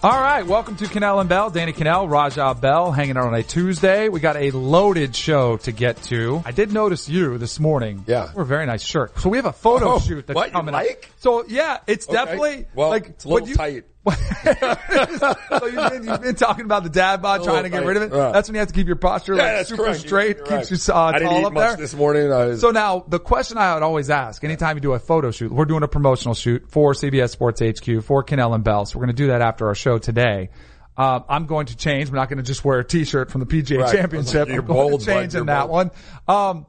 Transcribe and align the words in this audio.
All 0.00 0.12
right, 0.20 0.46
welcome 0.46 0.76
to 0.76 0.84
Kanell 0.84 1.18
and 1.18 1.28
Bell. 1.28 1.50
Danny 1.50 1.72
Kanell, 1.72 2.08
Raja 2.08 2.54
Bell, 2.54 2.92
hanging 2.92 3.16
out 3.16 3.26
on 3.26 3.34
a 3.34 3.42
Tuesday. 3.42 4.08
We 4.08 4.20
got 4.20 4.36
a 4.36 4.52
loaded 4.52 5.16
show 5.16 5.56
to 5.58 5.72
get 5.72 6.00
to. 6.04 6.40
I 6.46 6.52
did 6.52 6.72
notice 6.72 7.08
you 7.08 7.36
this 7.36 7.58
morning. 7.58 8.04
Yeah. 8.06 8.30
we're 8.32 8.42
a 8.42 8.46
very 8.46 8.64
nice 8.66 8.82
shirt. 8.84 9.18
So 9.18 9.28
we 9.28 9.38
have 9.38 9.46
a 9.46 9.52
photo 9.52 9.94
Oh, 9.94 9.98
shoot 9.98 10.24
that's 10.28 10.36
what, 10.36 10.52
coming 10.52 10.72
like? 10.72 11.06
up. 11.10 11.20
So 11.20 11.44
yeah, 11.48 11.78
it's 11.88 12.06
Okay. 12.08 12.14
definitely 12.14 12.66
well. 12.76 12.90
like 12.90 13.08
it's 13.08 13.24
a 13.24 13.28
little 13.28 13.48
you- 13.48 13.56
tight. 13.56 13.84
So 14.06 15.66
you've 15.66 15.90
been, 15.92 16.04
you've 16.08 16.22
been 16.22 16.34
talking 16.34 16.64
about 16.64 16.82
the 16.82 16.88
dad 16.90 17.20
bod, 17.22 17.42
trying 17.44 17.64
to 17.64 17.68
get 17.70 17.84
rid 17.84 17.96
of 17.96 18.04
it. 18.04 18.12
Yeah. 18.14 18.30
That's 18.32 18.48
when 18.48 18.54
you 18.54 18.60
have 18.60 18.68
to 18.68 18.74
keep 18.74 18.86
your 18.86 18.96
posture 18.96 19.34
like 19.34 19.44
that's 19.44 19.68
super 19.68 19.84
correct. 19.84 20.00
straight, 20.00 20.36
You're 20.38 20.46
keeps 20.46 20.70
right. 20.70 20.88
you 20.88 20.94
uh, 20.94 20.98
I 21.06 21.12
didn't 21.18 21.28
tall 21.30 21.40
eat 21.40 21.44
up 21.46 21.52
much 21.52 21.68
there. 21.68 21.76
this 21.76 21.94
morning. 21.94 22.56
So 22.58 22.70
now 22.70 23.04
the 23.08 23.18
question 23.20 23.58
I 23.58 23.74
would 23.74 23.82
always 23.82 24.10
ask 24.10 24.42
anytime 24.44 24.76
you 24.76 24.80
do 24.80 24.92
a 24.92 24.98
photo 24.98 25.30
shoot, 25.30 25.52
we're 25.52 25.64
doing 25.64 25.82
a 25.82 25.88
promotional 25.88 26.34
shoot 26.34 26.70
for 26.70 26.92
CBS 26.92 27.30
Sports 27.30 27.60
HQ 27.60 28.02
for 28.04 28.24
Kanell 28.24 28.54
and 28.54 28.64
Bell. 28.64 28.86
So 28.86 28.98
we're 28.98 29.06
going 29.06 29.16
to 29.16 29.22
do 29.22 29.26
that 29.28 29.42
after 29.42 29.66
our 29.68 29.74
show 29.74 29.98
today. 29.98 30.50
Um, 30.96 31.24
I'm 31.28 31.46
going 31.46 31.66
to 31.66 31.76
change. 31.76 32.08
I'm 32.08 32.14
not 32.16 32.28
going 32.28 32.38
to 32.38 32.42
just 32.42 32.64
wear 32.64 32.80
a 32.80 32.84
t-shirt 32.84 33.30
from 33.30 33.40
the 33.40 33.46
PGA 33.46 33.82
Right. 33.82 33.94
championship. 33.94 34.48
You're 34.48 34.60
I'm 34.62 34.66
going 34.66 34.88
bold, 34.90 35.00
to 35.00 35.06
change 35.06 35.34
in 35.34 35.46
that 35.46 35.68
bold. 35.68 35.70
one. 35.70 35.90
Um, 36.26 36.66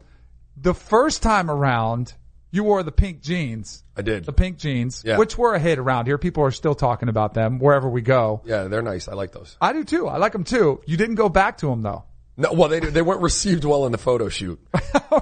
the 0.56 0.74
first 0.76 1.24
time 1.24 1.50
around, 1.50 2.14
you 2.52 2.64
wore 2.64 2.82
the 2.84 2.92
pink 2.92 3.22
jeans. 3.22 3.84
I 3.96 4.02
did. 4.02 4.26
The 4.26 4.34
pink 4.34 4.58
jeans, 4.58 5.04
Yeah. 5.06 5.18
which 5.18 5.38
were 5.38 5.54
a 5.54 5.60
hit 5.60 5.78
around 5.80 6.06
here. 6.08 6.18
People 6.18 6.44
are 6.44 6.52
still 6.52 6.76
talking 6.76 7.10
about 7.10 7.34
them 7.34 7.60
wherever 7.60 7.88
we 7.90 8.02
go. 8.02 8.42
yeah, 8.46 8.64
they're 8.64 8.82
nice. 8.82 9.08
I 9.08 9.14
like 9.14 9.32
those. 9.32 9.56
I 9.62 9.74
do 9.74 9.84
too. 9.84 10.08
I 10.08 10.18
like 10.18 10.32
them 10.34 10.44
too. 10.44 10.82
You 10.86 10.98
didn't 10.98 11.16
go 11.16 11.30
back 11.30 11.58
to 11.60 11.68
them 11.68 11.82
though. 11.82 12.06
No, 12.38 12.54
well, 12.54 12.70
they 12.70 12.80
they 12.80 13.02
weren't 13.02 13.22
received 13.22 13.66
well 13.66 13.86
in 13.86 13.92
the 13.92 13.98
photo 13.98 14.30
shoot. 14.30 14.60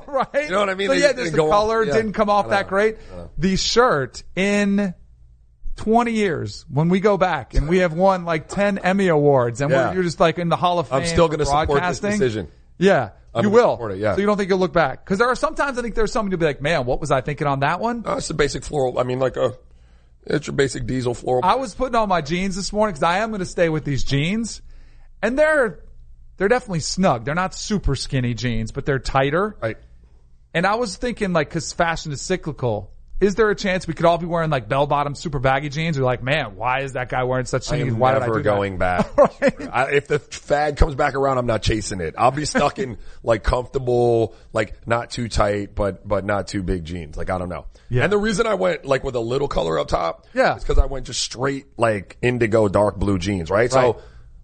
right? 0.07 0.27
You 0.45 0.49
know 0.51 0.59
what 0.59 0.69
I 0.69 0.75
mean? 0.75 0.87
So 0.89 0.93
They 0.93 1.01
yeah, 1.01 1.13
just 1.13 1.31
the 1.31 1.37
go 1.37 1.45
off- 1.47 1.51
color 1.51 1.83
yeah. 1.83 1.93
didn't 1.93 2.13
come 2.13 2.29
off 2.29 2.45
I 2.45 2.49
that 2.49 2.65
know. 2.67 2.69
great. 2.69 2.97
The 3.39 3.55
shirt 3.55 4.21
in 4.35 4.93
20 5.77 6.11
years, 6.11 6.65
when 6.69 6.89
we 6.89 6.99
go 6.99 7.17
back 7.17 7.53
and 7.55 7.67
we 7.67 7.79
have 7.79 7.93
won 7.93 8.23
like 8.25 8.47
10 8.47 8.77
Emmy 8.79 9.07
awards 9.07 9.61
and 9.61 9.71
Yeah. 9.71 9.89
we're, 9.89 9.93
you're 9.95 10.03
just 10.03 10.19
like 10.19 10.37
in 10.39 10.49
the 10.49 10.55
Hall 10.55 10.79
of 10.79 10.89
Fame. 10.89 10.99
I'm 11.01 11.05
still 11.07 11.27
going 11.27 11.39
to 11.39 11.45
for 11.45 11.49
support 11.51 11.67
this 11.67 11.99
broadcasting. 11.99 12.11
decision. 12.11 12.47
Yeah. 12.77 13.11
I'm 13.33 13.43
you 13.43 13.49
will. 13.49 13.87
it, 13.89 13.99
yeah. 13.99 14.15
So 14.15 14.21
you 14.21 14.25
don't 14.25 14.37
think 14.37 14.49
you'll 14.49 14.59
look 14.59 14.73
back? 14.73 15.05
Cause 15.05 15.19
there 15.19 15.27
are 15.27 15.35
sometimes 15.35 15.77
I 15.77 15.81
think 15.81 15.93
there's 15.93 16.11
somebody 16.11 16.33
to 16.33 16.37
be 16.37 16.45
like, 16.45 16.61
man, 16.61 16.85
what 16.85 16.99
was 16.99 17.11
I 17.11 17.21
thinking 17.21 17.45
on 17.45 17.59
that 17.59 17.79
one? 17.79 18.01
No, 18.01 18.13
it's 18.13 18.29
a 18.29 18.33
basic 18.33 18.63
floral. 18.63 18.97
I 18.97 19.03
mean, 19.03 19.19
like 19.19 19.37
a 19.37 19.53
it's 20.29 20.47
your 20.47 20.55
basic 20.55 20.85
diesel 20.85 21.13
floral. 21.13 21.43
I 21.43 21.55
was 21.55 21.73
putting 21.73 21.95
on 21.95 22.09
my 22.09 22.21
jeans 22.21 22.55
this 22.55 22.73
morning 22.73 22.93
because 22.93 23.03
I 23.03 23.19
am 23.19 23.29
going 23.29 23.39
to 23.39 23.45
stay 23.45 23.69
with 23.69 23.85
these 23.85 24.03
jeans, 24.03 24.61
and 25.21 25.37
they're 25.37 25.79
they're 26.37 26.47
definitely 26.47 26.81
snug. 26.81 27.25
They're 27.25 27.35
not 27.35 27.53
super 27.53 27.95
skinny 27.95 28.33
jeans, 28.33 28.71
but 28.71 28.85
they're 28.85 28.99
tighter. 28.99 29.55
right. 29.61 29.77
And 30.53 30.65
I 30.65 30.75
was 30.75 30.95
thinking, 30.95 31.33
like, 31.33 31.49
because 31.49 31.71
fashion 31.71 32.11
is 32.11 32.21
cyclical. 32.21 32.91
Is 33.19 33.33
there 33.33 33.49
a 33.49 33.55
chance 33.55 33.87
we 33.87 33.95
could 33.95 34.05
all 34.05 34.19
be 34.19 34.27
wearing 34.27 34.51
like 34.51 34.69
bell 34.69 34.85
bottom 34.85 35.15
super 35.15 35.39
baggy 35.39 35.69
jeans? 35.69 35.97
We're 35.97 36.05
like, 36.05 36.21
man, 36.21 36.55
why 36.55 36.81
is 36.81 36.93
that 36.93 37.09
guy 37.09 37.23
wearing 37.23 37.45
such 37.45 37.67
jeans? 37.67 37.93
Why 37.93 38.13
did 38.13 38.21
I 38.21 38.27
never 38.27 38.39
do 38.39 38.43
that?" 38.43 38.55
going 38.55 38.77
back. 38.79 39.17
Right. 39.17 39.69
I, 39.73 39.91
if 39.93 40.07
the 40.07 40.19
fad 40.19 40.77
comes 40.77 40.93
back 40.93 41.15
around, 41.15 41.39
I'm 41.39 41.47
not 41.47 41.63
chasing 41.63 41.99
it. 41.99 42.13
I'll 42.17 42.29
be 42.31 42.45
stuck 42.45 42.77
in 42.77 42.97
like 43.23 43.43
comfortable, 43.43 44.35
like 44.53 44.87
not 44.87 45.09
too 45.09 45.27
tight, 45.29 45.73
but 45.73 46.07
but 46.07 46.25
not 46.25 46.47
too 46.47 46.61
big 46.61 46.85
jeans. 46.85 47.17
Like 47.17 47.29
I 47.31 47.37
don't 47.39 47.49
know. 47.49 47.65
Yeah. 47.89 48.03
And 48.03 48.11
the 48.11 48.17
reason 48.17 48.45
I 48.45 48.53
went 48.53 48.85
like 48.85 49.03
with 49.03 49.15
a 49.15 49.19
little 49.19 49.47
color 49.47 49.79
up 49.79 49.87
top, 49.87 50.27
Yeah. 50.33 50.55
is 50.55 50.63
because 50.63 50.77
I 50.77 50.85
went 50.85 51.07
just 51.07 51.21
straight 51.21 51.65
like 51.77 52.17
indigo 52.21 52.67
dark 52.67 52.97
blue 52.97 53.17
jeans, 53.17 53.49
right? 53.49 53.57
Right. 53.61 53.71
So 53.71 54.01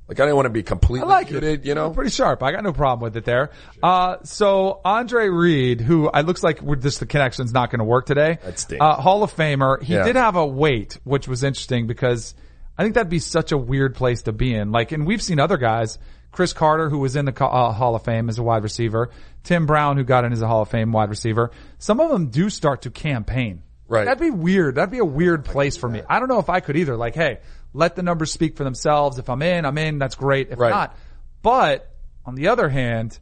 like 0.08 0.20
I 0.20 0.24
didn't 0.24 0.36
want 0.36 0.46
to 0.48 0.50
be 0.52 0.64
completely 0.64 1.08
I 1.10 1.16
like 1.18 1.32
muted, 1.32 1.62
it. 1.62 1.66
you 1.66 1.76
know. 1.76 1.86
You're 1.86 1.94
pretty 1.94 2.10
sharp. 2.12 2.44
I 2.44 2.52
got 2.52 2.64
no 2.64 2.74
problem 2.74 3.04
with 3.04 3.16
it 3.18 3.26
there. 3.26 3.52
Uh, 3.82 4.18
so 4.24 4.82
Andre 4.84 5.30
Reed, 5.30 5.82
who 5.82 6.10
it 6.14 6.26
looks 6.26 6.44
like 6.44 6.62
we're 6.62 6.76
just 6.76 7.00
the 7.00 7.06
connection's 7.06 7.54
not 7.54 7.70
going 7.72 7.80
to 7.80 7.86
work 7.86 8.06
today. 8.06 8.38
That 8.44 8.60
stinks. 8.60 8.84
Uh, 8.84 8.96
Hall 8.96 9.24
of 9.24 9.34
Famer. 9.34 9.82
He 9.82 9.94
Yeah. 9.94 10.04
did 10.04 10.16
have 10.16 10.36
a 10.36 10.46
weight, 10.46 11.00
which 11.04 11.28
was 11.28 11.44
interesting 11.44 11.88
because 11.88 12.36
I 12.78 12.84
think 12.84 12.96
that'd 12.96 13.10
be 13.10 13.20
such 13.20 13.52
a 13.52 13.58
weird 13.58 13.96
place 13.96 14.24
to 14.24 14.32
be 14.34 14.54
in. 14.54 14.72
Like, 14.72 14.92
and 14.92 15.06
we've 15.08 15.22
seen 15.22 15.40
other 15.40 15.58
guys. 15.58 15.98
Cris 16.32 16.52
Carter, 16.52 16.90
who 16.90 16.98
was 16.98 17.16
in 17.16 17.26
the 17.26 17.46
uh, 17.46 17.72
Hall 17.72 17.96
of 17.96 18.04
Fame 18.04 18.28
as 18.28 18.40
a 18.40 18.44
wide 18.44 18.64
receiver. 18.64 19.12
Tim 19.44 19.68
Brown, 19.68 19.98
who 19.98 20.04
got 20.04 20.26
in 20.26 20.34
as 20.34 20.42
a 20.42 20.48
Hall 20.48 20.64
of 20.64 20.70
Fame 20.70 20.92
wide 20.92 21.10
receiver. 21.10 21.52
Some 21.78 22.00
of 22.00 22.10
them 22.10 22.30
do 22.30 22.50
start 22.50 22.82
to 22.84 22.90
campaign. 22.90 23.62
Right. 23.88 24.06
That'd 24.06 24.20
be 24.20 24.32
weird. 24.32 24.76
That'd 24.76 24.90
be 24.90 24.98
a 24.98 25.06
weird 25.06 25.46
place 25.46 25.78
for 25.78 25.88
me. 25.88 26.02
I 26.10 26.18
don't 26.20 26.30
know 26.30 26.40
if 26.40 26.50
I 26.50 26.60
could 26.60 26.76
either. 26.76 26.98
Like, 26.98 27.14
hey, 27.14 27.38
let 27.74 27.96
the 27.96 28.04
numbers 28.04 28.32
speak 28.32 28.56
for 28.58 28.64
themselves. 28.64 29.18
If 29.20 29.30
I'm 29.30 29.42
in, 29.42 29.66
I'm 29.66 29.78
in. 29.78 29.98
That's 30.00 30.16
great. 30.16 30.50
If 30.52 30.60
Right. 30.60 30.70
not, 30.70 30.98
but 31.42 31.90
on 32.26 32.36
the 32.36 32.48
other 32.50 32.70
hand, 32.70 33.20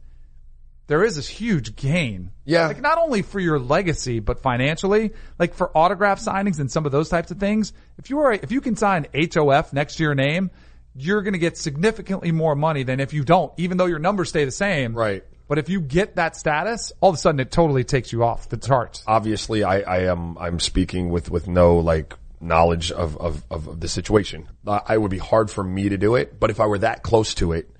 there 0.88 1.04
is 1.04 1.16
this 1.16 1.28
huge 1.28 1.74
gain. 1.76 2.32
Yeah. 2.44 2.66
Like 2.66 2.80
not 2.80 2.98
only 2.98 3.22
for 3.22 3.40
your 3.40 3.58
legacy, 3.58 4.20
but 4.20 4.40
financially, 4.42 5.12
like 5.38 5.54
for 5.54 5.76
autograph 5.76 6.20
signings 6.20 6.58
and 6.60 6.70
some 6.70 6.84
of 6.86 6.92
those 6.92 7.08
types 7.08 7.30
of 7.30 7.38
things. 7.38 7.72
If 7.98 8.10
you 8.10 8.18
are, 8.20 8.32
if 8.32 8.52
you 8.52 8.60
can 8.60 8.76
sign 8.76 9.06
HOF 9.14 9.72
next 9.72 9.96
to 9.96 10.02
your 10.02 10.14
name, 10.14 10.50
you're 10.94 11.22
going 11.22 11.32
to 11.32 11.38
get 11.38 11.56
significantly 11.56 12.32
more 12.32 12.54
money 12.54 12.82
than 12.82 13.00
if 13.00 13.14
you 13.14 13.24
don't, 13.24 13.52
even 13.56 13.78
though 13.78 13.86
your 13.86 14.00
numbers 14.00 14.28
stay 14.28 14.44
the 14.44 14.50
same. 14.50 14.94
Right. 14.94 15.24
But 15.48 15.58
if 15.58 15.68
you 15.68 15.80
get 15.80 16.16
that 16.16 16.36
status, 16.36 16.92
all 17.00 17.10
of 17.10 17.14
a 17.14 17.18
sudden 17.18 17.40
it 17.40 17.50
totally 17.50 17.84
takes 17.84 18.12
you 18.12 18.24
off 18.24 18.48
the 18.48 18.56
charts. 18.56 19.02
obviously 19.06 19.64
I, 19.64 19.80
I 19.80 19.98
am 20.10 20.36
I'm 20.38 20.58
speaking 20.60 21.10
with 21.10 21.30
with 21.30 21.46
no 21.48 21.76
like 21.78 22.14
knowledge 22.42 22.92
of 22.92 23.16
of, 23.16 23.42
of 23.50 23.80
the 23.80 23.88
situation. 23.88 24.48
Uh, 24.66 24.80
I 24.86 24.98
would 24.98 25.10
be 25.10 25.18
hard 25.18 25.50
for 25.50 25.62
me 25.64 25.88
to 25.88 25.96
do 25.96 26.16
it, 26.16 26.38
but 26.38 26.50
if 26.50 26.60
I 26.60 26.66
were 26.66 26.78
that 26.78 27.02
close 27.02 27.34
to 27.36 27.52
it, 27.52 27.70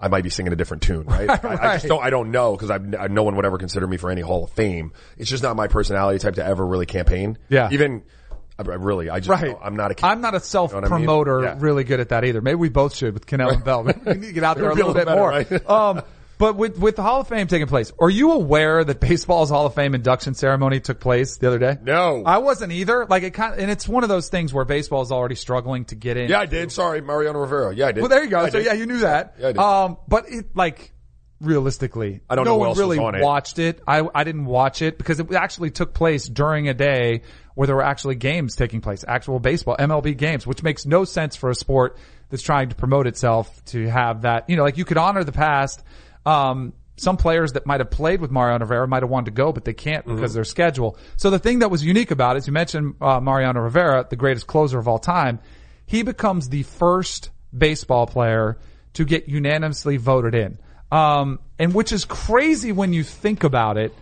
I 0.00 0.08
might 0.08 0.24
be 0.24 0.30
singing 0.30 0.52
a 0.52 0.56
different 0.56 0.82
tune, 0.82 1.04
right? 1.06 1.28
I, 1.44 1.72
I 1.72 1.74
just 1.76 1.86
don't 1.86 2.02
I 2.02 2.10
don't 2.10 2.30
know 2.32 2.52
because 2.56 2.70
I've 2.70 3.10
no 3.10 3.22
one 3.22 3.36
would 3.36 3.44
ever 3.44 3.58
consider 3.58 3.86
me 3.86 3.98
for 3.98 4.10
any 4.10 4.22
Hall 4.22 4.44
of 4.44 4.50
Fame. 4.50 4.92
It's 5.18 5.30
just 5.30 5.42
not 5.42 5.54
my 5.54 5.68
personality 5.68 6.18
type 6.18 6.34
to 6.36 6.44
ever 6.44 6.66
really 6.66 6.86
campaign. 6.86 7.38
Yeah. 7.48 7.68
even 7.70 8.02
I, 8.58 8.62
I 8.62 8.74
really 8.76 9.08
I 9.10 9.20
just 9.20 9.28
Right. 9.28 9.56
I'm 9.62 9.76
not 9.76 9.92
a 9.92 10.06
I'm 10.06 10.20
not 10.20 10.34
a 10.34 10.40
self 10.40 10.72
You 10.72 10.80
know 10.80 10.86
I 10.86 10.90
mean? 10.90 11.06
promoter 11.06 11.42
Yeah. 11.44 11.56
really 11.58 11.84
good 11.84 12.00
at 12.00 12.08
that 12.08 12.24
either. 12.24 12.40
Maybe 12.40 12.56
we 12.56 12.68
both 12.70 12.96
should 12.96 13.14
with 13.14 13.26
Kanell 13.26 13.52
and 13.52 13.62
Bell. 13.64 13.84
we 13.84 13.92
need 14.14 14.22
to 14.22 14.32
get 14.32 14.42
out 14.44 14.56
there 14.56 14.70
a 14.70 14.74
little 14.74 14.94
bit 14.94 15.06
little 15.06 15.16
more. 15.18 15.28
right? 15.30 15.70
um, 15.70 16.02
but 16.38 16.56
with, 16.56 16.78
with 16.78 16.96
the 16.96 17.02
Hall 17.02 17.20
of 17.20 17.28
Fame 17.28 17.46
taking 17.46 17.66
place, 17.68 17.92
are 18.00 18.10
you 18.10 18.32
aware 18.32 18.82
that 18.82 18.98
baseball's 19.00 19.50
Hall 19.50 19.66
of 19.66 19.74
Fame 19.74 19.94
induction 19.94 20.34
ceremony 20.34 20.80
took 20.80 20.98
place 21.00 21.36
the 21.36 21.46
other 21.46 21.58
day? 21.58 21.76
No. 21.82 22.22
I 22.26 22.38
wasn't 22.38 22.72
either. 22.72 23.06
Like 23.08 23.22
it 23.22 23.30
kind 23.32 23.54
of, 23.54 23.60
and 23.60 23.70
it's 23.70 23.86
one 23.88 24.02
of 24.02 24.08
those 24.08 24.28
things 24.28 24.52
where 24.52 24.64
baseball 24.64 25.02
is 25.02 25.12
already 25.12 25.34
struggling 25.36 25.84
to 25.86 25.94
get 25.94 26.16
in. 26.16 26.28
yeah 26.30 26.40
I 26.40 26.46
did 26.46 26.72
sorry 26.72 27.00
Mariano 27.00 27.38
Rivera 27.40 27.74
yeah 27.74 27.86
I 27.88 27.92
did 27.92 28.00
Well, 28.00 28.08
there 28.08 28.24
you 28.24 28.30
go. 28.30 28.40
I 28.40 28.48
so 28.50 28.58
did. 28.58 28.66
yeah, 28.66 28.72
you 28.72 28.86
knew 28.86 28.98
that. 29.00 29.34
Yeah, 29.38 29.48
I 29.48 29.52
did. 29.52 29.58
Um, 29.58 29.98
but 30.08 30.24
it, 30.28 30.46
like, 30.56 30.92
realistically, 31.40 32.20
I 32.30 32.34
don't 32.36 32.44
no 32.44 32.52
know 32.52 32.58
who 32.62 32.68
one 32.70 32.78
really 32.78 32.98
on 32.98 33.14
it. 33.14 33.22
watched 33.22 33.58
it. 33.58 33.80
I, 33.86 34.06
I 34.14 34.24
didn't 34.24 34.46
watch 34.46 34.82
it 34.82 34.98
because 34.98 35.20
it 35.20 35.32
actually 35.32 35.70
took 35.70 35.92
place 35.94 36.26
during 36.26 36.68
a 36.68 36.74
day 36.74 37.22
where 37.54 37.66
there 37.66 37.76
were 37.76 37.82
actually 37.84 38.14
games 38.14 38.56
taking 38.56 38.80
place, 38.80 39.04
actual 39.06 39.38
baseball, 39.38 39.76
MLB 39.78 40.16
games, 40.16 40.46
which 40.46 40.62
makes 40.62 40.86
no 40.86 41.04
sense 41.04 41.36
for 41.36 41.50
a 41.50 41.54
sport 41.54 41.98
that's 42.30 42.42
trying 42.42 42.70
to 42.70 42.74
promote 42.74 43.06
itself 43.06 43.62
to 43.66 43.86
have 43.88 44.22
that, 44.22 44.48
you 44.48 44.56
know, 44.56 44.62
like 44.62 44.78
you 44.78 44.84
could 44.84 44.96
honor 44.96 45.22
the 45.24 45.32
past. 45.32 45.82
Um, 46.24 46.72
some 46.96 47.16
players 47.16 47.52
that 47.52 47.66
might 47.66 47.80
have 47.80 47.90
played 47.90 48.20
with 48.20 48.30
Mariano 48.30 48.64
Rivera 48.64 48.86
might 48.86 49.02
have 49.02 49.10
wanted 49.10 49.26
to 49.26 49.30
go, 49.32 49.50
but 49.50 49.64
they 49.64 49.72
can't 49.72 50.04
because 50.06 50.32
of 50.32 50.34
their 50.34 50.44
schedule. 50.44 50.96
So 51.16 51.30
the 51.30 51.38
thing 51.38 51.60
that 51.60 51.70
was 51.70 51.84
unique 51.84 52.10
about 52.10 52.36
it, 52.36 52.40
is 52.40 52.46
you 52.46 52.52
mentioned 52.52 52.94
uh, 53.00 53.18
Mariano 53.18 53.60
Rivera, 53.60 54.06
the 54.08 54.16
greatest 54.16 54.46
closer 54.46 54.78
of 54.78 54.86
all 54.86 54.98
time. 54.98 55.40
He 55.86 56.02
becomes 56.02 56.48
the 56.48 56.62
first 56.62 57.30
baseball 57.56 58.06
player 58.06 58.58
to 58.94 59.04
get 59.04 59.28
unanimously 59.28 59.96
voted 59.96 60.34
in. 60.34 60.58
Um, 60.90 61.40
and 61.58 61.72
which 61.72 61.92
is 61.92 62.04
crazy 62.04 62.72
when 62.72 62.92
you 62.92 63.02
think 63.02 63.42
about 63.42 63.78
it. 63.78 63.94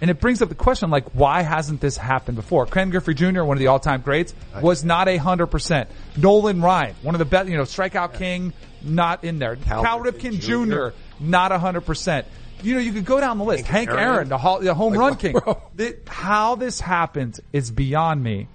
And 0.00 0.10
it 0.10 0.20
brings 0.20 0.42
up 0.42 0.50
the 0.50 0.54
question, 0.54 0.90
like, 0.90 1.08
why 1.14 1.40
hasn't 1.40 1.80
this 1.80 1.96
happened 1.96 2.36
before? 2.36 2.66
Ken 2.66 2.90
Griffey 2.90 3.14
Jr., 3.14 3.44
one 3.44 3.56
of 3.56 3.60
the 3.60 3.68
all-time 3.68 4.02
greats, 4.02 4.34
was 4.60 4.84
not 4.84 5.08
a 5.08 5.16
hundred 5.16 5.46
percent. 5.46 5.88
Nolan 6.18 6.60
Ryan, 6.60 6.94
one 7.00 7.14
of 7.14 7.18
the 7.18 7.24
best, 7.24 7.48
you 7.48 7.56
know, 7.56 7.62
strikeout 7.62 8.18
king, 8.18 8.52
not 8.86 9.24
in 9.24 9.38
there. 9.38 9.56
Cal, 9.56 10.00
Ripken 10.00 10.40
Jr., 10.40 10.96
not 11.20 11.52
a 11.52 11.58
hundred 11.58 11.82
percent. 11.82 12.26
You 12.62 12.74
know, 12.74 12.80
you 12.80 12.92
could 12.92 13.04
go 13.04 13.20
down 13.20 13.38
the 13.38 13.44
list. 13.44 13.66
Hank, 13.66 13.90
Aaron. 13.90 14.00
Aaron, 14.02 14.28
the, 14.30 14.38
home 14.38 14.94
run 14.94 15.16
king. 15.16 15.32
bro. 15.32 15.60
The- 15.74 15.98
how 16.06 16.54
this 16.54 16.80
happens 16.80 17.40
is 17.52 17.70
beyond 17.70 18.22
me. 18.22 18.48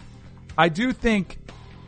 I 0.57 0.69
do 0.69 0.91
think 0.91 1.37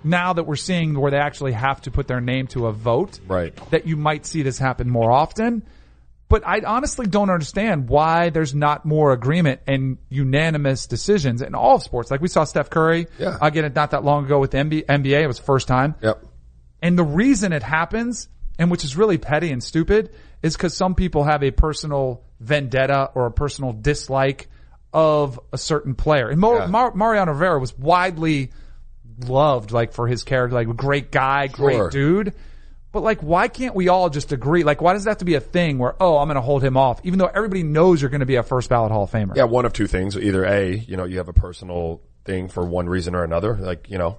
now 0.03 0.33
that 0.33 0.43
we're 0.43 0.55
seeing 0.55 0.99
where 0.99 1.09
they 1.11 1.17
actually 1.17 1.53
have 1.53 1.81
to 1.81 1.91
put 1.91 2.07
their 2.07 2.21
name 2.21 2.47
to 2.47 2.67
a 2.67 2.71
vote, 2.71 3.19
Right. 3.27 3.55
that 3.71 3.87
you 3.87 3.95
might 3.97 4.25
see 4.25 4.43
this 4.43 4.57
happen 4.59 4.89
more 4.89 5.11
often. 5.11 5.63
But 6.29 6.43
I 6.45 6.61
honestly 6.65 7.05
don't 7.05 7.29
understand 7.29 7.87
why 7.89 8.29
there's 8.29 8.55
not 8.55 8.85
more 8.85 9.11
agreement 9.11 9.61
and 9.67 9.97
unanimous 10.09 10.87
decisions 10.87 11.41
in 11.41 11.53
all 11.55 11.75
of 11.75 11.83
sports. 11.83 12.09
Like 12.09 12.21
we 12.21 12.27
saw 12.27 12.43
Steph 12.43 12.69
Curry 12.69 13.07
Yeah. 13.19 13.37
again 13.41 13.71
not 13.75 13.91
that 13.91 14.03
long 14.03 14.25
ago 14.25 14.39
with 14.39 14.51
the 14.51 14.57
NBA. 14.57 15.21
It 15.23 15.27
was 15.27 15.37
the 15.37 15.43
first 15.45 15.67
time. 15.67 15.95
yep 16.01 16.23
And 16.81 16.97
the 16.97 17.03
reason 17.03 17.53
it 17.53 17.61
happens, 17.63 18.29
and 18.59 18.69
which 18.71 18.83
is 18.83 18.95
really 18.95 19.17
petty 19.17 19.51
and 19.51 19.63
stupid, 19.63 20.11
is 20.41 20.55
because 20.55 20.75
some 20.75 20.95
people 20.95 21.23
have 21.23 21.43
a 21.43 21.51
personal 21.51 22.23
vendetta 22.39 23.09
or 23.15 23.25
a 23.25 23.31
personal 23.31 23.73
dislike 23.73 24.47
of 24.93 25.39
a 25.51 25.57
certain 25.57 25.95
player. 25.95 26.29
And 26.29 26.39
Mo- 26.39 26.57
Yeah. 26.59 26.67
Mar- 26.67 26.93
Mariano 26.93 27.31
Rivera 27.31 27.59
was 27.59 27.77
widely 27.77 28.51
loved, 29.27 29.71
like 29.71 29.93
for 29.93 30.07
his 30.07 30.23
character, 30.23 30.55
like 30.55 30.67
great 30.75 31.11
guy, 31.11 31.47
great 31.47 31.75
Sure. 31.77 31.89
dude. 31.89 32.33
But 32.91 33.01
like, 33.01 33.21
why 33.21 33.47
can't 33.47 33.73
we 33.73 33.87
all 33.87 34.09
just 34.09 34.31
agree? 34.31 34.63
Like, 34.63 34.79
why 34.81 34.93
does 34.93 35.05
that 35.05 35.11
have 35.11 35.17
to 35.19 35.25
be 35.25 35.33
a 35.33 35.39
thing 35.39 35.79
where, 35.79 35.95
oh, 35.99 36.17
I'm 36.19 36.27
going 36.27 36.35
to 36.35 36.41
hold 36.41 36.63
him 36.63 36.77
off, 36.77 36.99
even 37.03 37.17
though 37.17 37.25
everybody 37.33 37.63
knows 37.63 38.01
you're 38.01 38.11
going 38.11 38.19
to 38.19 38.27
be 38.27 38.35
a 38.35 38.43
first 38.43 38.69
ballot 38.69 38.91
Hall 38.91 39.03
of 39.03 39.11
Famer? 39.11 39.35
Yeah, 39.35 39.45
one 39.45 39.65
of 39.65 39.73
two 39.73 39.87
things. 39.87 40.15
Either 40.15 40.45
A, 40.45 40.75
you 40.75 40.95
know, 40.95 41.05
you 41.05 41.17
have 41.17 41.27
a 41.27 41.33
personal 41.33 42.01
thing 42.23 42.49
for 42.49 42.63
one 42.63 42.87
reason 42.87 43.15
or 43.15 43.23
another. 43.23 43.55
Like, 43.55 43.89
you 43.89 43.97
know, 43.97 44.17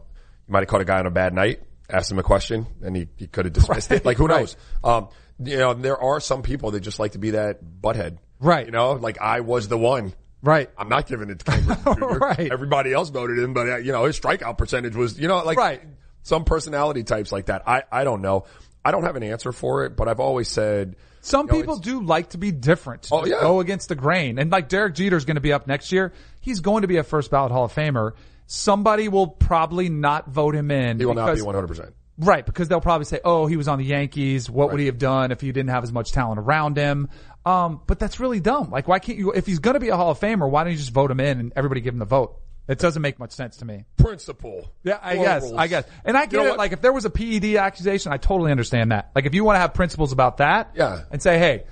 you 0.49 0.53
might 0.53 0.61
have 0.61 0.69
caught 0.69 0.81
a 0.81 0.85
guy 0.85 0.99
on 0.99 1.07
a 1.07 1.11
bad 1.13 1.33
night 1.35 1.61
asked 1.89 2.11
him 2.11 2.19
a 2.19 2.23
question 2.23 2.67
and 2.83 2.97
he, 2.97 3.09
he 3.17 3.27
could 3.27 3.45
have 3.45 3.53
dismissed 3.55 3.91
it. 3.93 4.05
Like 4.05 4.17
who 4.17 4.27
Right. 4.27 4.41
knows? 4.41 4.57
Um, 4.83 5.09
you 5.39 5.57
know, 5.59 5.75
there 5.75 5.99
are 5.99 6.21
some 6.21 6.43
people 6.43 6.71
that 6.73 6.81
just 6.81 6.99
like 6.99 7.13
to 7.13 7.19
be 7.19 7.31
that 7.31 7.61
butthead. 7.65 8.19
Right. 8.41 8.67
You 8.67 8.73
know, 8.73 8.93
like 8.93 9.21
I 9.21 9.41
was 9.41 9.69
the 9.69 9.79
one. 9.79 10.13
Right. 10.43 10.71
I'm 10.77 10.89
not 10.89 11.07
giving 11.07 11.31
it 11.31 11.39
to 11.41 11.51
Jr. 11.97 12.05
Right. 12.19 12.53
Everybody 12.53 12.93
else 12.93 13.09
voted 13.11 13.39
him, 13.39 13.55
but 13.55 13.69
uh, 13.69 13.77
you 13.79 13.93
know, 13.93 14.05
his 14.05 14.19
strikeout 14.21 14.59
percentage 14.59 14.95
was, 14.95 15.19
you 15.19 15.27
know, 15.29 15.43
like 15.45 15.57
Right. 15.59 15.83
some 16.23 16.45
personality 16.45 17.03
types 17.03 17.33
like 17.33 17.47
that. 17.47 17.63
I, 17.67 17.83
I 17.91 18.05
don't 18.05 18.21
know. 18.23 18.45
I 18.85 18.91
don't 18.91 19.05
have 19.05 19.17
an 19.17 19.23
answer 19.23 19.51
for 19.53 19.85
it, 19.87 19.97
but 19.97 20.09
I've 20.09 20.21
always 20.21 20.49
said, 20.49 20.97
Some 21.23 21.47
you 21.47 21.53
know, 21.55 21.59
people 21.59 21.79
do 21.79 22.03
like 22.03 22.31
to 22.31 22.39
be 22.39 22.53
different. 22.53 23.09
Oh, 23.11 23.25
yeah. 23.25 23.41
Go 23.41 23.61
against 23.61 23.89
the 23.89 23.95
grain. 23.95 24.39
And 24.39 24.53
like 24.53 24.69
Derek 24.69 24.95
Jeter's 24.95 25.25
going 25.25 25.37
to 25.37 25.41
be 25.41 25.55
up 25.55 25.67
next 25.67 25.91
year. 25.91 26.13
He's 26.43 26.61
going 26.61 26.83
to 26.83 26.89
be 26.89 26.99
a 26.99 27.03
first 27.03 27.31
ballot 27.31 27.51
Hall 27.51 27.65
of 27.65 27.75
Famer. 27.75 28.13
Somebody 28.47 29.09
will 29.09 29.27
probably 29.27 29.89
not 29.89 30.29
vote 30.29 30.55
him 30.55 30.71
in. 30.71 30.99
He 30.99 31.05
will 31.07 31.15
not 31.15 31.35
be 31.35 31.41
100%. 31.41 31.93
Right, 32.17 32.47
because 32.47 32.69
they'll 32.69 32.81
probably 32.81 33.07
say, 33.07 33.19
"Oh, 33.25 33.47
he 33.47 33.57
was 33.57 33.67
on 33.67 33.79
the 33.79 33.85
Yankees. 33.85 34.49
What 34.49 34.71
would 34.71 34.79
he 34.79 34.87
have 34.87 34.99
done 34.99 35.33
if 35.33 35.41
he 35.41 35.51
didn't 35.51 35.71
have 35.71 35.83
as 35.83 35.93
much 35.93 36.13
talent 36.13 36.39
around 36.39 36.77
him?" 36.77 37.09
Um, 37.45 37.81
but 37.89 37.99
that's 37.99 38.21
really 38.21 38.39
dumb. 38.39 38.71
Like, 38.71 38.87
why 38.87 39.01
can't 39.01 39.19
you? 39.19 39.33
If 39.33 39.47
he's 39.47 39.59
going 39.59 39.75
to 39.75 39.81
be 39.81 39.89
a 39.89 39.97
Hall 39.97 40.11
of 40.13 40.21
Famer, 40.21 40.49
why 40.49 40.63
don't 40.63 40.71
you 40.73 40.79
just 40.79 40.93
vote 40.93 41.11
him 41.11 41.19
in 41.19 41.41
and 41.41 41.53
everybody 41.57 41.81
give 41.81 41.93
him 41.93 41.99
the 41.99 42.05
vote? 42.05 42.37
It 42.69 42.79
doesn't 42.79 43.03
make 43.03 43.19
much 43.19 43.33
sense 43.33 43.57
to 43.59 43.65
me. 43.65 43.85
Principle. 43.97 44.71
Yeah, 44.85 44.99
I 45.03 45.17
guess, 45.17 45.43
rules. 45.43 45.55
I 45.59 45.67
guess, 45.67 45.85
and 46.05 46.17
I 46.17 46.27
get 46.27 46.33
You 46.33 46.39
know 46.39 46.45
it. 46.47 46.49
what? 46.51 46.59
Like, 46.59 46.73
if 46.73 46.81
there 46.81 46.93
was 46.93 47.05
a 47.05 47.11
PED 47.11 47.57
accusation, 47.57 48.13
I 48.13 48.17
totally 48.17 48.53
understand 48.53 48.93
that. 48.93 49.11
Like, 49.15 49.27
if 49.27 49.35
you 49.35 49.43
want 49.45 49.57
to 49.57 49.61
have 49.61 49.75
principles 49.75 50.13
about 50.13 50.37
that, 50.37 50.71
Yeah. 50.77 51.01
and 51.11 51.21
say, 51.21 51.39
"Hey, 51.39 51.65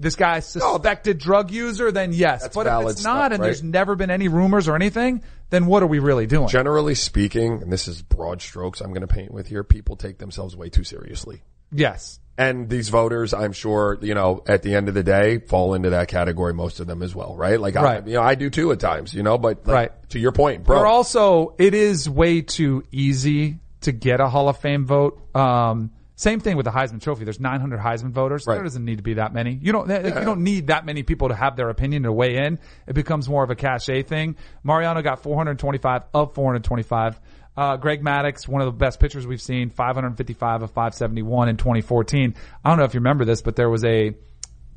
this 0.00 0.16
guy's 0.16 0.46
suspected 0.46 1.18
drug 1.18 1.50
user," 1.52 1.92
then 1.92 2.12
yes. 2.12 2.48
But 2.52 2.66
if 2.66 2.90
it's 2.90 3.04
not, 3.04 3.16
stuff, 3.18 3.32
and 3.32 3.40
right? 3.40 3.46
there's 3.46 3.62
never 3.62 3.94
been 3.94 4.10
any 4.10 4.26
rumors 4.28 4.66
or 4.66 4.74
anything, 4.74 5.22
then 5.50 5.66
what 5.66 5.82
are 5.82 5.86
we 5.86 5.98
really 6.00 6.26
doing? 6.26 6.48
Generally 6.48 6.96
speaking, 6.96 7.62
and 7.62 7.70
this 7.72 7.86
is 7.86 8.02
broad 8.02 8.42
strokes 8.42 8.80
I'm 8.80 8.88
going 8.90 9.02
to 9.02 9.06
paint 9.06 9.30
with 9.32 9.46
here, 9.46 9.62
people 9.62 9.94
take 9.96 10.18
themselves 10.18 10.56
way 10.56 10.68
too 10.70 10.82
seriously. 10.84 11.42
yes. 11.70 12.18
And 12.38 12.70
these 12.70 12.88
voters, 12.88 13.34
I'm 13.34 13.52
sure, 13.52 13.98
you 14.00 14.14
know, 14.14 14.42
at 14.46 14.62
the 14.62 14.74
end 14.74 14.88
of 14.88 14.94
the 14.94 15.02
day, 15.02 15.40
fall 15.40 15.74
into 15.74 15.90
that 15.90 16.08
category, 16.08 16.54
most 16.54 16.80
of 16.80 16.86
them 16.86 17.02
as 17.02 17.14
well, 17.14 17.36
right? 17.36 17.60
Like, 17.60 17.74
Right. 17.74 18.02
I, 18.02 18.06
you 18.06 18.14
know, 18.14 18.22
I 18.22 18.34
do 18.34 18.48
too 18.48 18.72
at 18.72 18.80
times, 18.80 19.12
you 19.12 19.22
know, 19.22 19.36
but 19.36 19.66
like, 19.66 19.74
Right. 19.74 20.08
to 20.10 20.18
your 20.18 20.32
point, 20.32 20.64
bro. 20.64 20.78
Or 20.78 20.86
also, 20.86 21.54
it 21.58 21.74
is 21.74 22.08
way 22.08 22.40
too 22.40 22.82
easy 22.90 23.58
to 23.82 23.92
get 23.92 24.20
a 24.20 24.28
Hall 24.28 24.48
of 24.48 24.56
Fame 24.56 24.86
vote. 24.86 25.20
Um, 25.36 25.90
same 26.20 26.38
thing 26.38 26.58
with 26.58 26.64
the 26.64 26.70
Heisman 26.70 27.00
Trophy. 27.00 27.24
There's 27.24 27.40
900 27.40 27.80
Heisman 27.80 28.10
voters. 28.10 28.46
Right. 28.46 28.56
There 28.56 28.62
doesn't 28.62 28.84
need 28.84 28.98
to 28.98 29.02
be 29.02 29.14
that 29.14 29.32
many. 29.32 29.58
You 29.60 29.72
don't. 29.72 29.88
You 29.88 30.10
don't 30.10 30.42
need 30.42 30.66
that 30.66 30.84
many 30.84 31.02
people 31.02 31.28
to 31.28 31.34
have 31.34 31.56
their 31.56 31.70
opinion 31.70 32.02
to 32.02 32.12
weigh 32.12 32.36
in. 32.36 32.58
It 32.86 32.92
becomes 32.92 33.26
more 33.26 33.42
of 33.42 33.48
a 33.48 33.54
cachet 33.54 34.02
thing. 34.02 34.36
Mariano 34.62 35.00
got 35.00 35.22
425 35.22 36.02
of 36.12 36.34
425. 36.34 37.18
Uh, 37.56 37.76
Greg 37.78 38.02
Maddux, 38.02 38.46
one 38.46 38.60
of 38.60 38.66
the 38.66 38.72
best 38.72 39.00
pitchers 39.00 39.26
we've 39.26 39.40
seen, 39.40 39.70
555 39.70 40.62
of 40.62 40.70
571 40.70 41.48
in 41.48 41.56
2014. 41.56 42.34
I 42.64 42.68
don't 42.68 42.78
know 42.78 42.84
if 42.84 42.92
you 42.92 43.00
remember 43.00 43.24
this, 43.24 43.40
but 43.40 43.56
there 43.56 43.70
was 43.70 43.84
a 43.84 44.14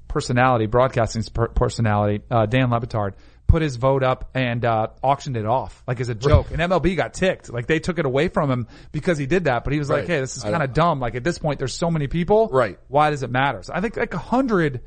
personality, 0.07 0.67
broadcasting 0.67 1.23
personality, 1.55 2.23
uh, 2.31 2.45
Dan 2.45 2.69
Le 2.69 2.79
Batard, 2.79 3.15
put 3.53 3.61
his 3.61 3.75
vote 3.75 4.01
up 4.01 4.31
and 4.33 4.65
uh, 4.65 4.87
auctioned 5.03 5.37
it 5.37 5.45
off 5.45 5.83
like 5.87 6.01
as 6.01 6.09
a 6.09 6.15
joke. 6.15 6.49
And 6.49 6.59
MLB 6.59 6.97
got 6.97 7.13
ticked. 7.13 7.53
Like 7.53 7.67
they 7.67 7.79
took 7.79 7.99
it 7.99 8.05
away 8.07 8.27
from 8.27 8.49
him 8.49 8.67
because 8.91 9.19
he 9.19 9.27
did 9.27 9.43
that. 9.43 9.63
But 9.63 9.73
he 9.73 9.79
was 9.79 9.91
like, 9.91 10.07
"Hey, 10.07 10.19
this 10.19 10.35
is 10.35 10.41
kind 10.41 10.63
of 10.63 10.73
dumb. 10.73 10.99
Like 10.99 11.13
at 11.13 11.23
this 11.23 11.37
point, 11.37 11.59
there's 11.59 11.75
so 11.75 11.91
many 11.91 12.07
people. 12.07 12.49
Right. 12.51 12.79
Why 12.87 13.11
does 13.11 13.21
it 13.21 13.29
matter?" 13.29 13.61
So 13.61 13.71
I 13.71 13.79
think 13.79 13.95
like 13.95 14.15
a 14.15 14.17
hundred 14.17 14.81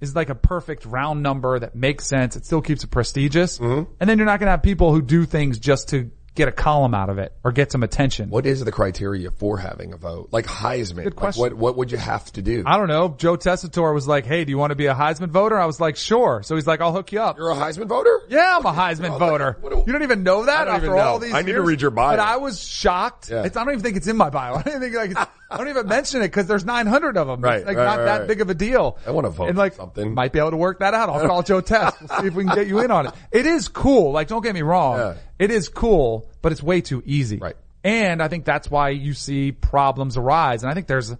is 0.00 0.16
like 0.16 0.30
a 0.30 0.34
perfect 0.34 0.86
round 0.86 1.22
number 1.22 1.58
that 1.58 1.74
makes 1.76 2.06
sense. 2.06 2.36
It 2.36 2.46
still 2.46 2.62
keeps 2.62 2.84
it 2.84 2.90
prestigious. 2.90 3.58
Mm-hmm. 3.58 3.92
And 4.00 4.08
then 4.08 4.16
you're 4.16 4.26
not 4.26 4.40
going 4.40 4.46
to 4.46 4.52
have 4.52 4.62
people 4.62 4.92
who 4.92 5.02
do 5.02 5.26
things 5.26 5.58
just 5.58 5.90
to 5.90 6.10
get 6.36 6.48
a 6.48 6.52
column 6.52 6.94
out 6.94 7.10
of 7.10 7.18
it 7.18 7.32
or 7.42 7.50
get 7.50 7.72
some 7.72 7.82
attention. 7.82 8.30
what 8.30 8.46
is 8.46 8.64
the 8.64 8.70
criteria 8.70 9.30
for 9.30 9.58
having 9.58 9.92
a 9.92 9.96
vote? 9.96 10.28
Like 10.30 10.46
Heisman. 10.46 11.04
Good 11.04 11.16
question. 11.16 11.40
what, 11.40 11.54
what 11.54 11.76
would 11.76 11.90
you 11.90 11.98
have 11.98 12.30
to 12.34 12.42
do? 12.42 12.62
I 12.64 12.76
don't 12.76 12.88
know. 12.88 13.14
Joe 13.18 13.36
Tessitore 13.36 13.92
was 13.94 14.06
like, 14.06 14.26
"Hey, 14.26 14.44
do 14.44 14.50
you 14.50 14.58
want 14.58 14.70
to 14.70 14.76
be 14.76 14.86
a 14.86 14.94
Heisman 14.94 15.28
voter?" 15.28 15.58
I 15.58 15.66
was 15.66 15.80
like, 15.80 15.96
"Sure." 15.96 16.42
So 16.44 16.54
he's 16.54 16.66
like, 16.66 16.80
"I'll 16.80 16.92
hook 16.92 17.10
you 17.10 17.20
up." 17.20 17.38
You're 17.38 17.50
a 17.50 17.54
Heisman 17.54 17.88
voter? 17.88 18.20
Yeah, 18.28 18.58
I'm 18.58 18.66
a 18.66 18.72
Heisman 18.72 19.14
oh, 19.14 19.18
voter. 19.18 19.56
what 19.60 19.72
do- 19.72 19.84
you 19.86 19.92
don't 19.92 20.02
even 20.02 20.22
know 20.22 20.44
that 20.44 20.68
after 20.68 20.96
all 20.96 21.18
know. 21.18 21.24
these 21.24 21.34
I 21.34 21.42
need 21.42 21.52
to 21.52 21.62
read 21.62 21.80
your 21.80 21.90
bio. 21.90 22.12
But 22.12 22.20
I 22.20 22.36
was 22.36 22.62
shocked. 22.62 23.30
Yeah. 23.30 23.44
It's, 23.44 23.56
I 23.56 23.64
don't 23.64 23.72
even 23.72 23.82
think 23.82 23.96
it's 23.96 24.06
in 24.06 24.16
my 24.16 24.30
bio. 24.30 24.54
I 24.56 24.62
don't 24.62 24.80
think 24.80 24.94
like 24.94 25.10
it's, 25.12 25.20
I 25.50 25.56
don't 25.58 25.68
even 25.68 25.86
mention 25.86 26.22
it 26.22 26.28
because 26.28 26.46
there's 26.46 26.64
900 26.64 27.16
of 27.16 27.26
them. 27.26 27.40
Right, 27.40 27.58
it's 27.58 27.66
like 27.66 27.76
right, 27.76 27.84
not 27.84 27.98
right, 27.98 28.04
that 28.04 28.18
right. 28.20 28.28
big 28.28 28.40
of 28.40 28.50
a 28.50 28.54
deal. 28.54 28.98
I 29.06 29.12
wanna 29.12 29.30
vote 29.30 29.48
and 29.48 29.56
like 29.56 29.74
something. 29.74 30.12
Might 30.12 30.32
be 30.32 30.38
able 30.38 30.50
to 30.50 30.56
work 30.56 30.80
that 30.80 30.94
out. 30.94 31.08
I'll 31.08 31.26
call 31.26 31.42
Joe 31.42 31.60
Test. 31.60 31.96
We'll 32.00 32.20
see 32.20 32.26
if 32.26 32.34
we 32.34 32.44
can 32.44 32.54
get 32.54 32.66
you 32.66 32.80
in 32.80 32.90
on 32.90 33.06
it. 33.06 33.14
It 33.30 33.46
is 33.46 33.68
cool. 33.68 34.12
Like, 34.12 34.28
don't 34.28 34.42
get 34.42 34.54
me 34.54 34.62
wrong. 34.62 34.98
Yeah. 34.98 35.14
It 35.38 35.50
is 35.50 35.68
cool, 35.68 36.28
but 36.42 36.52
it's 36.52 36.62
way 36.62 36.80
too 36.80 37.02
easy. 37.06 37.38
Right. 37.38 37.56
And 37.86 38.20
I 38.20 38.26
think 38.26 38.44
that's 38.44 38.68
why 38.68 38.88
you 38.88 39.14
see 39.14 39.52
problems 39.52 40.16
arise. 40.16 40.64
And 40.64 40.70
I 40.70 40.74
think 40.74 40.88
there's 40.88 41.12
a, 41.12 41.18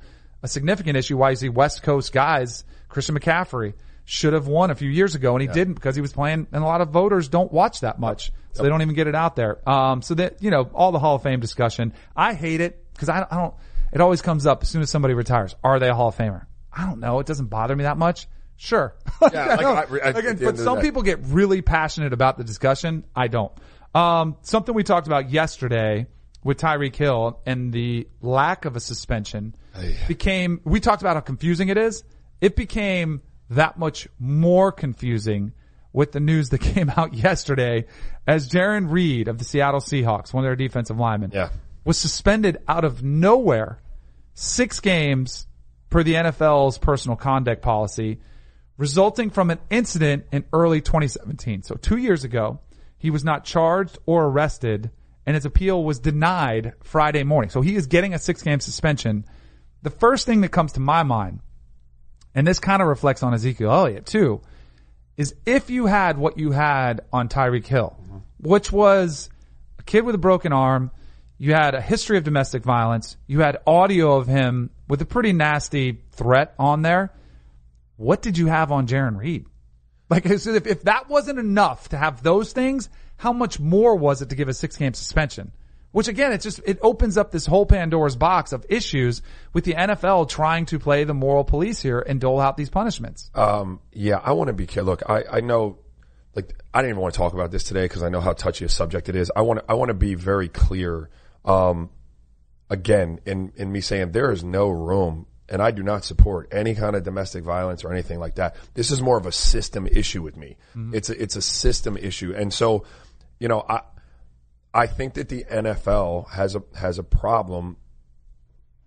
significant 0.49 0.97
issue 0.97 1.17
why 1.17 1.31
you 1.31 1.37
see 1.37 1.49
West 1.49 1.83
Coast 1.83 2.13
guys, 2.13 2.65
Christian 2.89 3.19
McCaffrey, 3.19 3.75
should 4.05 4.33
have 4.33 4.47
won 4.47 4.71
a 4.71 4.77
few 4.77 4.89
years 4.89 5.17
ago 5.17 5.35
and 5.35 5.43
he 5.43 5.49
didn't 5.49 5.75
because 5.75 5.97
he 5.97 6.01
was 6.01 6.13
playing 6.13 6.47
and 6.53 6.63
a 6.63 6.67
lot 6.67 6.81
of 6.81 6.91
voters 6.91 7.27
don't 7.27 7.51
watch 7.53 7.81
that 7.81 7.99
much. 7.99 8.31
So 8.53 8.63
they 8.63 8.69
don't 8.69 8.81
even 8.81 8.95
get 8.95 9.07
it 9.09 9.15
out 9.15 9.37
there. 9.37 9.69
Um, 9.69 10.03
so 10.03 10.15
that, 10.15 10.43
you 10.43 10.51
know, 10.51 10.71
all 10.73 10.93
the 10.93 11.01
Hall 11.01 11.17
of 11.17 11.23
Fame 11.23 11.41
discussion, 11.41 11.93
I 12.17 12.35
hate 12.35 12.61
it 12.61 12.85
because 12.93 13.09
I, 13.09 13.27
I 13.29 13.37
don't, 13.37 13.55
it 13.93 14.01
always 14.01 14.23
comes 14.23 14.47
up 14.47 14.63
as 14.63 14.69
soon 14.69 14.83
as 14.83 14.91
somebody 14.91 15.15
retires. 15.15 15.55
Are 15.65 15.79
they 15.79 15.89
a 15.89 15.95
Hall 15.95 16.09
of 16.09 16.17
Famer? 16.17 16.47
I 16.73 16.85
don't 16.87 17.01
know. 17.01 17.21
It 17.21 17.27
doesn't 17.27 17.47
bother 17.47 17.75
me 17.75 17.85
that 17.85 17.97
much. 17.97 18.27
Sure. 18.57 18.95
Yeah, 19.33 19.55
like, 19.57 19.65
I- 19.67 20.09
I- 20.09 20.09
Again, 20.11 20.39
but 20.43 20.59
some 20.59 20.81
people 20.81 21.03
get 21.03 21.21
really 21.25 21.63
passionate 21.63 22.13
about 22.13 22.37
the 22.39 22.45
discussion. 22.45 23.05
I 23.15 23.29
don't. 23.29 23.53
Um, 23.95 24.37
something 24.43 24.75
we 24.75 24.83
talked 24.85 25.07
about 25.07 25.31
yesterday 25.31 26.07
with 26.45 26.59
Tyreek 26.59 26.95
Hill 26.95 27.41
and 27.47 27.73
the 27.73 28.07
lack 28.21 28.67
of 28.67 28.77
a 28.77 28.81
suspension 28.81 29.55
became, 30.07 30.61
we 30.65 30.81
talked 30.81 31.03
about 31.03 31.17
how 31.17 31.21
confusing 31.21 31.69
it 31.71 31.79
is. 31.79 32.05
It 32.41 32.57
became 32.57 33.23
that 33.51 33.79
much 33.79 34.07
more 34.19 34.71
confusing 34.73 35.53
with 35.93 36.13
the 36.13 36.21
news 36.21 36.51
that 36.51 36.59
came 36.61 36.91
out 36.95 37.15
yesterday 37.15 37.87
as 38.27 38.49
Jarran 38.51 38.91
Reed 38.91 39.29
of 39.29 39.39
the 39.39 39.45
Seattle 39.45 39.81
Seahawks, 39.81 40.33
one 40.35 40.45
of 40.45 40.49
their 40.49 40.57
defensive 40.57 40.99
linemen, 40.99 41.31
Yeah. 41.33 41.49
Was 41.87 41.97
suspended 41.97 42.59
out 42.69 42.85
of 42.85 43.03
nowhere 43.03 43.81
six 44.35 44.81
games 44.81 45.47
per 45.89 46.03
the 46.03 46.15
NFL's 46.15 46.77
personal 46.79 47.17
conduct 47.17 47.63
policy, 47.63 48.21
resulting 48.77 49.31
from 49.31 49.51
an 49.51 49.61
incident 49.71 50.27
in 50.33 50.45
early 50.53 50.81
2017. 50.81 51.63
So 51.63 51.77
two 51.77 51.97
years 51.97 52.25
ago, 52.25 52.59
he 52.99 53.09
was 53.09 53.25
not 53.25 53.45
charged 53.45 53.99
or 54.05 54.27
arrested 54.27 54.91
and 55.25 55.35
his 55.35 55.45
appeal 55.45 55.83
was 55.83 56.01
denied 56.01 56.75
Friday 56.83 57.23
morning. 57.23 57.51
So 57.51 57.61
he 57.61 57.77
is 57.77 57.87
getting 57.87 58.15
a 58.15 58.19
six 58.19 58.43
game 58.43 58.61
suspension. 58.61 59.25
The 59.83 59.91
first 59.91 60.27
thing 60.27 60.41
that 60.43 60.51
comes 60.51 60.73
to 60.73 60.81
my 60.81 61.05
mind, 61.05 61.41
and 62.35 62.47
this 62.47 62.59
kind 62.59 62.83
of 62.83 62.89
reflects 62.89 63.23
on 63.23 63.33
Ezekiel 63.33 63.71
Elliott 63.71 64.07
too, 64.07 64.41
is 65.17 65.35
if 65.47 65.71
you 65.71 65.87
had 65.87 66.19
what 66.19 66.37
you 66.37 66.51
had 66.51 67.03
on 67.13 67.29
Tyreek 67.29 67.67
Hill, 67.67 67.97
mm-hmm. 68.01 68.19
which 68.39 68.71
was 68.71 69.31
a 69.79 69.83
kid 69.85 70.05
with 70.05 70.15
a 70.15 70.19
broken 70.19 70.53
arm, 70.53 70.91
you 71.39 71.53
had 71.53 71.75
a 71.75 71.81
history 71.81 72.19
of 72.19 72.25
domestic 72.25 72.63
violence, 72.63 73.17
you 73.27 73.41
had 73.41 73.59
audio 73.67 74.17
of 74.17 74.27
him 74.27 74.71
with 74.89 75.03
a 75.03 75.07
pretty 75.07 75.33
nasty 75.33 76.03
threat 76.13 76.55
on 76.59 76.83
there. 76.83 77.13
What 77.97 78.23
did 78.23 78.39
you 78.39 78.47
have 78.47 78.73
on 78.73 78.87
Jarran 78.87 79.19
Reed? 79.19 79.47
Like, 80.09 80.27
if, 80.27 80.47
if 80.47 80.83
that 80.85 81.09
wasn't 81.09 81.39
enough 81.39 81.91
to 81.91 81.97
have 81.97 82.23
those 82.23 82.53
things, 82.53 82.89
how 83.17 83.33
much 83.33 83.59
more 83.59 83.97
was 83.97 84.23
it 84.23 84.31
to 84.31 84.37
give 84.37 84.49
a 84.49 84.55
six 84.55 84.77
game 84.77 84.95
suspension? 84.95 85.53
Which 85.93 86.09
again, 86.09 86.33
it 86.33 86.43
just, 86.43 86.61
it 86.67 86.79
opens 86.83 87.17
up 87.17 87.31
this 87.31 87.47
whole 87.47 87.65
Pandora's 87.65 88.17
box 88.17 88.53
of 88.53 88.67
issues 88.69 89.23
with 89.55 89.65
the 89.65 89.73
NFL 89.73 90.29
trying 90.29 90.67
to 90.67 90.79
play 90.79 91.05
the 91.05 91.15
moral 91.15 91.43
police 91.43 91.81
here 91.81 92.01
and 92.01 92.21
dole 92.21 92.39
out 92.39 92.59
these 92.59 92.69
punishments. 92.69 93.31
Um, 93.35 93.81
yeah, 93.93 94.21
I 94.23 94.33
want 94.33 94.49
to 94.49 94.53
be 94.53 94.67
careful. 94.67 94.91
Look, 94.91 95.09
I, 95.09 95.25
I 95.31 95.41
know, 95.41 95.79
like, 96.35 96.55
I 96.75 96.81
didn't 96.81 96.91
even 96.91 97.01
want 97.01 97.15
to 97.15 97.19
talk 97.19 97.33
about 97.33 97.51
this 97.51 97.65
today 97.65 97.85
because 97.85 98.03
I 98.03 98.11
know 98.11 98.21
how 98.21 98.35
touchy 98.35 98.67
a 98.67 98.69
subject 98.69 99.09
it 99.09 99.17
is. 99.17 99.33
I 99.35 99.41
want 99.41 99.61
to, 99.61 99.65
I 99.71 99.75
want 99.75 99.89
to 99.89 99.95
be 99.95 100.15
very 100.15 100.49
clear. 100.49 101.09
Um, 101.47 101.91
again, 102.69 103.21
in, 103.25 103.53
in 103.57 103.71
me 103.71 103.81
saying 103.81 104.13
there 104.13 104.33
is 104.33 104.43
no 104.43 104.69
room 104.69 105.27
and 105.49 105.63
I 105.63 105.71
do 105.71 105.83
not 105.83 106.05
support 106.05 106.49
any 106.53 106.75
kind 106.75 106.97
of 106.97 107.05
domestic 107.05 107.45
violence 107.45 107.85
or 107.85 107.93
anything 107.93 108.19
like 108.19 108.37
that. 108.37 108.57
This 108.75 108.91
is 108.91 109.01
more 109.01 109.17
of 109.17 109.27
a 109.27 109.33
system 109.33 109.87
issue 109.87 110.23
with 110.23 110.37
me. 110.37 110.57
It's 110.93 111.09
a, 111.09 111.23
it's 111.23 111.37
a 111.37 111.43
system 111.43 111.97
issue. 111.97 112.35
And 112.35 112.53
so, 112.53 112.85
you 113.39 113.49
know, 113.49 113.65
I, 113.69 113.83
I 114.75 114.87
think 114.89 115.15
that 115.15 115.29
the 115.29 115.45
NFL 115.45 116.31
has 116.31 116.57
a, 116.57 116.63
has 116.75 116.99
a 116.99 117.05
problem 117.05 117.77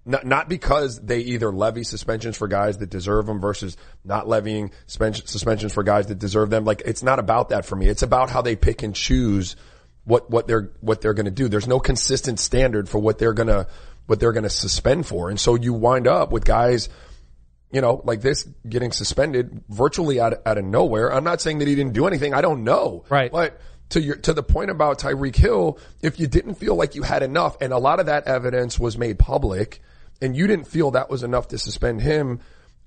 not, 0.05 0.25
not 0.25 0.49
because 0.49 0.99
they 0.99 1.19
either 1.19 1.51
levy 1.51 1.83
suspensions 1.83 2.35
for 2.35 2.47
guys 2.47 2.79
that 2.79 2.89
deserve 2.89 3.27
them 3.27 3.39
versus 3.39 3.77
not 4.03 4.27
levying 4.27 4.71
suspensions 4.87 5.73
for 5.73 5.83
guys 5.83 6.07
that 6.07 6.17
deserve 6.17 6.49
them. 6.49 6.65
Like 6.65 6.81
it's 6.85 7.03
not 7.03 7.19
about 7.19 7.49
that 7.49 7.65
for 7.65 7.75
me. 7.75 7.87
It's 7.87 8.01
about 8.01 8.29
how 8.29 8.41
they 8.41 8.55
pick 8.55 8.81
and 8.81 8.95
choose 8.95 9.55
what, 10.05 10.29
what 10.29 10.47
they're, 10.47 10.71
what 10.81 11.01
they're 11.01 11.13
going 11.13 11.25
to 11.25 11.31
do. 11.31 11.47
There's 11.47 11.67
no 11.67 11.79
consistent 11.79 12.39
standard 12.39 12.89
for 12.89 12.99
what 12.99 13.17
they're 13.17 13.33
going 13.33 13.47
to, 13.47 13.67
what 14.07 14.19
they're 14.19 14.31
going 14.31 14.43
to 14.43 14.49
suspend 14.49 15.05
for. 15.05 15.29
And 15.29 15.39
so 15.39 15.55
you 15.55 15.73
wind 15.73 16.07
up 16.07 16.31
with 16.31 16.45
guys, 16.45 16.89
you 17.71 17.81
know, 17.81 18.01
like 18.03 18.21
this 18.21 18.47
getting 18.67 18.91
suspended 18.91 19.63
virtually 19.69 20.19
out 20.19 20.33
of, 20.33 20.41
out 20.45 20.57
of 20.57 20.65
nowhere. 20.65 21.13
I'm 21.13 21.23
not 21.23 21.41
saying 21.41 21.59
that 21.59 21.67
he 21.67 21.75
didn't 21.75 21.93
do 21.93 22.07
anything. 22.07 22.33
I 22.33 22.41
don't 22.41 22.63
know. 22.63 23.05
Right. 23.09 23.31
But 23.31 23.59
to 23.89 24.01
your 24.01 24.15
to 24.17 24.33
the 24.33 24.43
point 24.43 24.71
about 24.71 24.99
Tyreek 24.99 25.35
Hill, 25.35 25.77
if 26.01 26.19
you 26.19 26.27
didn't 26.27 26.55
feel 26.55 26.75
like 26.75 26.95
you 26.95 27.03
had 27.03 27.23
enough, 27.23 27.57
and 27.61 27.73
a 27.73 27.77
lot 27.77 27.99
of 27.99 28.05
that 28.07 28.27
evidence 28.27 28.79
was 28.79 28.97
made 28.97 29.19
public, 29.19 29.81
and 30.21 30.35
you 30.35 30.47
didn't 30.47 30.65
feel 30.65 30.91
that 30.91 31.09
was 31.09 31.23
enough 31.23 31.49
to 31.49 31.57
suspend 31.57 32.01
him. 32.01 32.39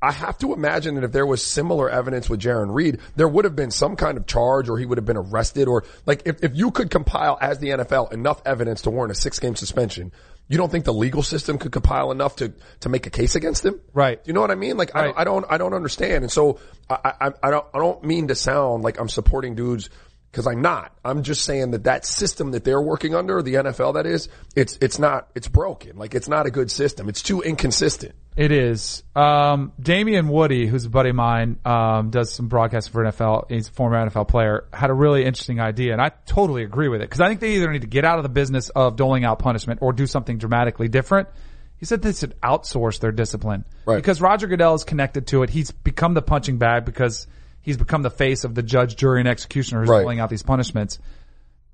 I 0.02 0.10
have 0.10 0.36
to 0.38 0.52
imagine 0.52 0.96
that 0.96 1.04
if 1.04 1.12
there 1.12 1.24
was 1.24 1.44
similar 1.44 1.88
evidence 1.88 2.28
with 2.28 2.40
Jarran 2.40 2.74
Reed, 2.74 2.98
there 3.14 3.28
would 3.28 3.44
have 3.44 3.54
been 3.54 3.70
some 3.70 3.94
kind 3.94 4.18
of 4.18 4.26
charge 4.26 4.68
or 4.68 4.76
he 4.76 4.84
would 4.84 4.98
have 4.98 5.04
been 5.06 5.16
arrested 5.16 5.68
or 5.68 5.84
like 6.06 6.22
if, 6.26 6.42
if 6.42 6.56
you 6.56 6.72
could 6.72 6.90
compile 6.90 7.38
as 7.40 7.60
the 7.60 7.68
NFL 7.68 8.12
enough 8.12 8.42
evidence 8.44 8.82
to 8.82 8.90
warrant 8.90 9.12
a 9.12 9.14
six 9.14 9.38
game 9.38 9.54
suspension, 9.54 10.10
you 10.48 10.58
don't 10.58 10.70
think 10.72 10.84
the 10.84 10.92
legal 10.92 11.22
system 11.22 11.56
could 11.56 11.70
compile 11.70 12.10
enough 12.10 12.34
to, 12.36 12.52
to 12.80 12.88
make 12.88 13.06
a 13.06 13.10
case 13.10 13.36
against 13.36 13.64
him? 13.64 13.80
Right. 13.94 14.20
You 14.24 14.32
know 14.32 14.40
what 14.40 14.50
I 14.50 14.56
mean? 14.56 14.76
Like 14.76 14.94
I, 14.94 15.06
Right. 15.06 15.06
don't, 15.06 15.18
I 15.18 15.24
don't, 15.24 15.46
I 15.50 15.58
don't 15.58 15.72
understand. 15.74 16.24
And 16.24 16.32
so 16.32 16.58
I, 16.90 17.12
I, 17.20 17.30
I 17.44 17.50
don't, 17.50 17.66
I 17.72 17.78
don't 17.78 18.02
mean 18.02 18.26
to 18.28 18.34
sound 18.34 18.82
like 18.82 18.98
I'm 18.98 19.08
supporting 19.08 19.54
dudes 19.54 19.88
because 20.32 20.46
I'm 20.46 20.62
not. 20.62 20.96
I'm 21.04 21.22
just 21.22 21.44
saying 21.44 21.72
that 21.72 21.84
that 21.84 22.06
system 22.06 22.52
that 22.52 22.64
they're 22.64 22.80
working 22.80 23.14
under, 23.14 23.42
the 23.42 23.54
NFL 23.54 23.94
that 23.94 24.06
is, 24.06 24.28
it's, 24.56 24.78
it's 24.80 24.98
not, 24.98 25.28
it's 25.34 25.46
broken. 25.46 25.98
Like 25.98 26.14
it's 26.14 26.26
not 26.28 26.46
a 26.46 26.50
good 26.50 26.70
system. 26.70 27.08
It's 27.10 27.22
too 27.22 27.42
inconsistent. 27.42 28.14
It 28.34 28.50
is. 28.50 29.02
Um, 29.14 29.72
Damien 29.78 30.28
Woody, 30.28 30.66
who's 30.66 30.86
a 30.86 30.90
buddy 30.90 31.10
of 31.10 31.16
mine, 31.16 31.58
um, 31.66 32.08
does 32.08 32.32
some 32.32 32.48
broadcasting 32.48 32.90
for 32.90 33.04
NFL. 33.04 33.50
He's 33.50 33.68
a 33.68 33.72
former 33.72 34.08
NFL 34.08 34.26
player. 34.26 34.64
Had 34.72 34.88
a 34.88 34.94
really 34.94 35.22
interesting 35.26 35.60
idea, 35.60 35.92
and 35.92 36.00
I 36.00 36.12
totally 36.24 36.62
agree 36.62 36.88
with 36.88 37.02
it 37.02 37.10
because 37.10 37.20
I 37.20 37.28
think 37.28 37.40
they 37.40 37.56
either 37.56 37.70
need 37.70 37.82
to 37.82 37.86
get 37.86 38.06
out 38.06 38.18
of 38.18 38.22
the 38.22 38.30
business 38.30 38.70
of 38.70 38.96
doling 38.96 39.26
out 39.26 39.38
punishment 39.38 39.80
or 39.82 39.92
do 39.92 40.06
something 40.06 40.38
dramatically 40.38 40.88
different. 40.88 41.28
He 41.76 41.84
said 41.84 42.00
they 42.00 42.12
should 42.14 42.40
outsource 42.40 43.00
their 43.00 43.12
discipline 43.12 43.66
Right. 43.84 43.96
because 43.96 44.22
Roger 44.22 44.46
Goodell 44.46 44.74
is 44.76 44.84
connected 44.84 45.26
to 45.26 45.42
it. 45.42 45.50
He's 45.50 45.70
become 45.72 46.14
the 46.14 46.22
punching 46.22 46.56
bag 46.56 46.86
because 46.86 47.26
he's 47.62 47.76
become 47.76 48.02
the 48.02 48.10
face 48.10 48.44
of 48.44 48.54
the 48.54 48.62
judge, 48.62 48.96
jury, 48.96 49.20
and 49.20 49.28
executioner 49.28 49.80
who's 49.80 49.88
Right. 49.88 50.02
doling 50.02 50.20
out 50.20 50.28
these 50.30 50.42
punishments. 50.42 50.98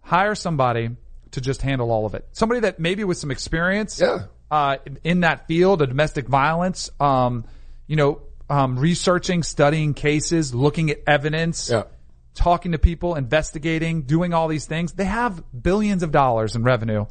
Hire 0.03 0.35
somebody 0.35 0.91
to 1.33 1.41
just 1.41 1.61
handle 1.63 1.91
all 1.91 2.07
of 2.07 2.15
it. 2.15 2.27
Somebody 2.33 2.61
that 2.61 2.79
maybe 2.79 3.05
with 3.05 3.19
some 3.19 3.31
experience 3.31 4.01
Yeah. 4.01 4.25
uh, 4.51 4.77
in 5.05 5.21
that 5.21 5.47
field 5.47 5.83
of 5.83 5.89
domestic 5.91 6.27
violence, 6.29 6.91
um, 7.01 7.45
you 7.87 7.97
know, 7.97 8.21
um, 8.49 8.79
researching, 8.79 9.43
studying 9.43 9.93
cases, 9.93 10.55
looking 10.55 10.91
at 10.91 11.01
evidence, 11.07 11.69
Yeah. 11.69 11.83
talking 12.35 12.73
to 12.73 12.79
people, 12.79 13.15
investigating, 13.15 14.03
doing 14.03 14.33
all 14.33 14.49
these 14.49 14.65
things. 14.65 14.93
They 14.93 15.05
have 15.05 15.43
billions 15.63 16.03
of 16.03 16.13
dollars 16.13 16.57
in 16.57 16.63
revenue. 16.63 17.05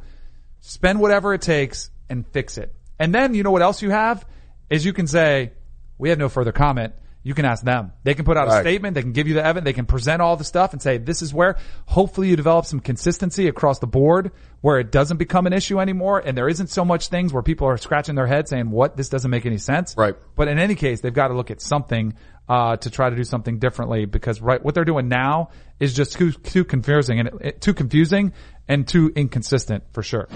Spend 0.60 0.98
whatever 0.98 1.32
it 1.34 1.42
takes 1.42 1.90
and 2.10 2.26
fix 2.26 2.58
it. 2.58 2.74
And 2.98 3.14
then 3.14 3.34
you 3.34 3.44
know 3.44 3.52
what 3.52 3.62
else 3.62 3.82
you 3.82 3.90
have 3.90 4.26
is 4.68 4.84
you 4.84 4.92
can 4.92 5.06
say, 5.06 5.52
we 5.98 6.08
have 6.08 6.18
no 6.18 6.28
further 6.28 6.50
comment. 6.52 6.94
You 7.28 7.34
can 7.34 7.44
ask 7.44 7.62
them. 7.62 7.92
They 8.04 8.14
can 8.14 8.24
put 8.24 8.38
out 8.38 8.48
a 8.48 8.58
statement. 8.62 8.94
They 8.94 9.02
can 9.02 9.12
give 9.12 9.28
you 9.28 9.34
the 9.34 9.44
evidence. 9.44 9.66
They 9.66 9.74
can 9.74 9.84
present 9.84 10.22
all 10.22 10.36
the 10.36 10.44
stuff 10.44 10.72
and 10.72 10.80
say, 10.80 10.96
this 10.96 11.20
is 11.20 11.34
where 11.34 11.58
hopefully 11.84 12.30
you 12.30 12.36
develop 12.36 12.64
some 12.64 12.80
consistency 12.80 13.48
across 13.48 13.80
the 13.80 13.86
board 13.86 14.32
where 14.62 14.80
it 14.80 14.90
doesn't 14.90 15.18
become 15.18 15.46
an 15.46 15.52
issue 15.52 15.78
anymore. 15.78 16.22
And 16.24 16.38
there 16.38 16.48
isn't 16.48 16.68
so 16.68 16.86
much 16.86 17.08
things 17.08 17.30
where 17.30 17.42
people 17.42 17.66
are 17.66 17.76
scratching 17.76 18.14
their 18.14 18.26
head 18.26 18.48
saying, 18.48 18.70
what? 18.70 18.96
This 18.96 19.10
doesn't 19.10 19.30
make 19.30 19.44
any 19.44 19.58
sense. 19.58 19.94
Right. 19.94 20.16
But 20.36 20.48
in 20.48 20.58
any 20.58 20.74
case, 20.74 21.02
they've 21.02 21.12
got 21.12 21.28
to 21.28 21.34
look 21.34 21.50
at 21.50 21.60
something, 21.60 22.14
uh, 22.48 22.78
to 22.78 22.90
try 22.90 23.10
to 23.10 23.16
do 23.16 23.24
something 23.24 23.58
differently 23.58 24.06
because 24.06 24.40
right, 24.40 24.64
what 24.64 24.74
they're 24.74 24.86
doing 24.86 25.08
now 25.08 25.50
is 25.78 25.92
just 25.92 26.14
too, 26.14 26.32
too 26.32 26.64
confusing 26.64 27.20
and 27.20 27.28
it, 27.42 27.60
too 27.60 27.74
confusing 27.74 28.32
and 28.68 28.88
too 28.88 29.12
inconsistent 29.14 29.84
for 29.92 30.02
sure. 30.02 30.28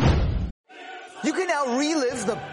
You 1.25 1.33
can 1.33 1.47
now 1.47 1.79
relive 1.79 2.27
the 2.27 2.37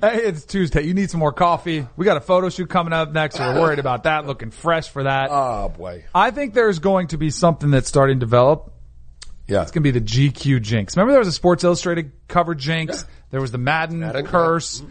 Hey, 0.00 0.18
it's 0.18 0.44
Tuesday. 0.44 0.82
You 0.82 0.94
need 0.94 1.10
some 1.10 1.18
more 1.18 1.32
coffee. 1.32 1.86
We 1.96 2.04
got 2.04 2.16
a 2.16 2.20
photo 2.20 2.50
shoot 2.50 2.70
coming 2.70 2.92
up 2.92 3.12
next. 3.12 3.38
We're 3.38 3.54
worried 3.60 3.80
about 3.80 4.04
that. 4.04 4.26
Looking 4.26 4.52
fresh 4.52 4.88
for 4.88 5.02
that. 5.02 5.30
Oh 5.30 5.70
boy. 5.70 6.04
I 6.14 6.30
think 6.30 6.54
there's 6.54 6.78
going 6.78 7.08
to 7.08 7.18
be 7.18 7.30
something 7.30 7.70
that's 7.70 7.88
starting 7.88 8.20
to 8.20 8.20
develop. 8.20 8.72
Yeah. 9.48 9.62
It's 9.62 9.72
going 9.72 9.82
to 9.82 9.92
be 9.92 9.98
the 9.98 10.04
GQ 10.04 10.62
jinx. 10.62 10.96
Remember 10.96 11.12
there 11.12 11.18
was 11.18 11.28
a 11.28 11.32
Sports 11.32 11.64
Illustrated 11.64 12.12
cover 12.28 12.54
jinx? 12.54 13.04
There 13.30 13.40
was 13.40 13.50
the 13.50 13.58
Madden, 13.58 14.00
Madden, 14.00 14.26
curse. 14.26 14.80
Mm-hmm. 14.80 14.90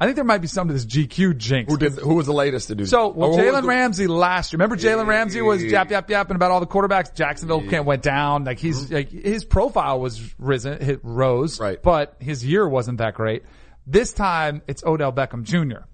I 0.00 0.06
think 0.06 0.16
there 0.16 0.24
might 0.24 0.38
be 0.38 0.48
some 0.48 0.66
to 0.66 0.72
this 0.72 0.86
GQ 0.86 1.36
jinx. 1.36 1.70
Who 1.70 1.78
did, 1.78 1.92
who 1.92 2.14
was 2.14 2.24
the 2.24 2.32
latest 2.32 2.68
to 2.68 2.74
do 2.74 2.86
So, 2.86 3.08
well, 3.08 3.34
oh, 3.34 3.36
was 3.36 3.38
Jalen 3.38 3.64
Ramsey 3.66 4.06
last 4.06 4.52
year. 4.52 4.56
Remember 4.56 4.76
Jalen 4.76 5.06
Ramsey 5.06 5.42
was 5.42 5.62
yap 5.62 5.90
yap 5.90 6.08
yapping 6.08 6.36
about 6.36 6.50
all 6.50 6.60
the 6.60 6.66
quarterbacks. 6.66 7.14
Jacksonville 7.14 7.68
can't 7.68 7.84
went 7.84 8.02
down. 8.02 8.44
Like 8.44 8.58
he's 8.58 8.86
mm-hmm. 8.86 8.94
like 8.94 9.10
his 9.10 9.44
profile 9.44 10.00
was 10.00 10.34
risen, 10.38 10.80
hit 10.80 11.00
rose, 11.02 11.60
Right. 11.60 11.80
But 11.80 12.16
his 12.18 12.44
year 12.44 12.66
wasn't 12.66 12.98
that 12.98 13.14
great. 13.14 13.44
This 13.86 14.12
time 14.12 14.62
it's 14.66 14.84
Odell 14.84 15.12
Beckham 15.12 15.44
Jr., 15.44 15.84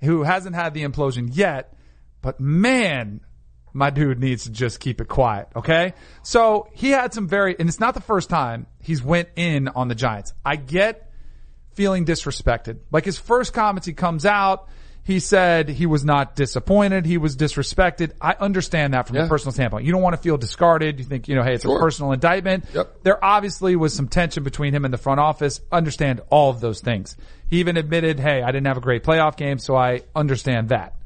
who 0.00 0.22
hasn't 0.22 0.54
had 0.54 0.74
the 0.74 0.84
implosion 0.84 1.28
yet, 1.32 1.74
but 2.22 2.40
man, 2.40 3.20
my 3.72 3.90
dude 3.90 4.20
needs 4.20 4.44
to 4.44 4.50
just 4.50 4.80
keep 4.80 5.00
it 5.00 5.08
quiet. 5.08 5.48
Okay. 5.56 5.94
So 6.22 6.68
he 6.72 6.90
had 6.90 7.12
some 7.12 7.28
very, 7.28 7.56
and 7.58 7.68
it's 7.68 7.80
not 7.80 7.94
the 7.94 8.00
first 8.00 8.30
time 8.30 8.66
he's 8.80 9.02
went 9.02 9.28
in 9.36 9.68
on 9.68 9.88
the 9.88 9.94
Giants. 9.94 10.32
I 10.44 10.56
get 10.56 11.10
feeling 11.74 12.04
disrespected. 12.06 12.78
Like 12.90 13.04
his 13.04 13.18
first 13.18 13.52
comments, 13.52 13.86
he 13.86 13.92
comes 13.92 14.24
out, 14.24 14.68
he 15.04 15.20
said 15.20 15.68
he 15.68 15.84
was 15.84 16.02
not 16.04 16.34
disappointed, 16.34 17.04
he 17.04 17.18
was 17.18 17.36
disrespected. 17.36 18.12
I 18.22 18.32
understand 18.40 18.94
that 18.94 19.06
from 19.06 19.18
a 19.18 19.28
personal 19.28 19.52
standpoint. 19.52 19.84
You 19.84 19.92
don't 19.92 20.00
want 20.00 20.16
to 20.16 20.22
feel 20.22 20.38
discarded. 20.38 20.98
You 20.98 21.04
think, 21.04 21.28
you 21.28 21.34
know, 21.34 21.42
hey, 21.42 21.54
it's 21.54 21.64
a 21.66 21.68
personal 21.68 22.12
indictment. 22.12 22.64
Yep. 22.72 23.02
There 23.02 23.22
obviously 23.22 23.76
was 23.76 23.92
some 23.92 24.08
tension 24.08 24.44
between 24.44 24.74
him 24.74 24.84
and 24.86 24.92
the 24.94 24.98
front 24.98 25.20
office. 25.20 25.60
Understand 25.70 26.22
all 26.30 26.48
of 26.50 26.60
those 26.60 26.80
things. 26.80 27.18
He 27.48 27.60
even 27.60 27.76
admitted, 27.76 28.18
hey, 28.18 28.40
I 28.42 28.46
didn't 28.46 28.66
have 28.66 28.78
a 28.78 28.80
great 28.80 29.04
playoff 29.04 29.36
game, 29.36 29.58
so 29.58 29.76
I 29.76 30.00
understand 30.16 30.70
that. 30.70 30.96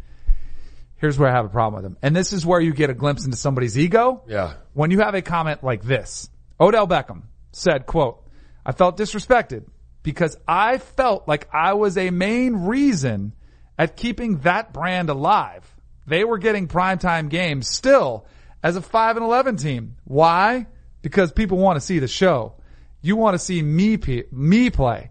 Here's 0.97 1.19
where 1.19 1.29
I 1.29 1.33
have 1.33 1.45
a 1.47 1.49
problem 1.49 1.83
with 1.83 1.91
him. 1.93 1.99
And 2.01 2.15
this 2.15 2.33
is 2.33 2.47
where 2.47 2.61
you 2.61 2.73
get 2.73 2.91
a 2.91 2.95
glimpse 2.95 3.25
into 3.25 3.37
somebody's 3.37 3.77
ego 3.77 4.23
Yeah. 4.29 4.55
when 4.75 4.91
you 4.93 5.01
have 5.01 5.15
a 5.15 5.23
comment 5.23 5.63
like 5.65 5.83
this. 5.83 6.29
Odell 6.61 6.87
Beckham 6.87 7.23
said, 7.53 7.87
quote, 7.87 8.25
I 8.65 8.73
felt 8.73 8.97
disrespected 8.97 9.65
because 10.03 10.37
I 10.47 10.79
felt 10.79 11.27
like 11.27 11.49
I 11.53 11.75
was 11.75 11.97
a 11.97 12.11
main 12.11 12.67
reason 12.67 13.33
at 13.79 13.97
keeping 13.97 14.39
that 14.41 14.73
brand 14.73 15.09
alive. 15.11 15.65
They 16.07 16.25
were 16.25 16.39
getting 16.39 16.69
primetime 16.69 17.29
games 17.29 17.69
still 17.69 18.27
as 18.63 18.77
a 18.77 18.83
5 18.83 19.17
and 19.17 19.25
11 19.25 19.57
team. 19.57 19.97
Why? 20.05 20.67
Because 21.03 21.33
people 21.33 21.59
want 21.59 21.77
to 21.77 21.81
see 21.81 21.99
the 21.99 22.09
show. 22.09 22.55
You 23.01 23.15
want 23.17 23.35
to 23.35 23.39
see 23.39 23.63
me, 23.63 23.97
pe- 23.97 24.25
me 24.33 24.71
play. 24.71 25.11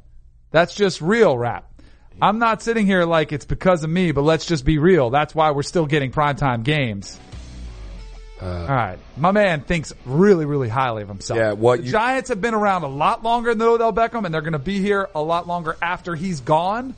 That's 0.51 0.75
just 0.75 1.01
real 1.01 1.37
rap. 1.37 1.71
I'm 2.21 2.39
not 2.39 2.63
sitting 2.63 2.85
here 2.87 3.05
like 3.05 3.31
it's 3.31 3.45
because 3.45 3.83
of 3.83 3.89
me, 3.91 4.11
but 4.11 4.23
let's 4.23 4.45
just 4.45 4.65
be 4.65 4.79
real. 4.79 5.11
That's 5.11 5.35
why 5.35 5.51
we're 5.51 5.61
still 5.61 5.85
getting 5.85 6.11
primetime 6.11 6.63
games. 6.63 7.17
Uh, 8.41 8.45
All 8.45 8.67
right. 8.67 8.97
My 9.15 9.31
man 9.31 9.61
thinks 9.61 9.93
really, 10.05 10.45
really 10.45 10.69
highly 10.69 11.03
of 11.03 11.07
himself. 11.09 11.37
Yeah, 11.37 11.51
what 11.53 11.83
you- 11.83 11.91
Giants 11.91 12.29
have 12.29 12.41
been 12.41 12.53
around 12.55 12.83
a 12.83 12.87
lot 12.87 13.23
longer 13.23 13.53
than 13.53 13.67
Odell 13.67 13.93
Beckham, 13.93 14.25
and 14.25 14.33
they're 14.33 14.41
going 14.41 14.53
to 14.53 14.59
be 14.59 14.79
here 14.79 15.09
a 15.15 15.21
lot 15.21 15.47
longer 15.47 15.75
after 15.81 16.15
he's 16.15 16.39
gone. 16.41 16.95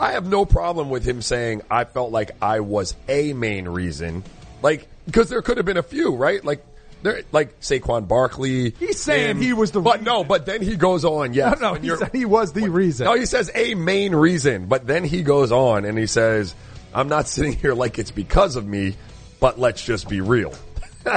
I 0.00 0.12
have 0.12 0.26
no 0.26 0.44
problem 0.44 0.90
with 0.90 1.04
him 1.04 1.22
saying 1.22 1.62
I 1.70 1.84
felt 1.84 2.10
like 2.10 2.30
I 2.42 2.60
was 2.60 2.94
a 3.08 3.32
main 3.34 3.68
reason. 3.68 4.24
Like, 4.62 4.88
because 5.06 5.28
there 5.28 5.42
could 5.42 5.56
have 5.58 5.66
been 5.66 5.76
a 5.76 5.82
few, 5.82 6.14
right? 6.14 6.44
Like, 6.44 6.64
there, 7.02 7.22
like 7.32 7.60
Saquon 7.60 8.08
Barkley. 8.08 8.70
He's 8.78 9.00
saying 9.00 9.30
him. 9.36 9.40
he 9.42 9.52
was 9.52 9.70
the 9.72 9.80
But 9.80 10.00
reason. 10.00 10.04
no, 10.04 10.24
but 10.24 10.44
then 10.46 10.60
he 10.62 10.76
goes 10.76 11.04
on, 11.04 11.32
yes. 11.34 11.60
No, 11.60 11.74
no, 11.74 11.80
he 11.80 11.94
said 11.96 12.10
he 12.12 12.24
was 12.24 12.52
the 12.52 12.68
reason. 12.68 13.06
No, 13.06 13.14
he 13.14 13.26
says 13.26 13.50
a 13.54 13.74
main 13.74 14.14
reason, 14.14 14.66
but 14.66 14.86
then 14.86 15.04
he 15.04 15.22
goes 15.22 15.50
on 15.52 15.84
and 15.84 15.96
he 15.98 16.06
says, 16.06 16.54
I'm 16.94 17.08
not 17.08 17.26
sitting 17.28 17.52
here 17.54 17.74
like 17.74 17.98
it's 17.98 18.10
because 18.10 18.56
of 18.56 18.66
me, 18.66 18.96
but 19.38 19.58
let's 19.58 19.82
just 19.84 20.08
be 20.08 20.20
real. 20.20 20.54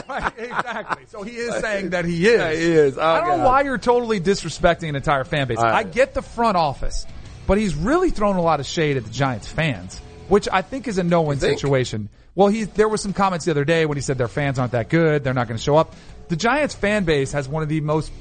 Right, 0.08 0.32
exactly. 0.38 1.04
So 1.10 1.24
he 1.24 1.32
is 1.36 1.54
saying 1.62 1.90
that 1.90 2.06
he 2.06 2.26
is. 2.26 2.40
Yeah, 2.40 2.52
he 2.54 2.72
is. 2.72 2.98
Oh, 2.98 3.02
I 3.02 3.20
don't 3.20 3.40
know 3.40 3.46
why 3.46 3.64
you're 3.64 3.78
totally 3.78 4.22
disrespecting 4.22 4.88
an 4.88 4.96
entire 4.96 5.26
fan 5.26 5.46
base. 5.50 5.60
I- 5.60 5.80
I 5.80 5.84
get 5.84 6.14
the 6.14 6.22
front 6.22 6.56
office, 6.56 7.06
but 7.48 7.58
he's 7.58 7.76
really 7.76 8.10
thrown 8.10 8.36
a 8.36 8.42
lot 8.42 8.60
of 8.60 8.66
shade 8.66 8.98
at 8.98 9.04
the 9.04 9.12
Giants 9.12 9.48
fans, 9.48 10.00
which 10.28 10.48
I 10.52 10.62
think 10.62 10.88
is 10.88 10.98
a 10.98 11.04
no-win 11.04 11.40
situation. 11.40 12.10
Well, 12.36 12.48
he 12.48 12.64
there 12.64 12.90
were 12.90 12.98
some 12.98 13.14
comments 13.14 13.46
the 13.46 13.52
other 13.52 13.66
day 13.66 13.86
when 13.86 13.98
he 13.98 14.02
said 14.02 14.18
their 14.18 14.28
fans 14.28 14.58
aren't 14.60 14.72
that 14.72 14.90
good, 14.90 15.24
they're 15.24 15.34
not 15.34 15.48
going 15.48 15.58
to 15.58 15.64
show 15.64 15.76
up. 15.78 15.96
The 16.30 16.36
Giants 16.36 16.74
fan 16.74 17.04
base 17.04 17.32
has 17.34 17.48
one 17.48 17.64
of 17.64 17.70
the 17.70 17.82
most 17.82 18.12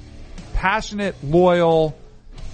passionate, 0.55 1.15
loyal, 1.23 1.97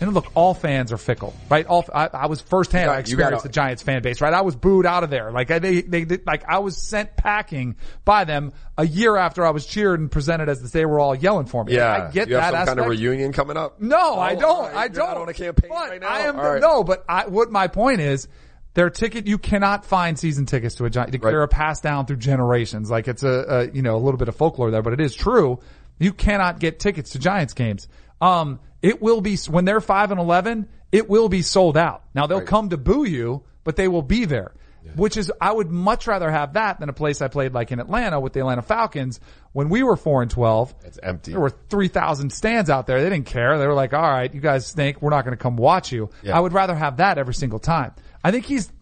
And 0.01 0.15
look, 0.15 0.27
all 0.37 0.55
fans 0.55 0.93
are 0.93 0.97
fickle, 0.97 1.35
right? 1.51 1.67
All 1.67 1.85
I, 1.93 2.09
I 2.13 2.27
was 2.27 2.41
firsthand. 2.41 2.89
I 2.91 2.99
experienced 2.99 3.43
the 3.43 3.49
Giants 3.49 3.83
fan 3.83 4.01
base, 4.01 4.21
right? 4.21 4.33
I 4.33 4.43
was 4.43 4.55
booed 4.55 4.87
out 4.87 5.03
of 5.03 5.11
there. 5.11 5.33
Like 5.33 5.51
I- 5.51 5.59
they, 5.59 5.81
they, 5.83 6.05
they, 6.05 6.19
like 6.25 6.45
I 6.49 6.59
was 6.61 6.77
sent 6.77 7.17
packing 7.17 7.75
by 8.05 8.25
them 8.25 8.53
a 8.77 8.87
year 8.87 9.17
after 9.17 9.45
I 9.45 9.51
was 9.51 9.67
cheered 9.67 9.99
and 9.99 10.09
presented 10.11 10.49
as 10.49 10.63
if 10.63 10.71
they 10.71 10.87
were 10.87 11.01
all 11.01 11.15
yelling 11.17 11.47
for 11.47 11.65
me. 11.65 11.75
Yeah. 11.75 12.09
I 12.09 12.11
get 12.13 12.29
you 12.29 12.37
have 12.37 12.45
that 12.45 12.51
some 12.51 12.55
aspect. 12.61 12.79
kind 12.79 12.93
of 12.93 12.99
reunion 12.99 13.33
coming 13.33 13.57
up? 13.57 13.81
No, 13.81 14.15
I 14.15 14.35
Oh, 14.35 14.41
don't. 14.41 14.51
all 14.51 14.63
right. 14.63 14.77
I 14.77 14.89
don't. 14.89 15.17
on 15.19 15.29
a 15.29 15.35
campaign 15.35 15.69
but 15.71 15.91
right 15.91 16.01
now? 16.01 16.09
I 16.09 16.19
am 16.21 16.37
right. 16.37 16.61
no, 16.61 16.85
but 16.85 17.05
I, 17.09 17.27
what 17.27 17.51
my 17.51 17.67
point 17.67 18.01
is, 18.01 18.29
their 18.75 18.91
ticket 18.91 19.27
you 19.27 19.39
cannot 19.39 19.85
find 19.85 20.17
season 20.17 20.47
tickets 20.47 20.77
to 20.77 20.85
a 20.85 20.91
giant. 20.91 21.11
Right. 21.13 21.21
They're 21.33 21.47
passed 21.49 21.83
down 21.83 22.07
through 22.07 22.19
generations. 22.19 22.89
Like 22.89 23.09
it's 23.09 23.25
a, 23.25 23.29
a 23.29 23.71
you 23.71 23.83
know 23.83 23.97
a 23.97 23.99
little 23.99 24.19
bit 24.19 24.29
of 24.29 24.37
folklore 24.37 24.71
there, 24.71 24.83
but 24.83 24.93
it 24.93 25.01
is 25.01 25.15
true. 25.17 25.59
You 25.99 26.13
cannot 26.13 26.61
get 26.61 26.79
tickets 26.79 27.11
to 27.11 27.19
Giants 27.19 27.55
games. 27.55 27.89
Um, 28.21 28.61
it 28.83 29.01
will 29.03 29.21
be 29.21 29.37
when 29.49 29.65
they're 29.65 29.81
five 29.81 30.11
and 30.11 30.21
eleven. 30.21 30.69
It 30.93 31.09
will 31.09 31.29
be 31.29 31.43
sold 31.43 31.77
out. 31.77 32.03
Now 32.15 32.27
they'll 32.27 32.39
Right. 32.39 32.47
come 32.47 32.71
to 32.71 32.77
boo 32.77 33.05
you, 33.05 33.43
but 33.65 33.77
they 33.77 33.89
will 33.89 34.03
be 34.03 34.25
there. 34.25 34.53
Which 34.97 35.19
is, 35.19 35.31
I 35.39 35.53
would 35.53 35.71
much 35.71 36.07
rather 36.07 36.31
have 36.31 36.55
that 36.55 36.81
than 36.81 36.89
a 36.89 36.95
place 36.95 37.21
I 37.21 37.29
played 37.29 37.53
like 37.53 37.71
in 37.73 37.79
Atlanta 37.79 38.19
with 38.21 38.33
the 38.33 38.41
Atlanta 38.41 38.63
Falcons 38.63 39.21
when 39.53 39.69
we 39.69 39.83
were 39.83 39.97
four 39.97 40.23
and 40.23 40.31
twelve. 40.31 40.75
It's 40.83 40.99
empty. 41.03 41.33
There 41.33 41.41
were 41.41 41.51
3,000 41.51 42.33
stands 42.33 42.71
out 42.71 42.87
there. 42.87 43.03
They 43.03 43.11
didn't 43.11 43.27
care. 43.27 43.59
They 43.59 43.67
were 43.67 43.75
like, 43.75 43.93
all 43.93 44.01
right, 44.01 44.33
you 44.33 44.41
guys 44.41 44.67
stink. 44.67 45.03
We're 45.03 45.11
not 45.11 45.27
going 45.27 45.37
to 45.37 45.43
come 45.43 45.57
watch 45.57 45.93
you. 45.93 46.09
Yeah. 46.23 46.35
I 46.39 46.41
would 46.41 46.55
rather 46.55 46.75
have 46.75 46.97
that 46.99 47.19
every 47.19 47.35
single 47.35 47.59
time. 47.59 47.93
I 48.25 48.31
think 48.31 48.47
he's, 48.47 48.73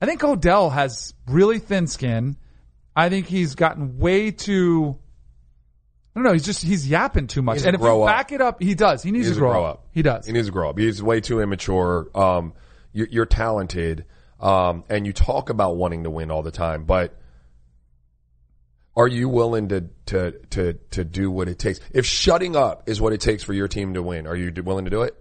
I 0.00 0.06
think 0.06 0.24
Odell 0.24 0.70
has 0.70 1.12
really 1.28 1.58
thin 1.58 1.86
skin. 1.86 2.36
I 2.96 3.10
think 3.10 3.26
he's 3.26 3.54
gotten 3.54 3.98
way 3.98 4.30
too, 4.30 4.96
I 6.14 6.18
don't 6.18 6.24
know. 6.24 6.32
He's 6.32 6.44
just, 6.44 6.62
he's 6.62 6.86
yapping 6.86 7.26
too 7.26 7.40
much. 7.42 7.60
to 7.60 7.66
And 7.68 7.74
if 7.74 7.80
grow 7.80 7.98
you 7.98 8.02
up. 8.02 8.08
back 8.08 8.32
it 8.32 8.40
up, 8.42 8.62
he 8.62 8.74
does. 8.74 9.02
He 9.02 9.10
needs, 9.10 9.26
He 9.26 9.30
needs 9.30 9.36
to 9.38 9.40
grow, 9.40 9.64
up. 9.64 9.86
He 9.92 10.02
does. 10.02 10.26
He 10.26 10.32
needs 10.32 10.46
to 10.48 10.52
grow 10.52 10.68
up. 10.70 10.78
He's 10.78 11.02
way 11.02 11.20
too 11.22 11.40
immature. 11.40 12.08
Um, 12.14 12.52
you're, 12.92 13.08
you're 13.10 13.26
talented, 13.26 14.04
um, 14.38 14.84
and 14.90 15.06
you 15.06 15.14
talk 15.14 15.48
about 15.48 15.76
wanting 15.76 16.04
to 16.04 16.10
win 16.10 16.30
all 16.30 16.42
the 16.42 16.50
time, 16.50 16.84
but 16.84 17.16
are 18.94 19.08
you 19.08 19.28
willing 19.28 19.68
to, 19.68 19.84
to, 20.06 20.32
to, 20.50 20.74
to 20.90 21.04
do 21.04 21.30
what 21.30 21.48
it 21.48 21.58
takes? 21.58 21.80
If 21.92 22.04
shutting 22.04 22.56
up 22.56 22.88
is 22.90 23.00
what 23.00 23.14
it 23.14 23.20
takes 23.22 23.42
for 23.42 23.54
your 23.54 23.68
team 23.68 23.94
to 23.94 24.02
win, 24.02 24.26
are 24.26 24.36
you 24.36 24.52
willing 24.62 24.84
to 24.84 24.90
do 24.90 25.02
it? 25.02 25.16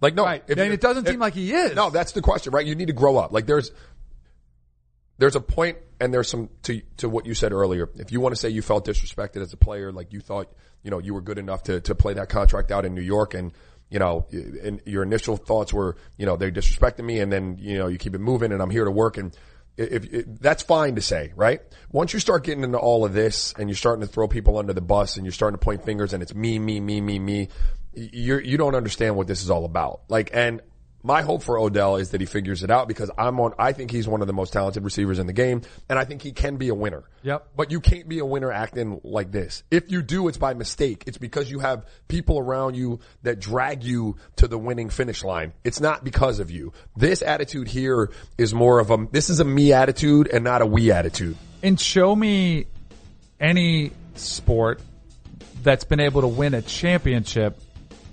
Like, 0.00 0.14
no, 0.14 0.24
Right. 0.24 0.42
if 0.48 0.56
And 0.56 0.72
it 0.72 0.80
doesn't 0.80 1.06
if- 1.06 1.10
seem 1.10 1.20
like 1.20 1.34
he 1.34 1.52
is. 1.52 1.76
No, 1.76 1.90
that's 1.90 2.12
the 2.12 2.22
question, 2.22 2.54
right? 2.54 2.64
You 2.64 2.74
need 2.74 2.86
to 2.86 2.94
grow 2.94 3.18
up. 3.18 3.32
Like 3.32 3.44
there's, 3.44 3.72
there's 5.20 5.36
a 5.36 5.40
point 5.40 5.76
and 6.00 6.12
there's 6.14 6.30
some 6.30 6.48
to, 6.62 6.80
to 6.96 7.08
what 7.08 7.26
you 7.26 7.34
said 7.34 7.52
earlier. 7.52 7.90
If 7.96 8.10
you 8.10 8.20
want 8.20 8.34
to 8.34 8.40
say 8.40 8.48
you 8.48 8.62
felt 8.62 8.86
disrespected 8.86 9.42
as 9.42 9.52
a 9.52 9.56
player, 9.58 9.92
like 9.92 10.14
you 10.14 10.20
thought, 10.20 10.50
you 10.82 10.90
know, 10.90 10.98
you 10.98 11.12
were 11.12 11.20
good 11.20 11.36
enough 11.36 11.64
to, 11.64 11.82
to 11.82 11.94
play 11.94 12.14
that 12.14 12.30
contract 12.30 12.72
out 12.72 12.86
in 12.86 12.94
New 12.94 13.02
York 13.02 13.34
and, 13.34 13.52
you 13.90 13.98
know, 13.98 14.26
and 14.32 14.80
your 14.86 15.02
initial 15.02 15.36
thoughts 15.36 15.74
were, 15.74 15.96
you 16.16 16.24
know, 16.24 16.36
they 16.36 16.50
disrespected 16.50 17.04
me 17.04 17.20
and 17.20 17.30
then, 17.30 17.58
you 17.60 17.76
know, 17.76 17.86
you 17.86 17.98
keep 17.98 18.14
it 18.14 18.20
moving 18.20 18.50
and 18.50 18.62
I'm 18.62 18.70
here 18.70 18.86
to 18.86 18.90
work 18.90 19.18
and 19.18 19.36
if, 19.76 20.10
if 20.10 20.24
that's 20.40 20.62
fine 20.62 20.94
to 20.94 21.02
say, 21.02 21.34
right? 21.36 21.60
Once 21.92 22.14
you 22.14 22.18
start 22.18 22.42
getting 22.44 22.64
into 22.64 22.78
all 22.78 23.04
of 23.04 23.12
this 23.12 23.52
and 23.58 23.68
you're 23.68 23.76
starting 23.76 24.00
to 24.00 24.06
throw 24.06 24.26
people 24.26 24.56
under 24.56 24.72
the 24.72 24.80
bus 24.80 25.16
and 25.16 25.26
you're 25.26 25.32
starting 25.32 25.58
to 25.58 25.62
point 25.62 25.84
fingers 25.84 26.14
and 26.14 26.22
it's 26.22 26.34
me, 26.34 26.58
me, 26.58 26.80
me, 26.80 27.02
me, 27.02 27.18
me, 27.18 27.48
you're, 27.92 28.40
you 28.40 28.56
don't 28.56 28.74
understand 28.74 29.16
what 29.16 29.26
this 29.26 29.42
is 29.42 29.50
all 29.50 29.66
about. 29.66 30.00
Like, 30.08 30.30
and 30.32 30.62
my 31.02 31.22
hope 31.22 31.42
for 31.42 31.58
Odell 31.58 31.96
is 31.96 32.10
that 32.10 32.20
he 32.20 32.26
figures 32.26 32.62
it 32.62 32.70
out 32.70 32.88
because 32.88 33.10
I'm 33.16 33.38
on, 33.40 33.54
I 33.58 33.72
think 33.72 33.90
he's 33.90 34.06
one 34.06 34.20
of 34.20 34.26
the 34.26 34.32
most 34.32 34.52
talented 34.52 34.84
receivers 34.84 35.18
in 35.18 35.26
the 35.26 35.32
game 35.32 35.62
and 35.88 35.98
I 35.98 36.04
think 36.04 36.22
he 36.22 36.32
can 36.32 36.56
be 36.56 36.68
a 36.68 36.74
winner. 36.74 37.04
Yep. 37.22 37.48
But 37.56 37.70
you 37.70 37.80
can't 37.80 38.08
be 38.08 38.18
a 38.18 38.24
winner 38.24 38.52
acting 38.52 39.00
like 39.04 39.30
this. 39.32 39.62
If 39.70 39.90
you 39.90 40.02
do, 40.02 40.28
it's 40.28 40.38
by 40.38 40.54
mistake. 40.54 41.04
It's 41.06 41.18
because 41.18 41.50
you 41.50 41.60
have 41.60 41.86
people 42.08 42.38
around 42.38 42.76
you 42.76 43.00
that 43.22 43.40
drag 43.40 43.84
you 43.84 44.16
to 44.36 44.48
the 44.48 44.58
winning 44.58 44.90
finish 44.90 45.24
line. 45.24 45.52
It's 45.64 45.80
not 45.80 46.04
because 46.04 46.38
of 46.40 46.50
you. 46.50 46.72
This 46.96 47.22
attitude 47.22 47.68
here 47.68 48.10
is 48.38 48.52
more 48.52 48.78
of 48.78 48.90
a, 48.90 49.06
this 49.10 49.30
is 49.30 49.40
a 49.40 49.44
me 49.44 49.72
attitude 49.72 50.28
and 50.28 50.44
not 50.44 50.62
a 50.62 50.66
we 50.66 50.92
attitude. 50.92 51.36
and 51.62 51.78
show 51.80 52.14
me 52.14 52.66
any 53.38 53.92
sport 54.14 54.80
that's 55.62 55.84
been 55.84 56.00
able 56.00 56.22
to 56.22 56.28
win 56.28 56.54
a 56.54 56.62
championship 56.62 57.58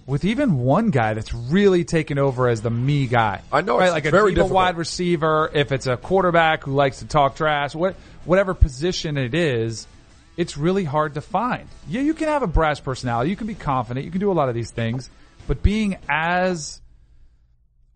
with 0.08 0.24
even 0.24 0.60
one 0.60 0.90
guy 0.90 1.14
that's 1.14 1.34
really 1.34 1.84
taken 1.84 2.18
over 2.18 2.48
as 2.48 2.62
the 2.62 2.72
me 2.72 3.06
guy. 3.06 3.42
I 3.52 3.62
know, 3.62 3.78
right? 3.78 3.88
it's 3.88 3.94
Like 3.94 4.05
a 4.05 4.12
very 4.12 4.34
wide 4.34 4.77
receiver. 4.77 5.51
If 5.53 5.72
it's 5.72 5.86
a 5.86 5.98
quarterback 5.98 6.64
who 6.64 6.74
likes 6.74 7.00
to 7.00 7.05
talk 7.05 7.36
trash, 7.36 7.75
what 7.75 7.96
whatever 8.25 8.53
position 8.55 9.18
it 9.18 9.36
is, 9.36 9.86
it's 10.38 10.58
really 10.58 10.86
hard 10.86 11.16
to 11.16 11.22
find. 11.22 11.68
Yeah, 11.88 12.01
you 12.01 12.14
can 12.14 12.29
have 12.29 12.42
a 12.42 12.48
brash 12.48 12.81
personality, 12.81 13.29
you 13.29 13.36
can 13.36 13.48
be 13.48 13.55
confident, 13.55 14.05
you 14.05 14.12
can 14.12 14.22
do 14.22 14.31
a 14.31 14.34
lot 14.34 14.50
of 14.50 14.55
these 14.55 14.72
things, 14.72 15.10
but 15.46 15.62
being 15.62 15.98
as 16.10 16.81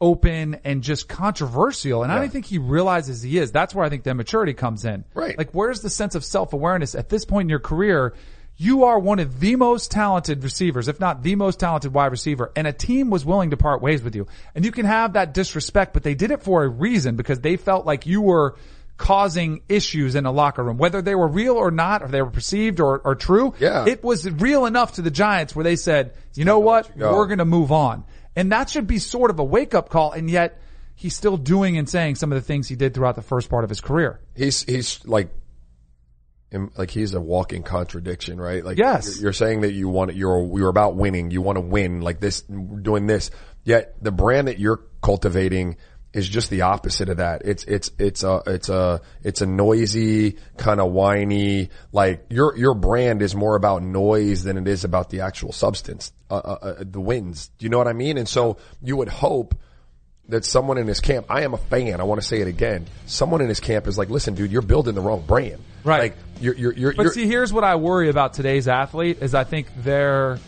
open 0.01 0.59
and 0.65 0.81
just 0.81 1.07
controversial. 1.07 2.03
And 2.03 2.11
I 2.11 2.17
don't 2.17 2.31
think 2.31 2.47
he 2.47 2.57
realizes 2.57 3.21
he 3.21 3.37
is. 3.37 3.51
That's 3.51 3.73
where 3.75 3.85
I 3.85 3.89
think 3.89 4.03
the 4.03 4.15
maturity 4.15 4.53
comes 4.53 4.83
in. 4.83 5.05
Right. 5.13 5.37
Like, 5.37 5.51
where's 5.51 5.81
the 5.81 5.91
sense 5.91 6.15
of 6.15 6.25
self-awareness 6.25 6.95
at 6.95 7.07
this 7.07 7.23
point 7.23 7.45
in 7.45 7.49
your 7.49 7.59
career? 7.59 8.15
You 8.61 8.83
are 8.83 8.99
one 8.99 9.17
of 9.17 9.39
the 9.39 9.55
most 9.55 9.89
talented 9.89 10.43
receivers, 10.43 10.87
if 10.87 10.99
not 10.99 11.23
the 11.23 11.33
most 11.33 11.59
talented 11.59 11.95
wide 11.95 12.11
receiver, 12.11 12.51
and 12.55 12.67
a 12.67 12.71
team 12.71 13.09
was 13.09 13.25
willing 13.25 13.49
to 13.49 13.57
part 13.57 13.81
ways 13.81 14.03
with 14.03 14.15
you. 14.15 14.27
And 14.53 14.63
you 14.63 14.71
can 14.71 14.85
have 14.85 15.13
that 15.13 15.33
disrespect, 15.33 15.93
but 15.93 16.03
they 16.03 16.13
did 16.13 16.29
it 16.29 16.43
for 16.43 16.63
a 16.63 16.67
reason 16.67 17.15
because 17.15 17.39
they 17.39 17.57
felt 17.57 17.87
like 17.87 18.05
you 18.05 18.21
were 18.21 18.55
causing 18.97 19.63
issues 19.67 20.13
in 20.13 20.27
a 20.27 20.31
locker 20.31 20.63
room, 20.63 20.77
whether 20.77 21.01
they 21.01 21.15
were 21.15 21.27
real 21.27 21.55
or 21.55 21.71
not, 21.71 22.03
or 22.03 22.07
they 22.07 22.21
were 22.21 22.29
perceived 22.29 22.79
or, 22.79 22.99
or 22.99 23.15
true. 23.15 23.55
Yeah. 23.57 23.87
It 23.87 24.03
was 24.03 24.29
real 24.29 24.67
enough 24.67 24.93
to 24.93 25.01
the 25.01 25.09
Giants 25.09 25.55
where 25.55 25.63
they 25.63 25.75
said, 25.75 26.13
you 26.35 26.45
know 26.45 26.59
what? 26.59 26.87
you 26.89 26.99
go. 26.99 27.15
We're 27.15 27.25
going 27.25 27.39
to 27.39 27.45
move 27.45 27.71
on. 27.71 28.05
And 28.35 28.51
that 28.51 28.69
should 28.69 28.85
be 28.85 28.99
sort 28.99 29.31
of 29.31 29.39
a 29.39 29.43
wake 29.43 29.73
up 29.73 29.89
call. 29.89 30.11
And 30.11 30.29
yet 30.29 30.61
he's 30.93 31.15
still 31.15 31.37
doing 31.37 31.79
and 31.79 31.89
saying 31.89 32.13
some 32.13 32.31
of 32.31 32.35
the 32.35 32.45
things 32.45 32.67
he 32.67 32.75
did 32.75 32.93
throughout 32.93 33.15
the 33.15 33.23
first 33.23 33.49
part 33.49 33.63
of 33.63 33.71
his 33.71 33.81
career. 33.81 34.19
He's, 34.35 34.61
he's 34.61 35.03
like, 35.03 35.29
like 36.77 36.91
he's 36.91 37.13
a 37.13 37.21
walking 37.21 37.63
contradiction, 37.63 38.39
right? 38.39 38.63
Like, 38.63 38.77
Yes. 38.77 39.21
you're, 39.21 39.33
saying 39.33 39.61
that 39.61 39.71
you 39.71 39.87
want, 39.87 40.13
you're, 40.15 40.57
you're 40.57 40.69
about 40.69 40.95
winning. 40.95 41.31
You 41.31 41.41
want 41.41 41.55
to 41.57 41.61
win 41.61 42.01
like 42.01 42.19
this, 42.19 42.41
doing 42.41 43.07
this. 43.07 43.31
Yet 43.63 43.95
the 44.01 44.11
brand 44.11 44.47
that 44.47 44.59
you're 44.59 44.81
cultivating 45.01 45.77
is 46.13 46.27
just 46.27 46.49
the 46.49 46.63
opposite 46.63 47.07
of 47.07 47.17
that. 47.17 47.43
It's, 47.45 47.63
it's, 47.63 47.89
it's 47.97 48.23
a, 48.23 48.41
it's 48.45 48.67
a, 48.67 48.99
it's 49.23 49.39
a 49.41 49.45
noisy, 49.45 50.37
kind 50.57 50.81
of 50.81 50.91
whiny, 50.91 51.69
like 51.93 52.25
your, 52.29 52.57
your 52.57 52.73
brand 52.73 53.21
is 53.21 53.33
more 53.33 53.55
about 53.55 53.81
noise 53.81 54.43
than 54.43 54.57
it 54.57 54.67
is 54.67 54.83
about 54.83 55.09
the 55.09 55.21
actual 55.21 55.53
substance, 55.53 56.11
uh, 56.29 56.35
uh, 56.35 56.57
uh, 56.61 56.73
the 56.79 56.99
wins. 56.99 57.49
Do 57.57 57.63
you 57.65 57.69
know 57.69 57.77
what 57.77 57.87
I 57.87 57.93
mean? 57.93 58.17
And 58.17 58.27
so 58.27 58.57
you 58.83 58.97
would 58.97 59.07
hope 59.07 59.55
that 60.31 60.45
someone 60.45 60.77
in 60.77 60.87
his 60.87 60.99
camp, 60.99 61.27
I 61.29 61.43
am 61.43 61.53
a 61.53 61.57
fan. 61.57 62.01
I 62.01 62.03
want 62.03 62.21
to 62.21 62.27
say 62.27 62.41
it 62.41 62.47
again. 62.47 62.87
Someone 63.05 63.41
in 63.41 63.47
his 63.47 63.59
camp 63.59 63.87
is 63.87 63.97
like, 63.97 64.09
listen, 64.09 64.33
dude, 64.33 64.51
you're 64.51 64.61
building 64.61 64.95
the 64.95 65.01
wrong 65.01 65.23
brand. 65.25 65.61
Right. 65.83 66.01
Like 66.01 66.17
you're, 66.39 66.55
you're, 66.55 66.73
you're, 66.73 66.93
But 66.93 67.13
see, 67.13 67.27
here's 67.27 67.53
what 67.53 67.63
I 67.63 67.75
worry 67.75 68.09
about 68.09 68.33
today's 68.33 68.67
athlete 68.67 69.19
is 69.21 69.35
I 69.35 69.43
think 69.43 69.67
their 69.83 70.39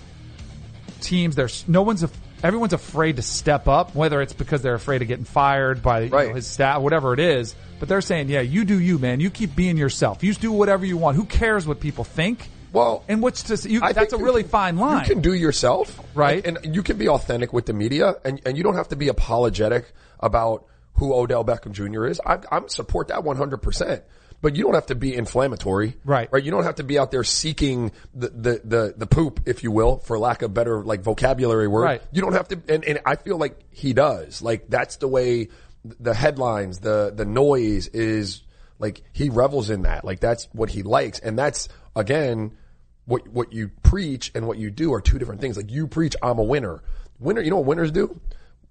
teams, 1.02 1.36
there's 1.36 1.68
no 1.68 1.82
one's, 1.82 2.04
af- 2.04 2.18
everyone's 2.44 2.74
afraid 2.74 3.18
to 3.18 3.22
step 3.22 3.68
up, 3.68 3.96
whether 3.96 4.22
it's 4.22 4.34
because 4.34 4.62
they're 4.62 4.76
afraid 4.76 5.02
of 5.02 5.08
getting 5.08 5.26
fired 5.26 5.82
by 5.82 6.02
you 6.02 6.10
know, 6.10 6.34
his 6.34 6.48
staff, 6.48 6.82
whatever 6.82 7.14
it 7.14 7.20
is. 7.20 7.56
But 7.80 7.90
they're 7.90 8.02
saying, 8.02 8.30
yeah, 8.30 8.42
you 8.42 8.66
do 8.66 8.80
you, 8.80 9.00
man. 9.00 9.20
You 9.20 9.30
keep 9.30 9.56
being 9.56 9.78
yourself. 9.78 10.24
You 10.24 10.34
do 10.34 10.52
whatever 10.52 10.86
you 10.86 10.98
want. 10.98 11.18
Who 11.18 11.26
cares 11.26 11.68
what 11.68 11.80
people 11.80 12.04
think? 12.04 12.50
Well, 12.74 13.04
and 13.08 13.22
what's 13.22 13.44
to 13.44 13.70
you, 13.70 13.82
I 13.82 13.94
that's 13.94 14.14
a 14.14 14.18
really 14.18 14.44
can- 14.44 14.50
fine 14.50 14.78
line. 14.78 15.02
You 15.02 15.14
can 15.14 15.22
do 15.22 15.34
yourself, 15.34 16.00
Right. 16.16 16.46
And, 16.46 16.58
and 16.64 16.76
you 16.76 16.84
can 16.84 16.98
be 16.98 17.08
authentic 17.08 17.54
with 17.54 17.68
the 17.68 17.74
media, 17.74 18.16
and, 18.26 18.42
and 18.46 18.58
you 18.58 18.64
don't 18.64 18.76
have 18.76 18.90
to 18.90 18.96
be 18.96 19.08
apologetic 19.08 19.94
about 20.20 20.66
who 20.96 21.14
Odell 21.14 21.46
Beckham 21.46 21.72
Jr. 21.72 22.06
is. 22.08 22.20
I, 22.26 22.40
I 22.52 22.62
support 22.68 23.08
that 23.08 23.20
100%. 23.20 24.02
But 24.42 24.58
you 24.58 24.64
don't 24.66 24.74
have 24.74 24.88
to 24.88 24.96
be 24.96 25.16
inflammatory. 25.16 25.96
Right. 26.04 26.28
Right. 26.30 26.44
You 26.44 26.52
don't 26.52 26.66
have 26.66 26.76
to 26.76 26.84
be 26.84 27.00
out 27.00 27.12
there 27.12 27.24
seeking 27.24 27.94
the, 28.14 28.28
the, 28.28 28.62
the, 28.64 28.94
the 28.98 29.08
poop, 29.08 29.40
if 29.46 29.64
you 29.64 29.72
will, 29.72 30.00
for 30.00 30.20
lack 30.20 30.42
of 30.42 30.54
better, 30.54 30.84
like 30.84 31.02
vocabulary 31.02 31.70
word. 31.70 31.84
Right. 31.84 32.02
You 32.12 32.22
don't 32.22 32.34
have 32.34 32.50
to, 32.50 32.62
and, 32.68 32.84
and 32.84 33.00
I 33.06 33.16
feel 33.16 33.38
like 33.38 33.58
he 33.72 33.94
does. 33.94 34.42
Like 34.42 34.66
that's 34.68 34.98
the 34.98 35.08
way 35.08 35.48
the 35.86 36.14
headlines, 36.14 36.80
the, 36.80 37.14
the 37.16 37.24
noise 37.24 37.88
is 37.88 38.42
like 38.80 39.02
he 39.14 39.30
revels 39.30 39.70
in 39.70 39.84
that. 39.84 40.04
Like 40.04 40.20
that's 40.20 40.50
what 40.52 40.70
he 40.70 40.84
likes. 40.84 41.20
And 41.20 41.40
that's 41.40 41.70
again, 41.96 42.58
what, 43.06 43.28
what 43.28 43.54
you 43.54 43.70
preach 43.84 44.32
and 44.34 44.48
what 44.48 44.58
you 44.58 44.72
do 44.72 44.94
are 44.94 45.02
two 45.02 45.20
different 45.20 45.42
things. 45.42 45.58
Like 45.58 45.72
you 45.72 45.88
preach, 45.88 46.16
I'm 46.22 46.40
a 46.40 46.44
winner. 46.44 46.84
Winner, 47.20 47.42
you 47.42 47.50
know 47.50 47.58
what 47.58 47.66
winners 47.66 47.92
do? 47.92 48.20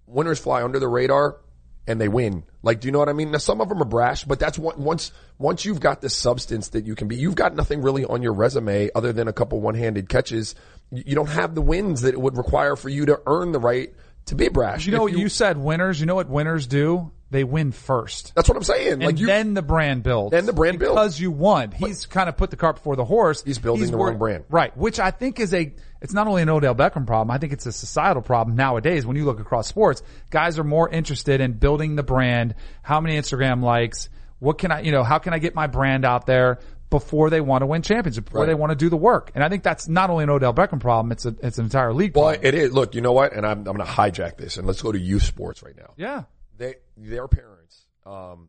Winners 0.07 0.39
fly 0.39 0.63
under 0.63 0.79
the 0.79 0.89
radar 0.89 1.39
and 1.87 2.01
they 2.01 2.09
win. 2.09 2.45
Like, 2.63 2.81
do 2.81 2.89
you 2.89 2.93
know 2.93 2.99
what 2.99 3.09
I 3.09 3.13
mean? 3.13 3.33
Now, 3.33 3.39
some 3.39 3.61
of 3.61 3.69
them 3.69 3.83
are 3.83 3.87
brash, 3.87 4.25
but 4.25 4.39
that's 4.39 4.59
what, 4.59 4.79
once, 4.79 5.11
once 5.39 5.65
you've 5.65 5.81
got 5.81 6.01
this 6.01 6.17
substance 6.17 6.69
that 6.69 6.87
you 6.87 6.95
can 6.95 7.09
be, 7.09 7.17
you've 7.17 7.35
got 7.35 7.57
nothing 7.57 7.83
really 7.83 8.05
on 8.05 8.23
your 8.23 8.33
resume 8.33 8.91
other 8.95 9.13
than 9.13 9.27
a 9.27 9.33
couple 9.33 9.61
one-handed 9.61 10.09
catches. 10.09 10.55
You 10.91 11.03
you 11.07 11.15
don't 11.15 11.31
have 11.31 11.55
the 11.55 11.63
wins 11.63 12.03
that 12.03 12.15
it 12.15 12.21
would 12.21 12.37
require 12.37 12.77
for 12.77 12.89
you 12.89 13.07
to 13.07 13.21
earn 13.27 13.53
the 13.53 13.59
right 13.59 13.93
to 14.27 14.35
be 14.35 14.49
brash. 14.49 14.87
You 14.87 14.93
know 14.93 15.03
what 15.03 15.13
you 15.13 15.29
said 15.29 15.59
winners, 15.59 16.01
you 16.01 16.07
know 16.07 16.15
what 16.15 16.29
winners 16.29 16.67
do? 16.67 17.13
They 17.31 17.45
win 17.45 17.73
first. 17.73 18.35
That's 18.35 18.47
what 18.47 18.59
I'm 18.59 18.63
saying. 18.63 18.93
And 18.93 19.05
like 19.05 19.19
you, 19.19 19.25
then 19.25 19.55
the 19.55 19.63
brand 19.63 20.03
builds. 20.03 20.33
Then 20.33 20.45
the 20.45 20.53
brand 20.53 20.79
builds. 20.79 20.95
Because 20.95 21.19
you 21.19 21.31
won. 21.31 21.71
He's 21.71 22.05
kind 22.05 22.29
of 22.29 22.37
put 22.37 22.51
the 22.51 22.57
cart 22.57 22.77
before 22.77 22.95
the 22.95 23.07
horse. 23.07 23.43
He's 23.43 23.59
building 23.59 23.91
the 23.91 23.97
wrong 23.97 24.19
brand. 24.19 24.45
Right. 24.51 24.77
Which 24.77 25.01
I 25.01 25.13
think 25.13 25.41
is 25.41 25.55
a, 25.55 25.73
it's 26.03 26.13
not 26.13 26.27
only 26.27 26.43
an 26.43 26.51
Odell 26.51 26.75
Beckham 26.75 27.07
problem, 27.07 27.31
I 27.31 27.39
think 27.39 27.55
it's 27.55 27.65
a 27.65 27.73
societal 27.73 28.21
problem 28.21 28.55
nowadays 28.55 29.07
when 29.07 29.17
you 29.17 29.25
look 29.25 29.41
across 29.41 29.67
sports. 29.67 30.03
Guys 30.29 30.59
are 30.59 30.65
more 30.65 30.91
interested 30.91 31.41
in 31.41 31.55
building 31.55 31.97
the 31.97 32.03
brand, 32.03 32.55
how 32.83 33.01
many 33.01 33.17
Instagram 33.17 33.63
likes, 33.63 34.11
what 34.39 34.59
can 34.59 34.71
I, 34.71 34.81
you 34.83 34.93
know, 34.93 35.03
how 35.03 35.19
can 35.19 35.33
I 35.33 35.39
get 35.39 35.55
my 35.55 35.69
brand 35.69 36.05
out 36.05 36.27
there 36.27 36.59
before 36.93 37.29
they 37.29 37.41
want 37.41 37.63
to 37.63 37.67
win 37.67 37.83
championships, 37.83 38.25
before 38.27 38.43
Right. 38.43 38.47
they 38.47 38.55
want 38.55 38.71
to 38.71 38.77
do 38.77 38.89
the 38.89 38.97
work. 38.97 39.33
And 39.35 39.43
I 39.43 39.49
think 39.49 39.65
that's 39.65 39.89
not 39.89 40.11
only 40.11 40.23
an 40.23 40.31
Odell 40.31 40.55
Beckham 40.55 40.79
problem, 40.79 41.11
it's 41.11 41.27
a, 41.27 41.35
it's 41.43 41.59
an 41.59 41.65
entire 41.65 41.93
league 41.93 42.13
problem. 42.13 42.33
well, 42.33 42.35
problem. 42.41 42.55
it 42.55 42.63
is. 42.67 42.73
Look, 42.73 42.95
you 42.95 43.01
know 43.01 43.13
what? 43.13 43.33
And 43.33 43.45
I'm, 43.45 43.59
I'm 43.67 43.77
going 43.77 43.79
to 43.79 43.85
hijack 43.85 44.37
this 44.37 44.57
and 44.59 44.67
let's 44.67 44.81
go 44.81 44.93
to 44.93 44.99
youth 44.99 45.25
sports 45.25 45.63
right 45.65 45.77
now. 45.77 45.95
yeah. 45.97 46.25
They, 46.57 46.77
their 46.97 47.27
parents, 47.27 47.87
um, 48.07 48.49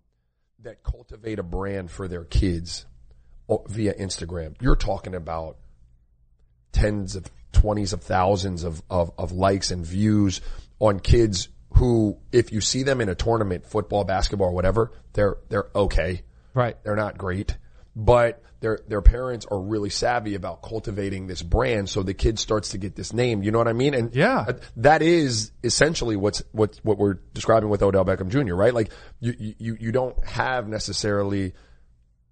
that 0.60 0.84
cultivate 0.84 1.40
a 1.40 1.44
brand 1.44 1.90
for 1.90 2.08
their 2.08 2.26
kids 2.26 2.86
via 3.68 3.94
Instagram. 3.96 4.56
You're 4.62 4.76
talking 4.76 5.16
about 5.16 5.58
tens 6.72 7.16
of 7.16 7.32
twenties 7.52 7.94
of 7.94 8.02
thousands 8.04 8.64
of, 8.64 8.82
of, 8.90 9.12
of 9.18 9.32
likes 9.32 9.72
and 9.72 9.86
views 9.86 10.42
on 10.80 11.00
kids 11.00 11.50
who, 11.78 12.18
if 12.32 12.52
you 12.52 12.62
see 12.62 12.84
them 12.84 13.02
in 13.02 13.10
a 13.10 13.16
tournament, 13.16 13.66
football, 13.66 14.04
basketball, 14.04 14.54
whatever, 14.54 14.92
they're, 15.14 15.38
they're 15.50 15.70
okay. 15.76 16.22
Right. 16.54 16.78
They're 16.84 16.96
not 16.96 17.18
great, 17.18 17.58
but 17.96 18.42
their, 18.60 18.80
their 18.88 19.02
parents 19.02 19.46
are 19.52 19.60
really 19.60 19.90
savvy 19.90 20.36
about 20.36 20.62
cultivating 20.62 21.28
this 21.28 21.42
brand 21.42 21.90
so 21.90 22.02
the 22.02 22.14
kid 22.14 22.40
starts 22.40 22.70
to 22.70 22.78
get 22.78 22.96
this 22.96 23.12
name. 23.12 23.44
You 23.44 23.52
know 23.52 23.58
what 23.58 23.68
I 23.68 23.74
mean? 23.74 23.94
And 23.94 24.16
Yeah. 24.16 24.46
that 24.78 25.02
is 25.02 25.52
essentially 25.64 26.16
what's, 26.16 26.42
what, 26.54 26.80
what 26.84 26.98
we're 26.98 27.16
describing 27.34 27.70
with 27.70 27.84
Odell 27.84 28.06
Beckham 28.06 28.30
Jr., 28.30 28.56
right? 28.56 28.74
Like 28.74 28.92
you, 29.20 29.34
you, 29.60 29.78
you 29.80 29.92
don't 29.92 30.18
have 30.26 30.68
necessarily 30.70 31.54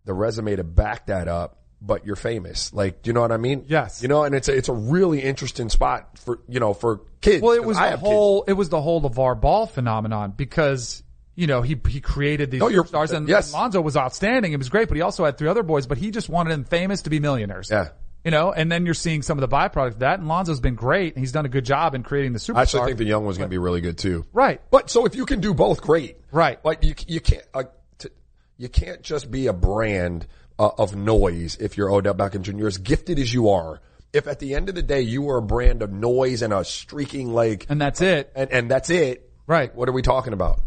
the 0.06 0.14
resume 0.14 0.56
to 0.56 0.64
back 0.64 1.08
that 1.08 1.28
up, 1.28 1.58
but 1.82 2.06
you're 2.06 2.16
famous. 2.16 2.74
Like, 2.74 3.02
do 3.02 3.10
you 3.10 3.14
know 3.14 3.22
what 3.22 3.32
I 3.32 3.38
mean? 3.38 3.66
Yes. 3.68 4.02
You 4.02 4.08
know, 4.08 4.24
and 4.24 4.34
it's 4.34 4.48
a, 4.48 4.56
it's 4.56 4.70
a 4.70 4.74
really 4.74 5.22
interesting 5.22 5.70
spot 5.70 6.18
for, 6.20 6.40
you 6.48 6.60
know, 6.60 6.74
for 6.74 7.02
kids. 7.22 7.42
Well, 7.44 7.54
it 7.56 7.64
was 7.64 7.76
the 7.78 7.84
have 7.84 8.00
kids. 8.00 8.02
whole 8.10 8.44
it 8.48 8.54
was 8.54 8.70
the 8.70 8.82
whole 8.82 9.02
LeVar 9.02 9.42
Ball 9.42 9.68
phenomenon 9.68 10.34
because 10.36 11.04
you 11.36 11.48
know 11.48 11.62
he 11.62 11.80
he 11.88 12.02
created 12.02 12.52
these 12.52 12.60
No, 12.60 12.84
stars 12.84 13.12
and 13.12 13.28
yes. 13.28 13.54
Lonzo 13.54 13.82
was 13.82 13.96
outstanding. 13.98 14.54
It 14.54 14.58
was 14.58 14.70
great, 14.70 14.88
but 14.88 14.98
he 14.98 15.02
also 15.02 15.26
had 15.26 15.38
three 15.38 15.48
other 15.48 15.64
boys. 15.64 15.88
But 15.88 15.98
he 15.98 16.12
just 16.12 16.30
wanted 16.30 16.52
them 16.52 16.66
famous 16.66 17.04
to 17.04 17.10
be 17.10 17.20
millionaires. 17.20 17.70
Yeah. 17.72 17.90
You 18.24 18.30
know, 18.30 18.52
and 18.52 18.72
then 18.72 18.86
you're 18.86 18.94
seeing 18.94 19.24
some 19.24 19.40
of 19.42 19.50
the 19.50 19.56
byproduct 19.56 19.88
of 19.94 20.00
that. 20.00 20.20
And 20.20 20.28
Lonzo's 20.28 20.60
been 20.60 20.76
great. 20.76 21.16
And 21.16 21.24
he's 21.24 21.32
done 21.32 21.48
a 21.48 21.50
good 21.50 21.66
job 21.66 21.96
in 21.96 22.04
creating 22.04 22.34
the 22.34 22.40
superstar. 22.40 22.56
I 22.56 22.62
actually 22.62 22.86
think 22.86 22.98
the 23.00 23.06
young 23.06 23.26
one's 23.26 23.40
going 23.40 23.50
to 23.50 23.52
be 23.52 23.58
really 23.58 23.82
good 23.82 23.98
too. 23.98 24.26
Right. 24.32 24.62
But 24.70 24.92
so 24.92 25.06
if 25.06 25.16
you 25.16 25.26
can 25.26 25.40
do 25.40 25.56
both, 25.56 25.82
great. 25.82 26.18
Right. 26.32 26.62
But 26.62 26.84
you 26.84 26.94
you 27.08 27.20
can't 27.20 27.44
uh, 27.54 27.64
to, 28.00 28.12
you 28.58 28.70
can't 28.70 29.02
just 29.02 29.32
be 29.32 29.48
a 29.48 29.54
brand 29.54 30.28
uh, 30.60 30.70
of 30.78 30.96
noise 30.96 31.58
if 31.60 31.78
you're 31.78 31.90
Odell 31.90 32.14
Beckham 32.14 32.44
Jr. 32.44 32.68
As 32.68 32.78
gifted 32.78 33.18
as 33.18 33.34
you 33.34 33.50
are, 33.50 33.82
if 34.14 34.28
at 34.28 34.38
the 34.38 34.54
end 34.54 34.70
of 34.70 34.76
the 34.76 34.84
day 34.84 35.02
you 35.02 35.30
are 35.32 35.38
a 35.38 35.42
brand 35.42 35.82
of 35.82 35.92
noise 35.92 36.44
and 36.44 36.54
a 36.54 36.64
streaking 36.64 37.34
like 37.34 37.66
and 37.70 37.82
that's 37.82 38.02
it. 38.02 38.32
and 38.36 38.52
and 38.52 38.70
that's 38.70 38.92
it. 38.92 39.32
Right. 39.48 39.74
What 39.74 39.90
are 39.90 39.94
we 39.94 40.04
talking 40.04 40.34
about? 40.34 40.60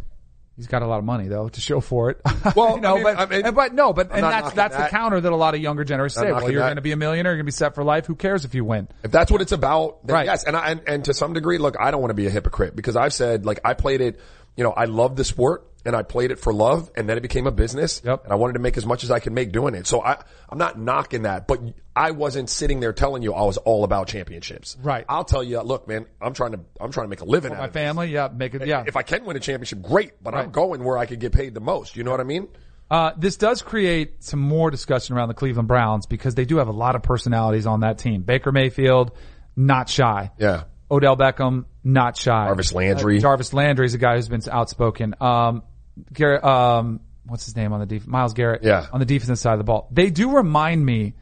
He's 0.57 0.69
got 0.69 0.83
a 0.83 0.87
lot 0.87 0.99
of 0.99 1.05
money 1.05 1.27
though 1.29 1.49
to 1.49 1.61
show 1.61 1.81
for 1.81 2.11
it. 2.11 2.21
Well, 2.55 2.77
you 2.77 2.81
know, 2.83 2.93
I 2.93 2.95
mean- 2.95 3.03
but 3.05 3.19
I 3.19 3.27
mean- 3.27 3.47
and- 3.47 3.57
but 3.57 3.75
no, 3.75 3.93
but 3.93 4.11
and 4.13 4.23
that's 4.23 4.53
that's 4.53 4.77
that. 4.77 4.85
the 4.85 4.91
counter 4.91 5.21
that 5.21 5.33
a 5.33 5.37
lot 5.37 5.55
of 5.55 5.61
younger 5.61 5.83
generations 5.85 6.21
say. 6.21 6.31
Well, 6.31 6.51
you're 6.51 6.61
going 6.63 6.77
to 6.77 6.83
be 6.83 6.93
a 6.93 6.97
millionaire. 6.97 7.33
You're 7.33 7.39
going 7.39 7.47
to 7.47 7.53
be 7.53 7.57
set 7.57 7.75
for 7.75 7.83
life. 7.83 8.07
Who 8.07 8.15
cares 8.15 8.45
if 8.45 8.55
you 8.55 8.65
win? 8.65 8.89
If 9.03 9.11
that's 9.11 9.33
what 9.33 9.41
it's 9.41 9.53
about, 9.53 10.07
then 10.07 10.15
Right. 10.15 10.27
yes. 10.27 10.45
And 10.45 10.57
I, 10.57 10.69
and, 10.71 10.83
and 10.87 11.05
to 11.07 11.15
some 11.15 11.33
degree, 11.33 11.59
look, 11.59 11.77
I 11.81 11.91
don't 11.91 12.01
want 12.01 12.11
to 12.11 12.15
be 12.15 12.27
a 12.27 12.31
hypocrite 12.31 12.77
because 12.77 12.95
I've 12.97 13.13
said, 13.13 13.45
like, 13.47 13.61
I 13.65 13.75
played 13.75 14.01
it, 14.01 14.21
you 14.57 14.63
know, 14.63 14.71
I 14.73 14.85
love 14.85 15.17
the 15.17 15.25
sport 15.25 15.67
and 15.85 15.95
I 15.95 16.03
played 16.03 16.31
it 16.31 16.39
for 16.39 16.53
love 16.53 16.91
and 16.97 17.09
then 17.09 17.17
it 17.17 17.21
became 17.21 17.47
a 17.47 17.53
business. 17.53 18.01
Yep. 18.05 18.25
And 18.25 18.33
I 18.33 18.37
wanted 18.37 18.55
to 18.55 18.59
make 18.59 18.77
as 18.77 18.87
much 18.87 19.05
as 19.05 19.11
I 19.11 19.19
could 19.21 19.33
make 19.33 19.53
doing 19.53 19.75
it. 19.75 19.87
So 19.87 20.03
I, 20.03 20.23
I'm 20.49 20.59
not 20.59 20.79
knocking 20.79 21.23
that, 21.23 21.47
but 21.47 21.61
I 21.95 22.13
wasn't 22.13 22.49
sitting 22.51 22.81
there 22.81 22.93
telling 22.93 23.23
you 23.23 23.35
I 23.35 23.43
was 23.43 23.57
all 23.59 23.85
about 23.85 24.09
championships. 24.09 24.77
Right. 24.83 25.05
I'll 25.09 25.25
tell 25.25 25.45
you, 25.45 25.61
look, 25.61 25.87
man, 25.87 26.07
I'm 26.21 26.33
trying 26.33 26.53
to, 26.53 26.61
I'm 26.81 26.91
trying 26.91 27.05
to 27.05 27.11
make 27.11 27.21
a 27.21 27.27
living 27.27 27.53
out 27.53 27.59
My 27.59 27.65
of 27.67 27.73
this. 27.73 27.83
family, 27.83 28.11
yeah, 28.11 28.29
make 28.35 28.55
it, 28.55 28.67
yeah. 28.67 28.85
If 28.87 28.97
I 28.97 29.03
can 29.03 29.25
win 29.25 29.37
a 29.37 29.41
championship, 29.41 29.83
great, 29.83 30.23
but 30.23 30.35
I'm 30.35 30.51
going 30.51 30.83
where 30.85 30.97
I 30.97 31.07
could 31.07 31.21
get 31.21 31.33
paid 31.33 31.55
the 31.55 31.61
most. 31.61 31.97
You 31.97 32.05
know 32.05 32.11
what 32.11 32.21
I 32.21 32.25
mean? 32.25 32.49
Uh, 32.91 33.13
this 33.17 33.37
does 33.37 33.63
create 33.63 34.23
some 34.23 34.41
more 34.41 34.71
discussion 34.71 35.17
around 35.17 35.29
the 35.29 35.35
Cleveland 35.35 35.69
Browns 35.69 36.07
because 36.07 36.35
they 36.35 36.45
do 36.45 36.59
have 36.59 36.69
a 36.69 36.73
lot 36.73 36.97
of 36.97 37.03
personalities 37.03 37.67
on 37.67 37.81
that 37.81 37.99
team. 37.99 38.23
Baker 38.23 38.53
Mayfield, 38.53 39.13
not 39.57 39.89
shy. 39.89 40.31
Yeah. 40.39 40.65
Odell 40.91 41.17
Beckham, 41.17 41.65
not 41.83 42.17
shy. 42.17 42.47
Jarvis 42.47 42.73
Landry. 42.73 43.17
Uh, 43.17 43.21
Jarvis 43.21 43.53
Landry 43.55 43.87
is 43.87 43.95
a 43.95 43.99
guy 43.99 44.17
who's 44.17 44.29
been 44.29 44.43
outspoken. 44.51 45.15
Um, 45.21 45.63
Garrett, 46.13 46.45
um, 46.45 47.01
what's 47.27 47.45
his 47.45 47.57
name 47.57 47.73
on 47.73 47.81
the 47.81 47.87
defense? 47.87 48.09
Myles 48.11 48.33
Garrett. 48.35 48.63
Yeah. 48.65 48.87
On 48.93 49.01
the 49.01 49.07
defensive 49.07 49.39
side 49.39 49.53
of 49.53 49.59
the 49.59 49.65
ball. 49.65 49.89
They 49.91 50.11
do 50.11 50.37
remind 50.37 50.85
me 50.85 51.15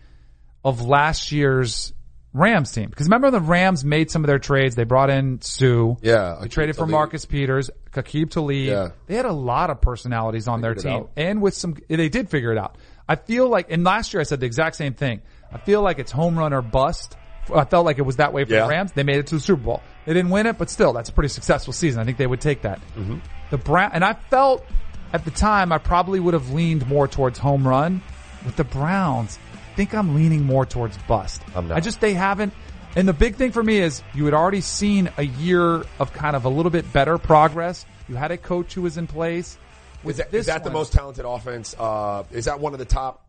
of 0.64 0.80
last 0.86 1.32
year's 1.32 1.92
Rams 2.32 2.72
team. 2.72 2.88
Because 2.88 3.06
remember 3.06 3.30
the 3.30 3.40
Rams 3.40 3.84
made 3.84 4.10
some 4.10 4.24
of 4.24 4.28
their 4.28 4.38
trades. 4.38 4.74
They 4.74 4.84
brought 4.84 5.10
in 5.10 5.40
Suh. 5.42 5.96
Yeah. 6.00 6.38
They 6.40 6.48
traded 6.48 6.76
for 6.76 6.80
Talib. 6.80 6.90
Marcus 6.92 7.24
Peters, 7.26 7.70
Aqib 7.92 8.30
Talib. 8.30 8.68
Yeah. 8.68 8.88
They 9.06 9.16
had 9.16 9.26
a 9.26 9.32
lot 9.32 9.68
of 9.70 9.80
personalities 9.82 10.48
on 10.48 10.60
their 10.62 10.74
Figured 10.74 10.94
it 10.94 10.98
team. 10.98 11.08
And 11.16 11.42
with 11.42 11.54
some, 11.54 11.76
they 11.88 12.08
did 12.08 12.30
figure 12.30 12.52
it 12.52 12.58
out. 12.58 12.78
I 13.08 13.16
feel 13.16 13.48
like, 13.48 13.70
and 13.70 13.84
last 13.84 14.14
year 14.14 14.20
I 14.20 14.24
said 14.24 14.40
the 14.40 14.46
exact 14.46 14.76
same 14.76 14.94
thing. 14.94 15.20
I 15.52 15.58
feel 15.58 15.82
like 15.82 15.98
it's 15.98 16.12
home 16.12 16.38
run 16.38 16.54
or 16.54 16.62
bust. 16.62 17.16
I 17.52 17.64
felt 17.64 17.84
like 17.84 17.98
it 17.98 18.02
was 18.02 18.16
that 18.16 18.32
way 18.32 18.44
for 18.44 18.52
Yeah. 18.54 18.62
the 18.62 18.68
Rams. 18.68 18.92
They 18.92 19.02
made 19.02 19.16
it 19.16 19.26
to 19.26 19.34
the 19.34 19.40
Super 19.40 19.62
Bowl. 19.62 19.82
They 20.06 20.14
didn't 20.14 20.30
win 20.30 20.46
it, 20.46 20.56
but 20.56 20.70
still, 20.70 20.92
that's 20.92 21.10
a 21.10 21.12
pretty 21.12 21.28
successful 21.28 21.72
season. 21.72 22.00
I 22.00 22.04
think 22.04 22.16
they 22.16 22.26
would 22.26 22.40
take 22.40 22.62
that. 22.62 22.80
Mm-hmm. 22.96 23.18
The 23.52 23.58
Brown, 23.58 23.90
and 23.92 24.02
I 24.02 24.14
felt 24.14 24.64
at 25.12 25.24
the 25.26 25.30
time 25.30 25.72
I 25.72 25.78
probably 25.78 26.18
would 26.18 26.32
have 26.32 26.50
leaned 26.52 26.86
more 26.88 27.06
towards 27.06 27.38
home 27.38 27.68
run. 27.68 28.00
With 28.46 28.56
the 28.56 28.64
Browns, 28.64 29.38
I 29.52 29.76
think 29.76 29.94
I'm 29.94 30.14
leaning 30.16 30.42
more 30.44 30.64
towards 30.66 30.96
bust. 31.06 31.42
I'm 31.54 31.68
not. 31.68 31.76
I 31.76 31.80
just 31.80 32.00
they 32.00 32.14
haven't. 32.14 32.54
And 32.96 33.06
the 33.06 33.12
big 33.12 33.36
thing 33.36 33.52
for 33.52 33.62
me 33.62 33.76
is 33.78 34.02
you 34.14 34.24
had 34.24 34.32
already 34.34 34.62
seen 34.62 35.10
a 35.18 35.22
year 35.22 35.84
of 36.00 36.12
kind 36.14 36.34
of 36.34 36.44
a 36.44 36.48
little 36.48 36.70
bit 36.70 36.90
better 36.92 37.18
progress. 37.18 37.86
You 38.08 38.16
had 38.16 38.30
a 38.30 38.36
coach 38.38 38.74
who 38.74 38.82
was 38.82 38.96
in 38.98 39.06
place. 39.06 39.56
With 40.02 40.14
Is 40.14 40.18
that, 40.18 40.30
this 40.32 40.40
is 40.40 40.46
that 40.46 40.64
the 40.64 40.70
most 40.70 40.92
talented 40.92 41.24
offense? 41.24 41.76
Uh, 41.78 42.24
is 42.32 42.46
that 42.46 42.58
one 42.58 42.72
of 42.72 42.78
the 42.78 42.84
top? 42.84 43.24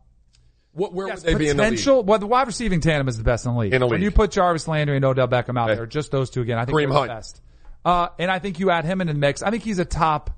What, 0.72 0.92
where 0.92 1.06
Yes, 1.06 1.22
would 1.22 1.34
they 1.34 1.38
be 1.38 1.48
in 1.50 1.56
the 1.56 1.62
league? 1.62 1.70
potential. 1.72 2.02
Well, 2.02 2.18
the 2.18 2.26
wide 2.26 2.46
receiving 2.48 2.80
tandem 2.80 3.06
is 3.08 3.16
the 3.16 3.22
best 3.22 3.46
in 3.46 3.52
the 3.52 3.58
league. 3.60 3.72
In 3.74 3.80
the 3.80 3.86
When 3.86 4.02
you 4.02 4.10
put 4.10 4.32
Jarvis 4.32 4.66
Landry 4.66 4.96
and 4.96 5.04
Odell 5.04 5.28
Beckham 5.28 5.56
out 5.58 5.70
Okay. 5.70 5.76
there, 5.76 5.86
just 5.86 6.10
those 6.10 6.30
two 6.30 6.40
again, 6.40 6.58
I 6.58 6.64
think 6.64 6.76
Kareem 6.76 6.88
they're 6.88 6.92
Hunt. 6.98 7.08
the 7.10 7.14
best. 7.14 7.40
Uh, 7.84 8.08
and 8.18 8.30
I 8.30 8.38
think 8.38 8.58
you 8.60 8.70
add 8.70 8.84
him 8.84 9.00
in 9.00 9.06
the 9.06 9.14
mix. 9.14 9.42
I 9.42 9.50
think 9.50 9.62
he's 9.62 9.78
a 9.78 9.84
top 9.84 10.30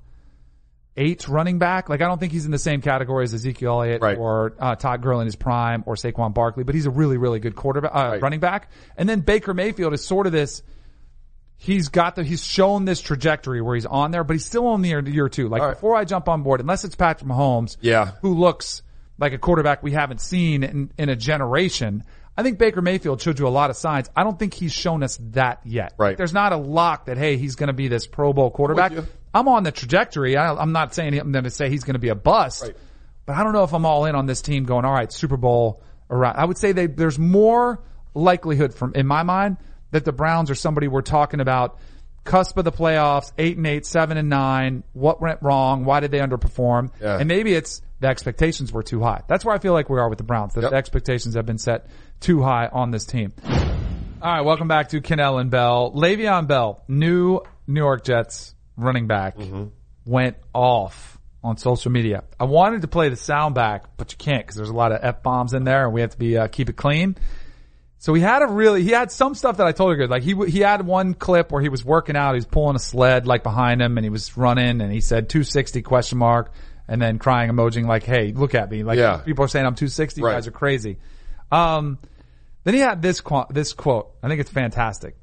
eight 0.97 1.27
running 1.27 1.59
back. 1.59 1.89
Like 1.89 2.01
I 2.01 2.07
don't 2.07 2.19
think 2.19 2.31
he's 2.33 2.45
in 2.45 2.51
the 2.51 2.57
same 2.57 2.81
category 2.81 3.23
as 3.23 3.33
Ezekiel 3.33 3.71
Elliott 3.81 4.01
Right. 4.01 4.17
or 4.17 4.53
uh, 4.59 4.75
Todd 4.75 5.01
Gurley 5.01 5.21
in 5.21 5.25
his 5.27 5.35
prime 5.35 5.83
or 5.85 5.95
Saquon 5.95 6.33
Barkley, 6.33 6.63
but 6.63 6.73
he's 6.75 6.87
a 6.87 6.89
really, 6.91 7.17
really 7.17 7.39
good 7.39 7.55
quarterback, 7.55 7.91
uh, 7.93 8.09
Right. 8.13 8.21
running 8.21 8.39
back. 8.39 8.69
And 8.97 9.07
then 9.07 9.19
Baker 9.21 9.53
Mayfield 9.53 9.93
is 9.93 10.03
sort 10.03 10.25
of 10.25 10.31
this. 10.33 10.63
He's 11.59 11.89
got 11.89 12.15
the, 12.15 12.23
he's 12.23 12.43
shown 12.43 12.85
this 12.85 12.99
trajectory 13.01 13.61
where 13.61 13.75
he's 13.75 13.85
on 13.85 14.11
there, 14.11 14.23
but 14.23 14.33
he's 14.33 14.45
still 14.45 14.67
only 14.67 14.89
year, 14.89 14.99
year 15.07 15.29
two. 15.29 15.47
Like 15.49 15.61
right. 15.61 15.73
before 15.73 15.95
I 15.95 16.03
jump 16.03 16.27
on 16.29 16.43
board, 16.43 16.61
unless 16.61 16.83
it's 16.83 16.95
Patrick 16.95 17.29
Mahomes, 17.29 17.77
Yeah. 17.81 18.11
who 18.21 18.33
looks 18.35 18.81
like 19.19 19.33
a 19.33 19.37
quarterback 19.39 19.81
we 19.81 19.91
haven't 19.91 20.21
seen 20.21 20.63
in, 20.63 20.91
in 20.97 21.09
a 21.09 21.15
generation. 21.15 22.03
I 22.37 22.43
think 22.43 22.59
Baker 22.59 22.81
Mayfield 22.81 23.19
showed 23.21 23.39
you 23.39 23.47
a 23.47 23.49
lot 23.49 23.69
of 23.71 23.75
signs. 23.75 24.09
I 24.15 24.23
don't 24.23 24.37
think 24.37 24.53
he's 24.53 24.71
shown 24.71 25.01
us 25.01 25.17
that 25.31 25.61
yet. 25.65 25.93
Right. 25.97 26.15
There's 26.15 26.33
not 26.33 26.53
a 26.53 26.57
lock 26.57 27.05
that, 27.05 27.17
hey, 27.17 27.37
he's 27.37 27.55
going 27.55 27.67
to 27.67 27.73
be 27.73 27.87
this 27.87 28.05
Pro 28.05 28.31
Bowl 28.31 28.51
quarterback. 28.51 28.91
I'm 29.33 29.47
on 29.47 29.63
the 29.63 29.71
trajectory. 29.71 30.37
I, 30.37 30.53
I'm 30.53 30.71
not 30.71 30.93
saying 30.93 31.17
I'm 31.19 31.31
going 31.31 31.45
to 31.45 31.49
say 31.49 31.69
he's 31.69 31.83
going 31.83 31.95
to 31.95 31.99
be 31.99 32.09
a 32.09 32.15
bust, 32.15 32.61
Right. 32.63 32.75
but 33.25 33.35
I 33.35 33.43
don't 33.43 33.53
know 33.53 33.63
if 33.63 33.73
I'm 33.73 33.85
all 33.85 34.05
in 34.05 34.13
on 34.15 34.27
this 34.27 34.41
team 34.41 34.65
going, 34.65 34.85
all 34.85 34.93
right, 34.93 35.11
Super 35.11 35.37
Bowl 35.37 35.81
around. 36.09 36.37
I 36.37 36.45
would 36.45 36.57
say 36.57 36.71
they, 36.73 36.85
there's 36.87 37.17
more 37.19 37.81
likelihood 38.13 38.73
from, 38.73 38.93
in 38.93 39.07
my 39.07 39.23
mind, 39.23 39.57
that 39.91 40.05
the 40.05 40.11
Browns 40.11 40.51
are 40.51 40.55
somebody 40.55 40.87
we're 40.87 41.01
talking 41.01 41.39
about 41.39 41.79
cusp 42.23 42.57
of 42.57 42.65
the 42.65 42.71
playoffs, 42.71 43.31
eight 43.37 43.57
and 43.57 43.65
eight, 43.65 43.85
seven 43.85 44.17
and 44.17 44.29
nine. 44.29 44.83
What 44.93 45.21
went 45.21 45.41
wrong? 45.41 45.85
Why 45.85 46.01
did 46.01 46.11
they 46.11 46.19
underperform? 46.19 46.91
Yeah. 47.01 47.17
And 47.17 47.27
maybe 47.27 47.53
it's 47.53 47.81
the 47.99 48.07
expectations 48.07 48.71
were 48.71 48.83
too 48.83 49.01
high. 49.01 49.21
That's 49.27 49.43
where 49.43 49.55
I 49.55 49.59
feel 49.59 49.73
like 49.73 49.89
we 49.89 49.97
are 49.99 50.09
with 50.09 50.17
the 50.17 50.23
Browns. 50.23 50.53
That 50.53 50.61
Yep. 50.61 50.71
the 50.71 50.77
expectations 50.77 51.35
have 51.35 51.45
been 51.45 51.57
set 51.57 51.87
too 52.19 52.41
high 52.41 52.67
on 52.71 52.91
this 52.91 53.05
team. 53.05 53.33
All 54.21 54.31
right, 54.33 54.41
welcome 54.41 54.67
back 54.67 54.89
to 54.89 55.01
Kanell 55.01 55.39
and 55.39 55.49
Bell. 55.51 55.91
Le'Veon 55.95 56.47
Bell, 56.47 56.83
new 56.87 57.41
New 57.67 57.79
York 57.81 58.03
Jets 58.03 58.55
running 58.75 59.07
back, 59.07 59.35
went 60.05 60.37
off 60.53 61.19
on 61.43 61.57
social 61.57 61.91
media. 61.91 62.23
I 62.39 62.45
wanted 62.45 62.81
to 62.81 62.87
play 62.87 63.09
the 63.09 63.15
sound 63.15 63.55
back, 63.55 63.95
but 63.97 64.11
you 64.11 64.17
can't 64.17 64.43
because 64.43 64.55
there's 64.55 64.69
a 64.69 64.73
lot 64.75 64.91
of 64.91 64.99
f 65.01 65.21
bombs 65.23 65.53
in 65.53 65.63
there, 65.63 65.85
and 65.85 65.93
we 65.93 66.01
have 66.01 66.11
to 66.11 66.17
be 66.17 66.37
uh, 66.37 66.47
keep 66.47 66.69
it 66.69 66.75
clean. 66.75 67.15
So 67.99 68.13
he 68.13 68.21
had 68.21 68.41
a 68.43 68.47
really, 68.47 68.83
he 68.83 68.91
had 68.91 69.11
some 69.11 69.33
stuff 69.33 69.57
that 69.57 69.65
I 69.65 69.71
told 69.71 69.91
you 69.91 69.97
good. 69.97 70.09
Like 70.11 70.21
he, 70.23 70.35
he 70.47 70.59
had 70.59 70.85
one 70.85 71.13
clip 71.15 71.51
where 71.51 71.61
he 71.61 71.69
was 71.69 71.83
working 71.83 72.15
out, 72.15 72.33
he 72.33 72.37
was 72.37 72.45
pulling 72.45 72.75
a 72.75 72.79
sled 72.79 73.25
like 73.25 73.41
behind 73.41 73.81
him 73.81 73.97
and 73.97 74.05
he 74.05 74.11
was 74.11 74.37
running 74.37 74.81
and 74.81 74.91
he 74.91 75.01
said 75.01 75.29
260 75.29 75.81
question 75.81 76.19
mark 76.19 76.51
and 76.87 77.01
then 77.01 77.19
crying 77.19 77.49
emoji 77.51 77.85
like, 77.85 78.03
Hey, 78.03 78.31
look 78.33 78.55
at 78.55 78.69
me. 78.71 78.83
Like 78.83 78.97
Yeah. 78.97 79.17
people 79.17 79.45
are 79.45 79.47
saying 79.47 79.65
I'm 79.65 79.75
260. 79.75 80.21
You 80.21 80.27
guys 80.27 80.47
are 80.47 80.51
crazy. 80.51 80.97
Um, 81.51 81.97
then 82.63 82.73
he 82.73 82.79
had 82.79 83.01
this 83.01 83.21
quote, 83.21 83.53
this 83.53 83.73
quote. 83.73 84.11
I 84.21 84.27
think 84.27 84.41
it's 84.41 84.49
fantastic. 84.51 85.15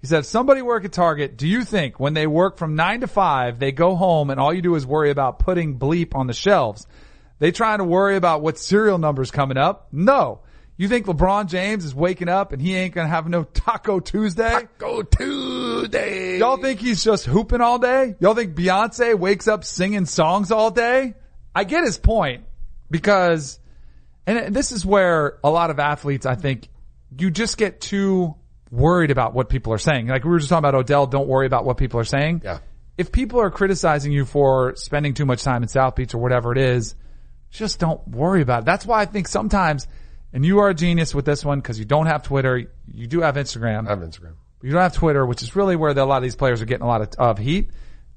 He 0.00 0.06
said, 0.08 0.20
if 0.20 0.26
somebody 0.26 0.62
work 0.62 0.84
at 0.84 0.92
Target, 0.92 1.36
do 1.36 1.46
you 1.46 1.64
think 1.64 2.00
when 2.00 2.12
they 2.14 2.26
work 2.26 2.58
from 2.58 2.74
nine 2.74 3.00
to 3.02 3.06
five, 3.06 3.58
they 3.60 3.70
go 3.70 3.94
home 3.94 4.30
and 4.30 4.40
all 4.40 4.52
you 4.52 4.60
do 4.62 4.74
is 4.74 4.84
worry 4.84 5.10
about 5.10 5.38
putting 5.38 5.78
bleep 5.78 6.14
on 6.16 6.26
the 6.26 6.32
shelves? 6.32 6.86
They 7.38 7.52
trying 7.52 7.78
to 7.78 7.84
worry 7.84 8.16
about 8.16 8.42
what 8.42 8.58
serial 8.58 8.98
number's 8.98 9.30
coming 9.30 9.56
up? 9.56 9.88
No. 9.92 10.40
You 10.76 10.88
think 10.88 11.06
LeBron 11.06 11.48
James 11.48 11.84
is 11.84 11.94
waking 11.94 12.28
up 12.28 12.52
and 12.52 12.60
he 12.60 12.74
ain't 12.74 12.94
gonna 12.94 13.08
have 13.08 13.28
no 13.28 13.44
Taco 13.44 14.00
Tuesday? 14.00 14.66
Go 14.78 15.02
Tuesday. 15.02 16.38
Y'all 16.38 16.56
think 16.56 16.80
he's 16.80 17.04
just 17.04 17.26
hooping 17.26 17.60
all 17.60 17.78
day? 17.78 18.16
Y'all 18.20 18.34
think 18.34 18.54
Beyonce 18.54 19.16
wakes 19.18 19.46
up 19.46 19.64
singing 19.64 20.06
songs 20.06 20.50
all 20.50 20.70
day? 20.70 21.14
I 21.54 21.64
get 21.64 21.84
his 21.84 21.98
point 21.98 22.44
because, 22.90 23.60
and 24.26 24.54
this 24.54 24.72
is 24.72 24.84
where 24.86 25.38
a 25.44 25.50
lot 25.50 25.70
of 25.70 25.78
athletes, 25.78 26.26
I 26.26 26.34
think, 26.34 26.68
you 27.18 27.30
just 27.30 27.58
get 27.58 27.80
too 27.80 28.34
worried 28.70 29.10
about 29.10 29.34
what 29.34 29.50
people 29.50 29.72
are 29.74 29.78
saying. 29.78 30.08
Like 30.08 30.24
we 30.24 30.30
were 30.30 30.38
just 30.38 30.48
talking 30.48 30.60
about 30.60 30.74
Odell, 30.74 31.06
don't 31.06 31.28
worry 31.28 31.46
about 31.46 31.66
what 31.66 31.76
people 31.76 32.00
are 32.00 32.04
saying. 32.04 32.40
Yeah. 32.42 32.58
If 32.96 33.12
people 33.12 33.40
are 33.40 33.50
criticizing 33.50 34.12
you 34.12 34.24
for 34.24 34.74
spending 34.76 35.14
too 35.14 35.26
much 35.26 35.42
time 35.42 35.62
in 35.62 35.68
South 35.68 35.94
Beach 35.94 36.14
or 36.14 36.18
whatever 36.18 36.52
it 36.52 36.58
is, 36.58 36.94
just 37.50 37.78
don't 37.78 38.06
worry 38.08 38.40
about 38.40 38.60
it. 38.62 38.64
That's 38.64 38.86
why 38.86 39.00
I 39.00 39.04
think 39.04 39.28
sometimes, 39.28 39.86
and 40.32 40.44
you 40.44 40.60
are 40.60 40.70
a 40.70 40.74
genius 40.74 41.14
with 41.14 41.24
this 41.24 41.44
one 41.44 41.60
because 41.60 41.78
you 41.78 41.84
don't 41.84 42.06
have 42.06 42.22
Twitter, 42.22 42.70
you 42.92 43.06
do 43.06 43.20
have 43.20 43.36
Instagram. 43.36 43.86
I 43.86 43.90
have 43.90 44.00
Instagram. 44.00 44.34
You 44.62 44.70
don't 44.70 44.82
have 44.82 44.94
Twitter, 44.94 45.26
which 45.26 45.42
is 45.42 45.56
really 45.56 45.76
where 45.76 45.92
the, 45.92 46.04
a 46.04 46.06
lot 46.06 46.18
of 46.18 46.22
these 46.22 46.36
players 46.36 46.62
are 46.62 46.66
getting 46.66 46.84
a 46.84 46.88
lot 46.88 47.02
of, 47.02 47.08
of 47.18 47.38
heat. 47.38 47.70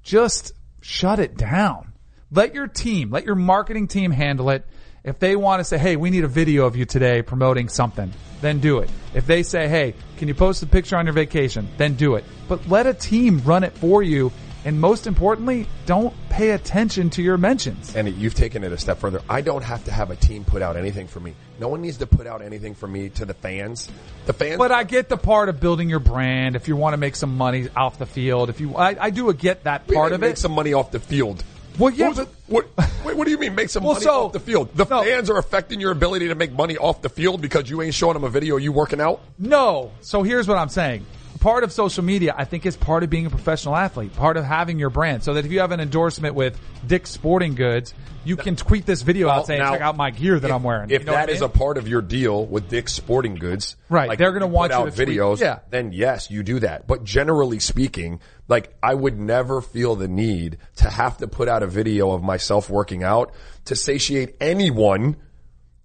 Just 0.04 0.54
shut 0.82 1.19
it 1.19 1.36
down. 1.36 1.93
Let 2.32 2.54
your 2.54 2.67
team, 2.67 3.10
let 3.12 3.25
your 3.25 3.36
marketing 3.36 3.88
team 3.88 4.12
handle 4.12 4.49
it. 4.51 4.65
If 5.04 5.19
they 5.19 5.36
want 5.36 5.60
to 5.60 5.63
say, 5.63 5.78
hey, 5.78 5.95
we 5.95 6.10
need 6.10 6.23
a 6.23 6.28
video 6.28 6.65
of 6.65 6.75
you 6.75 6.86
today 6.86 7.21
promoting 7.21 7.69
something, 7.69 8.12
then 8.41 8.60
do 8.60 8.80
it. 8.80 8.89
If 9.13 9.28
they 9.28 9.43
say, 9.43 9.67
hey, 9.67 9.93
can 10.17 10.28
you 10.28 10.34
post 10.34 10.63
a 10.63 10.65
picture 10.65 10.97
on 10.97 11.06
your 11.06 11.13
vacation, 11.13 11.67
then 11.78 11.95
do 11.95 12.15
it. 12.15 12.25
But 12.47 12.67
let 12.67 12.88
a 12.88 12.93
team 12.93 13.41
run 13.45 13.63
it 13.63 13.73
for 13.73 14.01
you. 14.01 14.32
And 14.65 14.82
most 14.82 15.06
importantly, 15.06 15.67
don't 15.86 16.13
pay 16.30 16.49
attention 16.51 17.12
to 17.12 17.21
your 17.21 17.38
mentions. 17.38 17.95
And 17.95 18.08
you've 18.10 18.34
taken 18.34 18.63
it 18.63 18.71
a 18.71 18.78
step 18.80 18.97
further. 18.97 19.21
I 19.30 19.41
don't 19.41 19.62
have 19.63 19.86
to 19.86 19.91
have 19.91 20.10
a 20.10 20.15
team 20.15 20.43
put 20.43 20.63
out 20.63 20.75
anything 20.75 21.08
for 21.08 21.19
me. 21.19 21.36
No 21.60 21.67
one 21.67 21.82
needs 21.84 21.97
to 21.97 22.08
put 22.08 22.25
out 22.25 22.41
anything 22.41 22.73
for 22.73 22.88
me 22.88 23.10
to 23.10 23.25
the 23.25 23.36
fans. 23.36 23.88
The 24.25 24.34
fans. 24.34 24.58
But 24.58 24.71
I 24.71 24.84
get 24.84 25.08
the 25.08 25.17
part 25.17 25.49
of 25.49 25.60
building 25.60 25.88
your 25.88 25.99
brand. 25.99 26.56
If 26.56 26.67
you 26.67 26.75
want 26.75 26.93
to 26.93 26.97
make 26.97 27.15
some 27.15 27.38
money 27.38 27.69
off 27.75 27.99
the 27.99 28.08
field, 28.08 28.49
if 28.49 28.60
you, 28.60 28.75
I, 28.75 28.97
I 28.99 29.10
do 29.12 29.32
get 29.34 29.65
that 29.65 29.88
part 29.88 30.13
of 30.13 30.19
make 30.19 30.32
it. 30.34 30.38
some 30.39 30.51
money 30.54 30.73
off 30.73 30.89
the 30.91 30.99
field. 30.99 31.43
Well, 31.78 31.91
yeah, 31.93 32.08
Who's- 32.13 32.17
but- 32.17 32.30
what, 32.47 32.67
wait, 33.06 33.17
what 33.17 33.25
do 33.25 33.32
you 33.32 33.38
mean 33.38 33.54
make 33.54 33.69
some 33.69 33.84
Well, 33.84 33.93
money 33.93 34.04
so- 34.06 34.25
off 34.25 34.34
the 34.34 34.39
field? 34.39 34.69
The 34.75 34.86
no. 34.86 35.04
fans 35.04 35.30
are 35.30 35.38
affecting 35.38 35.80
your 35.80 35.91
ability 35.91 36.30
to 36.30 36.36
make 36.36 36.51
money 36.51 36.75
off 36.78 37.01
the 37.04 37.10
field 37.10 37.39
because 37.41 37.69
you 37.69 37.82
ain't 37.84 37.93
showing 37.93 38.13
them 38.13 38.23
a 38.23 38.30
video 38.30 38.56
of 38.58 38.63
you 38.63 38.71
working 38.71 38.99
out? 38.99 39.21
No. 39.38 39.91
So 40.01 40.23
here's 40.23 40.47
what 40.47 40.58
I'm 40.58 40.69
saying. 40.69 41.06
Part 41.45 41.63
of 41.63 41.71
social 41.71 42.03
media, 42.03 42.34
I 42.36 42.43
think, 42.45 42.65
is 42.65 42.75
part 42.75 43.03
of 43.03 43.12
being 43.12 43.27
a 43.27 43.29
professional 43.29 43.75
athlete, 43.75 44.15
part 44.15 44.36
of 44.36 44.43
having 44.43 44.79
your 44.79 44.89
brand. 44.89 45.23
So 45.23 45.36
that 45.36 45.45
if 45.45 45.51
you 45.51 45.60
have 45.60 45.71
an 45.71 45.79
endorsement 45.79 46.34
with 46.34 46.60
Dick's 46.88 47.12
Sporting 47.12 47.53
Goods, 47.53 47.93
you 48.23 48.36
can 48.36 48.55
tweet 48.55 48.88
this 48.88 49.03
video 49.03 49.29
out 49.29 49.45
saying, 49.45 49.60
Now, 49.60 49.73
check 49.73 49.81
out 49.81 49.95
my 49.95 50.10
gear 50.10 50.39
that 50.39 50.47
if- 50.47 50.51
I'm 50.55 50.63
wearing. 50.63 50.89
If 50.89 51.01
You 51.01 51.05
know 51.05 51.12
that 51.12 51.19
what 51.19 51.29
I 51.29 51.34
is 51.34 51.41
mean? 51.41 51.49
a 51.51 51.53
part 51.53 51.77
of 51.77 51.88
your 51.88 52.01
deal 52.01 52.47
with 52.47 52.67
Dick's 52.67 52.93
Sporting 52.93 53.36
Goods, 53.36 53.75
Right, 53.89 54.10
like 54.10 54.17
they're 54.17 54.31
gonna 54.31 54.47
you 54.47 54.51
want 54.53 54.71
out 54.71 54.86
to 54.86 54.91
tweet- 55.05 55.08
videos. 55.19 55.39
yeah. 55.39 55.60
then 55.69 55.91
yes, 55.91 56.31
you 56.31 56.41
do 56.41 56.62
that. 56.62 56.88
But 56.88 57.03
generally 57.03 57.60
speaking, 57.60 58.21
like 58.47 58.73
I 58.81 58.95
would 58.95 59.19
never 59.19 59.62
feel 59.62 59.95
the 59.95 60.08
need 60.08 60.58
to 60.77 60.89
have 60.89 61.17
to 61.17 61.27
put 61.27 61.47
out 61.47 61.62
a 61.62 61.67
video 61.67 62.10
of 62.10 62.23
myself 62.23 62.71
working 62.71 63.03
out 63.03 63.31
to 63.65 63.75
satiate 63.75 64.36
anyone, 64.41 65.17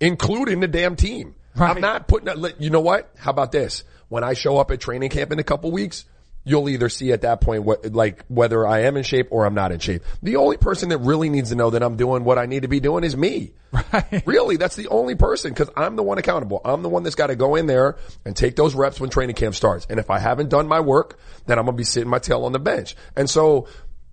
including 0.01 0.61
the 0.61 0.69
damn 0.69 0.97
team. 0.97 1.35
Right. 1.55 1.75
I'm 1.77 1.83
not 1.83 2.09
putting. 2.09 2.33
You 2.59 2.71
know 2.71 2.81
what? 2.81 3.11
How 3.19 3.31
about 3.33 3.53
this? 3.53 3.85
When 4.11 4.23
I 4.23 4.35
show 4.35 4.59
up 4.59 4.71
at 4.71 4.81
training 4.81 5.09
camp 5.09 5.33
in 5.33 5.39
a 5.39 5.45
couple 5.45 5.71
weeks. 5.71 6.05
You'll 6.43 6.71
either 6.71 6.89
see 6.89 7.13
at 7.13 7.21
that 7.21 7.43
point 7.43 7.65
what, 7.65 7.93
like, 7.93 8.25
whether 8.29 8.67
I 8.67 8.85
am 8.85 8.97
in 8.97 9.03
shape 9.03 9.29
or 9.31 9.45
I'm 9.45 9.53
not 9.53 9.73
in 9.73 9.79
shape. 9.79 10.03
The 10.23 10.37
only 10.37 10.57
person 10.57 10.89
that 10.89 10.97
really 10.97 11.29
needs 11.29 11.51
to 11.51 11.55
know 11.55 11.69
that 11.69 11.83
I'm 11.83 11.97
doing 11.97 12.25
what 12.25 12.39
I 12.39 12.47
need 12.47 12.63
to 12.63 12.69
be 12.69 12.81
doing 12.81 13.05
is 13.05 13.17
me. 13.17 13.53
Right. 13.93 14.23
Really, 14.27 14.57
that's 14.57 14.75
the 14.75 14.89
only 14.89 15.15
person 15.15 15.53
because 15.53 15.71
I'm 15.77 15.97
the 15.97 16.03
one 16.03 16.19
accountable. 16.19 16.61
I'm 16.65 16.83
the 16.83 16.89
one 16.89 17.03
that's 17.05 17.15
got 17.15 17.29
to 17.29 17.37
go 17.37 17.55
in 17.55 17.67
there 17.67 17.99
and 18.25 18.35
take 18.35 18.57
those 18.57 18.75
reps 18.75 18.99
when 18.99 19.11
training 19.11 19.37
camp 19.37 19.55
starts. 19.55 19.87
And 19.89 20.01
if 20.01 20.11
I 20.11 20.19
haven't 20.19 20.49
done 20.49 20.67
my 20.67 20.81
work, 20.81 21.21
then 21.47 21.59
I'm 21.59 21.67
going 21.67 21.77
to 21.77 21.81
be 21.81 21.85
sitting 21.85 22.09
my 22.09 22.19
tail 22.19 22.45
on 22.45 22.53
the 22.53 22.59
bench. 22.59 22.97
And 23.15 23.29
so, 23.29 23.69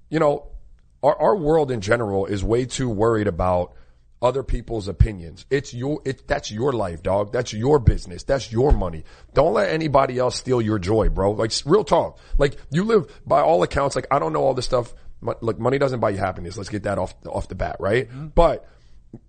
you 0.10 0.20
know, 0.20 0.48
our, 1.02 1.16
our 1.20 1.36
world 1.36 1.72
in 1.72 1.82
general 1.82 2.26
is 2.26 2.44
way 2.44 2.66
too 2.66 2.90
worried 2.90 3.28
about 3.28 3.74
other 4.22 4.44
people's 4.44 4.88
opinions. 4.88 5.46
It's 5.50 5.74
your, 5.74 6.02
it, 6.06 6.28
that's 6.28 6.52
your 6.52 6.74
life, 6.74 7.04
dog. 7.04 7.32
That's 7.32 7.54
your 7.54 7.80
business. 7.80 8.24
That's 8.24 8.52
your 8.52 8.72
money. 8.72 9.04
Don't 9.34 9.54
let 9.54 9.70
anybody 9.70 10.18
else 10.18 10.38
steal 10.38 10.62
your 10.62 10.80
joy, 10.80 11.10
bro. 11.10 11.32
Like 11.32 11.52
real 11.66 11.84
talk. 11.84 12.20
Like 12.38 12.58
you 12.72 12.84
live 12.84 13.22
by 13.26 13.42
all 13.42 13.64
accounts. 13.64 13.96
Like 13.96 14.08
I 14.12 14.20
don't 14.20 14.34
know 14.34 14.44
all 14.44 14.54
this 14.54 14.66
stuff. 14.66 14.94
Look, 15.22 15.60
money 15.60 15.78
doesn't 15.78 16.00
buy 16.00 16.12
you 16.12 16.18
happiness. 16.18 16.58
Let's 16.58 16.70
get 16.70 16.84
that 16.84 17.00
off, 17.00 17.16
off 17.26 17.48
the 17.48 17.56
bat, 17.56 17.78
right? 17.80 18.08
Mm-hmm. 18.08 18.28
But 18.28 18.68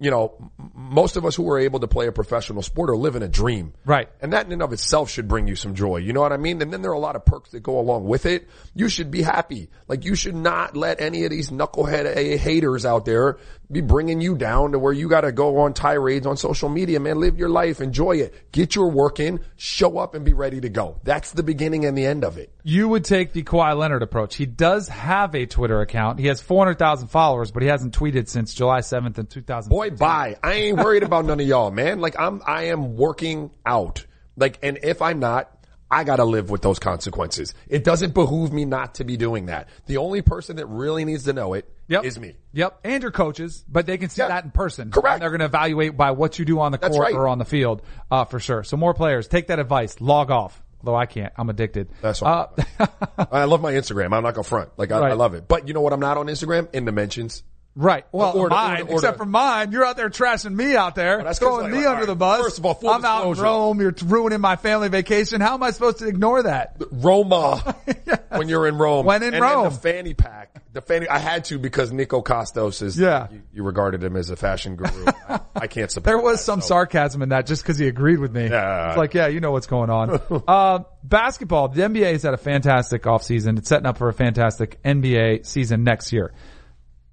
you 0.00 0.10
know, 0.10 0.50
most 0.74 1.16
of 1.16 1.24
us 1.24 1.34
who 1.36 1.48
are 1.50 1.58
able 1.58 1.80
to 1.80 1.88
play 1.88 2.06
a 2.06 2.12
professional 2.12 2.62
sport 2.62 2.90
are 2.90 2.96
living 2.96 3.22
a 3.22 3.28
dream. 3.28 3.72
Right. 3.84 4.08
And 4.20 4.32
that 4.32 4.46
in 4.46 4.52
and 4.52 4.62
of 4.62 4.72
itself 4.72 5.10
should 5.10 5.28
bring 5.28 5.48
you 5.48 5.56
some 5.56 5.74
joy. 5.74 5.98
You 5.98 6.12
know 6.12 6.20
what 6.20 6.32
I 6.32 6.36
mean? 6.36 6.60
And 6.62 6.72
then 6.72 6.82
there 6.82 6.90
are 6.90 6.94
a 6.94 7.00
lot 7.00 7.16
of 7.16 7.24
perks 7.24 7.50
that 7.50 7.60
go 7.60 7.78
along 7.78 8.04
with 8.04 8.26
it. 8.26 8.48
You 8.74 8.88
should 8.88 9.10
be 9.10 9.22
happy. 9.22 9.68
Like 9.86 10.04
you 10.04 10.14
should 10.14 10.34
not 10.34 10.76
let 10.76 11.00
any 11.00 11.24
of 11.24 11.30
these 11.30 11.50
knucklehead 11.50 12.16
eh, 12.16 12.36
haters 12.36 12.84
out 12.84 13.04
there 13.04 13.38
be 13.70 13.80
bringing 13.80 14.20
you 14.20 14.34
down 14.34 14.72
to 14.72 14.78
where 14.78 14.92
you 14.92 15.08
got 15.08 15.22
to 15.22 15.32
go 15.32 15.58
on 15.58 15.74
tirades 15.74 16.26
on 16.26 16.36
social 16.36 16.68
media, 16.68 17.00
man. 17.00 17.20
Live 17.20 17.38
your 17.38 17.50
life. 17.50 17.80
Enjoy 17.80 18.16
it. 18.16 18.50
Get 18.52 18.74
your 18.74 18.90
work 18.90 19.20
in. 19.20 19.40
Show 19.56 19.98
up 19.98 20.14
and 20.14 20.24
be 20.24 20.32
ready 20.32 20.60
to 20.60 20.68
go. 20.68 21.00
That's 21.04 21.32
the 21.32 21.42
beginning 21.42 21.84
and 21.84 21.96
the 21.96 22.06
end 22.06 22.24
of 22.24 22.38
it. 22.38 22.52
You 22.62 22.88
would 22.88 23.04
take 23.04 23.32
the 23.32 23.42
Kawhi 23.42 23.76
Leonard 23.76 24.02
approach. 24.02 24.36
He 24.36 24.46
does 24.46 24.88
have 24.88 25.34
a 25.34 25.46
Twitter 25.46 25.80
account. 25.80 26.18
He 26.18 26.26
has 26.26 26.40
400,000 26.40 27.08
followers, 27.08 27.50
but 27.50 27.62
he 27.62 27.68
hasn't 27.68 27.98
tweeted 27.98 28.28
since 28.28 28.54
July 28.54 28.80
7th 28.80 29.18
in 29.18 29.26
2000. 29.26 29.67
Boy, 29.68 29.90
bye. 29.90 30.36
I 30.42 30.52
ain't 30.54 30.78
worried 30.78 31.02
about 31.02 31.24
none 31.24 31.40
of 31.40 31.46
y'all, 31.46 31.70
man. 31.70 32.00
Like 32.00 32.18
I'm, 32.18 32.42
I 32.46 32.64
am 32.64 32.96
working 32.96 33.50
out. 33.66 34.04
Like, 34.36 34.58
and 34.62 34.78
if 34.82 35.02
I'm 35.02 35.18
not, 35.20 35.50
I 35.90 36.04
gotta 36.04 36.24
live 36.24 36.50
with 36.50 36.60
those 36.62 36.78
consequences. 36.78 37.54
It 37.66 37.82
doesn't 37.82 38.12
behoove 38.12 38.52
me 38.52 38.64
not 38.66 38.96
to 38.96 39.04
be 39.04 39.16
doing 39.16 39.46
that. 39.46 39.68
The 39.86 39.96
only 39.96 40.20
person 40.22 40.56
that 40.56 40.66
really 40.66 41.04
needs 41.04 41.24
to 41.24 41.32
know 41.32 41.54
it 41.54 41.64
is 41.64 41.74
Yep. 41.88 42.04
is 42.04 42.18
me. 42.20 42.36
Yep. 42.52 42.80
And 42.84 43.02
your 43.02 43.10
coaches, 43.12 43.64
but 43.66 43.86
they 43.86 43.96
can 43.96 44.10
see 44.10 44.20
Yeah. 44.20 44.28
that 44.28 44.44
in 44.44 44.50
person. 44.50 44.90
Correct. 44.90 45.14
And 45.14 45.22
they're 45.22 45.38
to 45.38 45.44
evaluate 45.46 45.96
by 45.96 46.10
what 46.10 46.38
you 46.38 46.44
do 46.44 46.60
on 46.60 46.72
the 46.72 46.78
That's 46.78 46.94
court 46.94 47.06
right. 47.06 47.14
or 47.14 47.26
on 47.28 47.38
the 47.38 47.46
field, 47.46 47.80
uh, 48.10 48.26
for 48.26 48.38
sure. 48.38 48.62
So 48.64 48.76
more 48.76 48.92
players, 48.92 49.28
take 49.28 49.46
that 49.46 49.58
advice, 49.58 49.98
log 50.00 50.30
off. 50.30 50.62
Although 50.80 50.96
I 50.96 51.06
can't, 51.06 51.32
I'm 51.36 51.48
addicted. 51.48 51.88
That's 52.02 52.20
all. 52.22 52.54
Uh, 52.78 52.86
I 53.32 53.44
love 53.44 53.62
my 53.62 53.72
Instagram. 53.72 54.14
I'm 54.14 54.22
not 54.22 54.34
gonna 54.34 54.44
front. 54.44 54.70
Like 54.76 54.92
I, 54.92 55.00
Right. 55.00 55.10
I 55.12 55.14
love 55.14 55.32
it. 55.34 55.48
But 55.48 55.66
you 55.66 55.72
know 55.74 55.80
what? 55.80 55.92
I'm 55.94 56.00
not 56.00 56.18
on 56.18 56.26
Instagram 56.26 56.68
in 56.74 56.84
the 56.84 56.92
mentions. 56.92 57.42
Right. 57.78 58.04
Well, 58.12 58.36
Or 58.36 58.48
mine, 58.48 58.86
except 58.88 59.16
for 59.16 59.24
mine, 59.24 59.72
you're 59.72 59.84
out 59.84 59.96
there 59.96 60.10
trashing 60.10 60.54
me 60.54 60.76
out 60.76 60.94
there, 60.94 61.22
that's 61.22 61.38
'cause, 61.38 61.48
throwing 61.48 61.70
like, 61.70 61.80
me 61.80 61.86
under 61.86 62.00
right, 62.00 62.06
the 62.06 62.14
bus. 62.16 62.40
first 62.42 62.58
of 62.58 62.66
all, 62.66 62.74
full 62.74 62.90
I'm 62.90 63.04
out 63.04 63.26
in. 63.36 63.42
Rome. 63.42 63.80
You're 63.80 63.94
ruining 64.04 64.40
my 64.40 64.56
family 64.56 64.88
vacation. 64.88 65.40
How 65.40 65.54
am 65.54 65.62
I 65.62 65.70
supposed 65.70 65.98
to 65.98 66.06
ignore 66.08 66.42
that? 66.42 66.76
Roma 66.90 67.76
when 68.30 68.48
you're 68.48 68.66
in 68.66 68.76
Rome. 68.76 69.06
When 69.06 69.22
in 69.22 69.34
and 69.34 69.42
Rome. 69.42 69.64
The 69.64 69.70
fanny 69.70 70.14
pack. 70.14 70.54
The 70.72 70.80
fanny. 70.82 71.08
I 71.08 71.18
had 71.18 71.44
to 71.46 71.58
because 71.58 71.92
Nico 71.92 72.20
Costos 72.22 72.82
is. 72.82 72.98
Yeah. 72.98 73.28
You, 73.30 73.42
you 73.54 73.62
regarded 73.62 74.02
him 74.02 74.16
as 74.16 74.30
a 74.30 74.36
fashion 74.36 74.76
guru. 74.76 75.06
I, 75.28 75.40
I 75.54 75.66
can't 75.66 75.90
support. 75.90 76.04
There 76.04 76.18
was 76.18 76.38
that, 76.38 76.44
some 76.44 76.60
so. 76.60 76.68
sarcasm 76.68 77.22
in 77.22 77.28
that 77.30 77.46
just 77.46 77.62
because 77.62 77.78
he 77.78 77.86
agreed 77.88 78.18
with 78.18 78.32
me. 78.32 78.48
Yeah. 78.48 78.88
It's 78.88 78.98
like, 78.98 79.14
yeah, 79.14 79.28
you 79.28 79.40
know 79.40 79.52
what's 79.52 79.66
going 79.66 79.90
on. 79.90 80.20
uh, 80.48 80.80
basketball, 81.02 81.68
the 81.68 81.82
NBA 81.82 82.12
has 82.12 82.22
had 82.22 82.34
a 82.34 82.38
fantastic 82.38 83.02
offseason. 83.04 83.58
It's 83.58 83.68
setting 83.68 83.86
up 83.86 83.98
for 83.98 84.08
a 84.08 84.12
fantastic 84.14 84.82
NBA 84.82 85.46
season 85.46 85.84
next 85.84 86.12
year. 86.12 86.32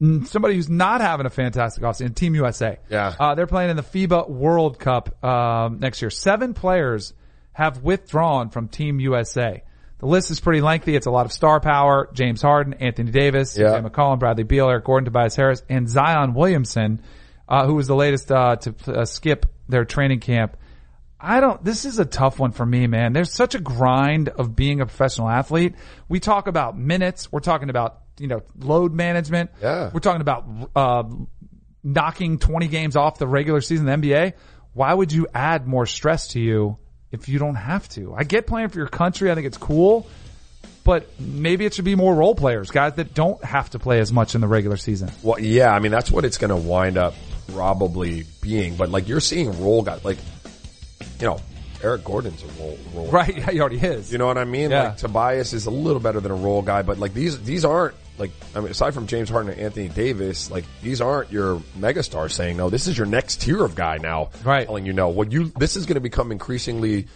Somebody 0.01 0.55
who's 0.55 0.69
not 0.69 0.99
having 0.99 1.25
a 1.25 1.29
fantastic 1.29 1.81
offseason, 1.83 2.15
Team 2.15 2.35
USA. 2.35 2.79
Yeah. 2.89 3.15
Uh, 3.17 3.35
they're 3.35 3.47
playing 3.47 3.69
in 3.69 3.77
the 3.77 3.83
FIBA 3.83 4.29
World 4.29 4.77
Cup 4.77 5.23
um, 5.23 5.79
next 5.79 6.01
year. 6.01 6.09
Seven 6.09 6.53
players 6.53 7.13
have 7.53 7.81
withdrawn 7.81 8.49
from 8.49 8.67
Team 8.67 8.99
USA. 8.99 9.63
The 9.99 10.05
list 10.07 10.31
is 10.31 10.41
pretty 10.41 10.59
lengthy. 10.59 10.97
It's 10.97 11.05
a 11.05 11.11
lot 11.11 11.25
of 11.25 11.31
star 11.31 11.61
power. 11.61 12.09
James 12.13 12.41
Harden, 12.41 12.73
Anthony 12.73 13.11
Davis, 13.11 13.57
Yeah. 13.57 13.67
CJ 13.67 13.89
McCollum, 13.89 14.19
Bradley 14.19 14.43
Beal, 14.43 14.69
Eric 14.69 14.83
Gordon, 14.83 15.05
Tobias 15.05 15.37
Harris, 15.37 15.63
and 15.69 15.89
Zion 15.89 16.33
Williamson, 16.33 17.01
uh, 17.47 17.65
who 17.65 17.75
was 17.75 17.87
the 17.87 17.95
latest 17.95 18.29
uh, 18.29 18.57
to 18.57 18.75
uh, 18.87 19.05
skip 19.05 19.45
their 19.69 19.85
training 19.85 20.19
camp. 20.19 20.57
I 21.17 21.39
don't. 21.39 21.63
This 21.63 21.85
is 21.85 21.97
a 21.97 22.05
tough 22.05 22.37
one 22.37 22.51
for 22.51 22.65
me, 22.65 22.87
man. 22.87 23.13
There's 23.13 23.31
such 23.31 23.55
a 23.55 23.59
grind 23.59 24.27
of 24.27 24.57
being 24.57 24.81
a 24.81 24.85
professional 24.85 25.29
athlete. 25.29 25.75
We 26.09 26.19
talk 26.19 26.47
about 26.47 26.77
minutes. 26.77 27.31
We're 27.31 27.39
talking 27.39 27.69
about 27.69 28.01
you 28.19 28.27
know 28.27 28.41
load 28.59 28.93
management. 28.93 29.51
Yeah. 29.61 29.89
We're 29.93 29.99
talking 29.99 30.21
about 30.21 30.45
uh, 30.75 31.03
knocking 31.83 32.39
20 32.39 32.67
games 32.67 32.95
off 32.95 33.17
the 33.17 33.27
regular 33.27 33.61
season 33.61 33.87
of 33.87 34.01
the 34.01 34.09
NBA. 34.09 34.33
Why 34.73 34.93
would 34.93 35.11
you 35.11 35.27
add 35.33 35.67
more 35.67 35.85
stress 35.85 36.29
to 36.29 36.39
you 36.39 36.77
if 37.11 37.29
you 37.29 37.39
don't 37.39 37.55
have 37.55 37.87
to? 37.89 38.13
I 38.13 38.23
get 38.23 38.47
playing 38.47 38.69
for 38.69 38.79
your 38.79 38.87
country. 38.87 39.31
I 39.31 39.35
think 39.35 39.47
it's 39.47 39.57
cool. 39.57 40.07
But 40.83 41.09
maybe 41.19 41.65
it 41.65 41.73
should 41.73 41.85
be 41.85 41.95
more 41.95 42.13
role 42.13 42.35
players, 42.35 42.69
guys 42.69 42.93
that 42.95 43.15
don't 43.15 43.43
have 43.43 43.71
to 43.71 43.79
play 43.79 43.99
as 44.01 44.13
much 44.13 44.35
in 44.35 44.41
the 44.41 44.47
regular 44.47 44.77
season. 44.77 45.09
Well, 45.23 45.39
yeah, 45.39 45.73
I 45.73 45.79
mean 45.79 45.91
that's 45.91 46.11
what 46.11 46.25
it's 46.25 46.37
going 46.37 46.49
to 46.51 46.55
wind 46.55 46.97
up 46.99 47.15
probably 47.53 48.25
being. 48.39 48.75
But 48.75 48.89
like 48.89 49.07
you're 49.07 49.19
seeing 49.19 49.59
role 49.63 49.81
guys, 49.81 50.05
like 50.05 50.19
you 51.19 51.25
know, 51.25 51.39
Eric 51.81 52.03
Gordon's 52.03 52.43
a 52.43 52.47
role, 52.59 52.77
role 52.93 53.07
Right. 53.07 53.35
Yeah, 53.37 53.51
he 53.51 53.59
already 53.59 53.79
is. 53.79 54.11
You 54.11 54.19
know 54.19 54.27
what 54.27 54.37
I 54.37 54.45
mean? 54.45 54.69
Yeah. 54.69 54.89
Like 54.89 54.97
Tobias 54.97 55.53
is 55.53 55.65
a 55.65 55.71
little 55.71 55.99
better 55.99 56.19
than 56.19 56.31
a 56.31 56.35
role 56.35 56.61
guy, 56.61 56.83
but 56.83 56.99
like 56.99 57.13
these 57.15 57.41
these 57.43 57.65
aren't 57.65 57.95
like 58.17 58.31
I 58.55 58.59
mean 58.59 58.69
aside 58.71 58.93
from 58.93 59.07
James 59.07 59.29
Harden 59.29 59.51
and 59.51 59.59
Anthony 59.59 59.89
Davis, 59.89 60.49
like 60.49 60.65
these 60.81 61.01
aren't 61.01 61.31
your 61.31 61.61
megastars 61.77 62.31
saying 62.31 62.57
no. 62.57 62.69
This 62.69 62.87
is 62.87 62.97
your 62.97 63.07
next 63.07 63.41
tier 63.41 63.63
of 63.63 63.75
guy 63.75 63.97
now, 63.97 64.29
Right. 64.43 64.65
Telling 64.65 64.85
you 64.85 64.93
no. 64.93 65.09
What 65.09 65.31
you 65.31 65.45
this 65.57 65.75
is 65.75 65.85
going 65.85 65.95
to 65.95 66.01
become 66.01 66.31
increasingly 66.31 67.07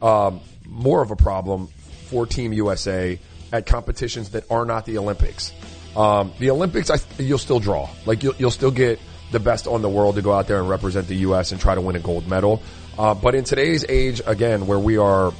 um, 0.00 0.40
more 0.66 1.02
of 1.02 1.10
a 1.10 1.16
problem 1.16 1.68
for 2.08 2.26
Team 2.26 2.52
USA 2.52 3.18
at 3.52 3.66
competitions 3.66 4.30
that 4.30 4.50
are 4.50 4.64
not 4.64 4.84
the 4.86 4.98
Olympics. 4.98 5.52
Um, 5.96 6.32
the 6.38 6.50
Olympics, 6.50 6.90
I, 6.90 6.98
you'll 7.18 7.38
still 7.38 7.60
draw. 7.60 7.88
Like 8.04 8.22
you'll, 8.22 8.34
you'll 8.36 8.50
still 8.50 8.70
get 8.70 8.98
the 9.30 9.40
best 9.40 9.66
on 9.66 9.82
the 9.82 9.88
world 9.88 10.16
to 10.16 10.22
go 10.22 10.32
out 10.32 10.46
there 10.46 10.58
and 10.58 10.68
represent 10.68 11.06
the 11.06 11.16
U.S. 11.16 11.52
and 11.52 11.60
try 11.60 11.74
to 11.74 11.80
win 11.80 11.96
a 11.96 12.00
gold 12.00 12.28
medal. 12.28 12.62
Uh, 12.98 13.14
but 13.14 13.34
in 13.34 13.44
today's 13.44 13.84
age, 13.88 14.20
again, 14.26 14.66
where 14.66 14.78
we 14.78 14.96
are 14.98 15.32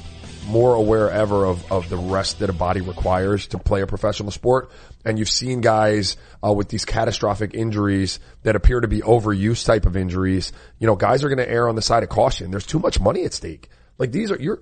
more 0.45 0.75
aware 0.75 1.09
ever 1.09 1.45
of, 1.45 1.71
of 1.71 1.89
the 1.89 1.97
rest 1.97 2.39
that 2.39 2.49
a 2.49 2.53
body 2.53 2.81
requires 2.81 3.47
to 3.47 3.57
play 3.57 3.81
a 3.81 3.87
professional 3.87 4.31
sport. 4.31 4.71
And 5.03 5.19
you've 5.19 5.29
seen 5.29 5.61
guys 5.61 6.17
uh, 6.43 6.51
with 6.53 6.69
these 6.69 6.85
catastrophic 6.85 7.53
injuries 7.53 8.19
that 8.43 8.55
appear 8.55 8.79
to 8.79 8.87
be 8.87 9.01
overuse 9.01 9.65
type 9.65 9.85
of 9.85 9.95
injuries. 9.95 10.51
You 10.79 10.87
know, 10.87 10.95
guys 10.95 11.23
are 11.23 11.29
going 11.29 11.39
to 11.39 11.49
err 11.49 11.69
on 11.69 11.75
the 11.75 11.81
side 11.81 12.03
of 12.03 12.09
caution. 12.09 12.51
There's 12.51 12.65
too 12.65 12.79
much 12.79 12.99
money 12.99 13.23
at 13.25 13.33
stake. 13.33 13.69
Like 13.97 14.11
these 14.11 14.31
are 14.31 14.37
you're 14.37 14.61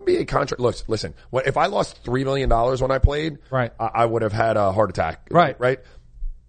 NBA 0.00 0.28
contract. 0.28 0.60
Look, 0.60 0.76
listen. 0.88 1.14
If 1.32 1.56
I 1.56 1.66
lost 1.66 2.02
three 2.04 2.24
million 2.24 2.48
dollars 2.48 2.80
when 2.80 2.90
I 2.90 2.98
played, 2.98 3.38
Right. 3.50 3.72
I, 3.78 3.90
I 3.94 4.04
would 4.06 4.22
have 4.22 4.32
had 4.32 4.56
a 4.56 4.72
heart 4.72 4.90
attack. 4.90 5.28
Right. 5.30 5.58
right. 5.60 5.80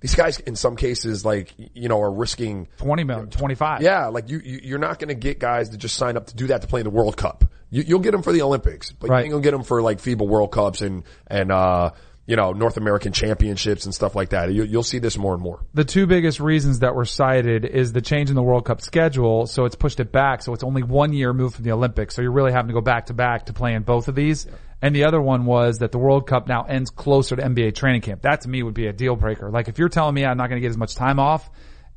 These 0.01 0.15
guys, 0.15 0.39
in 0.39 0.55
some 0.55 0.75
cases, 0.77 1.25
like 1.25 1.53
you 1.73 1.89
know, 1.89 1.99
are 2.01 2.12
risking 2.12 2.67
20 2.77 3.03
million, 3.03 3.29
25. 3.29 3.81
yeah, 3.81 4.07
like 4.07 4.29
you, 4.29 4.39
you 4.43 4.59
you're 4.63 4.79
not 4.79 4.97
going 4.99 5.09
to 5.09 5.13
get 5.15 5.39
guys 5.39 5.69
to 5.69 5.77
just 5.77 5.97
sign 5.97 6.15
up 6.15 6.27
to 6.27 6.35
do 6.35 6.47
that 6.47 6.62
to 6.62 6.67
play 6.67 6.79
in 6.79 6.85
the 6.85 6.89
World 6.89 7.17
Cup. 7.17 7.43
You, 7.69 7.83
you'll 7.85 7.99
get 7.99 8.12
them 8.12 8.23
for 8.23 8.31
the 8.33 8.41
Olympics, 8.41 8.91
but 8.93 9.09
Right. 9.09 9.19
you 9.19 9.23
ain't 9.25 9.31
gonna 9.33 9.43
get 9.43 9.51
them 9.51 9.63
for 9.63 9.81
like 9.81 9.99
FIBA 9.99 10.25
World 10.27 10.51
Cups 10.51 10.81
and 10.81 11.03
and 11.27 11.51
uh 11.51 11.91
you 12.30 12.36
know 12.36 12.54
North 12.54 12.78
American 12.78 13.12
Championships 13.12 13.86
and 13.86 13.94
stuff 13.94 14.15
like 14.15 14.30
that. 14.30 14.54
You, 14.54 14.63
you'll 14.63 14.84
see 14.84 15.00
this 15.00 15.18
more 15.18 15.34
and 15.34 15.42
more. 15.42 15.65
The 15.74 15.84
two 15.84 16.06
biggest 16.06 16.39
reasons 16.39 16.80
that 16.80 16.94
were 16.94 17.06
cited 17.06 17.65
is 17.65 17.92
the 17.92 18.02
change 18.02 18.30
in 18.30 18.36
the 18.36 18.44
World 18.44 18.65
Cup 18.65 18.82
schedule. 18.82 19.48
So 19.48 19.65
it's 19.65 19.76
pushed 19.76 20.00
it 20.00 20.12
back. 20.12 20.44
So 20.44 20.54
it's 20.54 20.63
only 20.63 20.84
one 20.84 21.12
year 21.12 21.34
moved 21.34 21.56
from 21.56 21.65
the 21.65 21.72
Olympics. 21.72 22.15
So 22.15 22.22
you're 22.22 22.32
really 22.32 22.52
having 22.52 22.68
to 22.68 22.74
go 22.76 22.82
back 22.82 23.08
to 23.08 23.15
back 23.15 23.48
to 23.48 23.54
play 23.54 23.74
in 23.74 23.82
both 23.82 24.08
of 24.08 24.13
these. 24.13 24.46
And 24.80 24.96
the 24.96 25.06
other 25.06 25.20
one 25.20 25.46
was 25.46 25.80
that 25.80 25.92
the 25.92 25.98
World 25.98 26.28
Cup 26.28 26.48
now 26.48 26.63
ends 26.63 26.92
closer 26.92 27.36
to 27.36 27.42
NBA 27.42 27.74
training 27.74 28.02
camp. 28.02 28.22
That 28.22 28.42
to 28.42 28.50
me 28.50 28.62
would 28.62 28.76
be 28.76 28.86
a 28.86 28.94
deal 28.94 29.15
breaker. 29.15 29.50
Like 29.50 29.68
if 29.68 29.80
you're 29.80 29.89
telling 29.89 30.13
me 30.13 30.24
I'm 30.24 30.38
not 30.38 30.50
going 30.50 30.62
to 30.62 30.65
get 30.65 30.70
as 30.70 30.78
much 30.78 30.94
time 30.94 31.20
off 31.20 31.50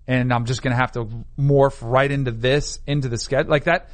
and 0.07 0.33
I'm 0.33 0.47
just 0.47 0.63
going 0.63 0.73
to 0.73 0.81
have 0.81 0.93
to 0.93 1.27
morph 1.39 1.79
right 1.83 2.11
into 2.11 2.31
this, 2.31 2.81
into 2.87 3.11
the 3.11 3.19
schedule, 3.19 3.51
like 3.51 3.65
that, 3.65 3.91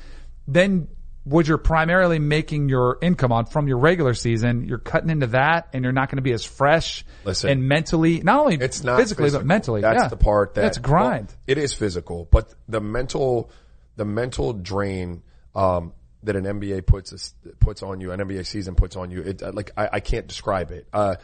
then 0.47 0.87
what 1.29 1.47
you're 1.47 1.59
primarily 1.59 2.19
making 2.19 2.69
your 2.69 2.99
income 3.03 3.33
on 3.33 3.47
from 3.47 3.69
your 3.69 3.79
regular 3.79 4.15
season, 4.15 4.65
you're 4.65 4.79
cutting 4.79 5.11
into 5.11 5.29
that 5.29 5.69
and 5.73 5.85
you're 5.85 5.93
not 5.93 6.09
going 6.09 6.17
to 6.17 6.23
be 6.23 6.33
as 6.33 6.45
fresh 6.45 7.05
Listen. 7.25 7.51
and 7.51 7.69
mentally, 7.69 8.21
not 8.21 8.41
only 8.41 8.57
It's 8.57 8.83
not 8.83 8.99
physically, 8.99 9.25
physical. 9.27 9.41
but 9.41 9.47
mentally. 9.47 9.81
That's 9.83 10.05
yeah. 10.05 10.09
the 10.09 10.17
part 10.17 10.55
that 10.55 10.63
That's 10.63 10.79
grind. 10.79 11.29
well, 11.29 11.37
it 11.47 11.59
is 11.59 11.73
physical, 11.75 12.27
but 12.31 12.55
the 12.69 12.81
mental, 12.81 13.51
the 13.97 14.05
mental 14.05 14.53
drain 14.53 15.23
um, 15.55 15.93
that 16.23 16.37
an 16.37 16.45
NBA 16.45 16.87
puts 16.87 17.35
puts 17.61 17.83
on 17.83 18.01
you, 18.01 18.13
an 18.13 18.21
NBA 18.21 18.47
season 18.47 18.75
puts 18.75 18.97
on 18.97 19.11
you. 19.11 19.23
It 19.23 19.43
like 19.55 19.71
I, 19.77 19.89
I 19.95 20.01
can't 20.01 20.27
describe 20.27 20.71
it. 20.71 20.89
Uh, 20.93 21.17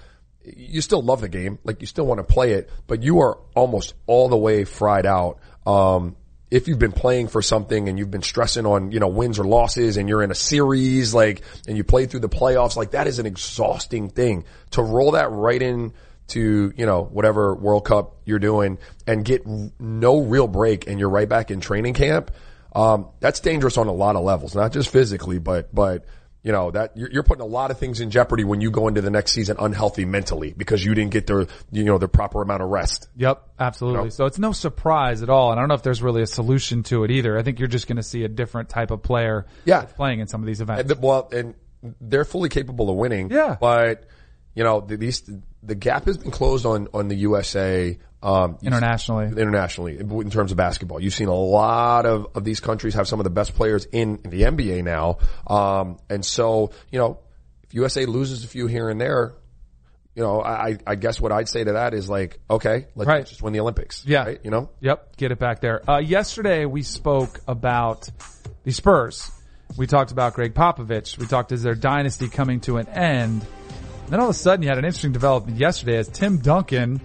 you 0.44 0.80
still 0.82 1.02
love 1.02 1.20
the 1.20 1.28
game, 1.28 1.58
like 1.64 1.80
you 1.80 1.86
still 1.86 2.06
want 2.06 2.18
to 2.18 2.24
play 2.24 2.52
it, 2.52 2.68
but 2.86 3.02
you 3.02 3.20
are 3.20 3.38
almost 3.54 3.94
all 4.06 4.28
the 4.28 4.36
way 4.36 4.64
fried 4.64 5.06
out. 5.06 5.38
Um, 5.66 6.16
if 6.50 6.68
you've 6.68 6.78
been 6.78 6.92
playing 6.92 7.28
for 7.28 7.42
something 7.42 7.88
and 7.88 7.98
you've 7.98 8.10
been 8.10 8.22
stressing 8.22 8.66
on, 8.66 8.92
you 8.92 9.00
know, 9.00 9.08
wins 9.08 9.38
or 9.38 9.44
losses 9.44 9.96
and 9.96 10.08
you're 10.08 10.22
in 10.22 10.30
a 10.30 10.34
series, 10.34 11.14
like, 11.14 11.42
and 11.66 11.76
you 11.76 11.84
play 11.84 12.06
through 12.06 12.20
the 12.20 12.28
playoffs, 12.28 12.76
like 12.76 12.92
that 12.92 13.06
is 13.06 13.18
an 13.18 13.26
exhausting 13.26 14.08
thing 14.08 14.44
to 14.70 14.82
roll 14.82 15.12
that 15.12 15.30
right 15.30 15.60
in 15.60 15.92
to, 16.28 16.72
you 16.76 16.86
know, 16.86 17.02
whatever 17.04 17.54
World 17.54 17.84
Cup 17.84 18.16
you're 18.24 18.38
doing 18.38 18.78
and 19.06 19.24
get 19.24 19.44
no 19.46 20.20
real 20.20 20.46
break 20.46 20.86
and 20.86 20.98
you're 20.98 21.10
right 21.10 21.28
back 21.28 21.50
in 21.50 21.60
training 21.60 21.94
camp. 21.94 22.30
Um, 22.74 23.08
that's 23.20 23.40
dangerous 23.40 23.76
on 23.78 23.86
a 23.86 23.92
lot 23.92 24.16
of 24.16 24.22
levels, 24.22 24.54
not 24.54 24.72
just 24.72 24.88
physically, 24.88 25.38
but, 25.38 25.74
but, 25.74 26.04
you 26.44 26.52
know, 26.52 26.70
that 26.70 26.96
you're, 26.96 27.10
you're 27.10 27.22
putting 27.22 27.42
a 27.42 27.46
lot 27.46 27.70
of 27.70 27.78
things 27.78 28.00
in 28.00 28.10
jeopardy 28.10 28.44
when 28.44 28.60
you 28.60 28.70
go 28.70 28.86
into 28.86 29.00
the 29.00 29.10
next 29.10 29.32
season 29.32 29.56
unhealthy 29.58 30.04
mentally 30.04 30.52
because 30.56 30.84
you 30.84 30.94
didn't 30.94 31.10
get 31.10 31.26
the, 31.26 31.48
you 31.72 31.84
know, 31.84 31.96
the 31.96 32.06
proper 32.06 32.42
amount 32.42 32.62
of 32.62 32.68
rest. 32.68 33.08
Yep, 33.16 33.42
absolutely. 33.58 34.10
So 34.10 34.26
it's 34.26 34.38
no 34.38 34.52
surprise 34.52 35.22
at 35.22 35.30
all. 35.30 35.50
And 35.52 35.58
I 35.58 35.62
don't 35.62 35.68
know 35.70 35.74
if 35.74 35.82
there's 35.82 36.02
really 36.02 36.20
a 36.20 36.26
solution 36.26 36.82
to 36.84 37.02
it 37.04 37.10
either. 37.10 37.38
I 37.38 37.42
think 37.42 37.58
you're 37.58 37.66
just 37.68 37.86
going 37.88 37.96
to 37.96 38.02
see 38.02 38.24
a 38.24 38.28
different 38.28 38.68
type 38.68 38.90
of 38.90 39.02
player 39.02 39.46
Yeah. 39.64 39.82
playing 39.82 40.20
in 40.20 40.26
some 40.28 40.42
of 40.42 40.46
these 40.46 40.60
events. 40.60 40.82
And 40.82 40.90
the, 40.90 40.96
well, 41.06 41.30
and 41.32 41.54
they're 42.00 42.26
fully 42.26 42.50
capable 42.50 42.90
of 42.90 42.96
winning. 42.96 43.30
Yeah. 43.30 43.56
But, 43.58 44.04
you 44.54 44.64
know, 44.64 44.82
the, 44.82 44.98
these, 44.98 45.22
the 45.62 45.74
gap 45.74 46.04
has 46.04 46.18
been 46.18 46.30
closed 46.30 46.66
on, 46.66 46.88
on 46.92 47.08
the 47.08 47.16
USA, 47.16 47.98
um, 48.24 48.58
internationally. 48.62 49.26
internationally 49.26 49.98
in 49.98 50.30
terms 50.30 50.50
of 50.50 50.56
basketball. 50.56 50.98
You've 51.00 51.14
seen 51.14 51.28
a 51.28 51.34
lot 51.34 52.06
of, 52.06 52.26
of 52.34 52.42
these 52.44 52.58
countries 52.60 52.94
have 52.94 53.06
some 53.06 53.20
of 53.20 53.24
the 53.24 53.30
best 53.30 53.54
players 53.54 53.84
in 53.84 54.18
the 54.24 54.42
NBA 54.42 54.82
now. 54.82 55.18
Um, 55.46 55.98
and 56.08 56.24
so, 56.24 56.70
you 56.90 56.98
know, 56.98 57.18
if 57.62 57.74
USA 57.74 58.06
loses 58.06 58.44
a 58.44 58.48
few 58.48 58.66
here 58.66 58.88
and 58.88 59.00
there, 59.00 59.34
you 60.14 60.22
know, 60.22 60.40
I, 60.42 60.78
I 60.86 60.94
guess 60.94 61.20
what 61.20 61.32
I'd 61.32 61.48
say 61.48 61.64
to 61.64 61.72
that 61.72 61.92
is 61.92 62.08
like, 62.08 62.38
okay, 62.48 62.86
let's 62.94 63.08
Right. 63.08 63.26
just 63.26 63.42
win 63.42 63.52
the 63.52 63.60
Olympics. 63.60 64.04
Yeah. 64.06 64.24
Right? 64.24 64.40
You 64.44 64.50
know? 64.50 64.70
Yep, 64.80 65.16
get 65.16 65.32
it 65.32 65.38
back 65.38 65.60
there. 65.60 65.88
Uh, 65.90 65.98
yesterday 65.98 66.64
we 66.66 66.82
spoke 66.82 67.40
about 67.48 68.08
the 68.62 68.70
Spurs. 68.72 69.30
We 69.76 69.86
talked 69.88 70.12
about 70.12 70.34
Gregg 70.34 70.54
Popovich. 70.54 71.18
We 71.18 71.26
talked 71.26 71.50
is 71.52 71.62
their 71.64 71.74
dynasty 71.74 72.28
coming 72.28 72.60
to 72.60 72.76
an 72.76 72.88
end. 72.88 73.44
Then 74.08 74.20
all 74.20 74.26
of 74.28 74.34
a 74.36 74.38
sudden 74.38 74.62
you 74.62 74.68
had 74.68 74.78
an 74.78 74.84
interesting 74.84 75.12
development 75.12 75.58
yesterday 75.58 75.96
as 75.96 76.08
Tim 76.08 76.38
Duncan, 76.38 77.00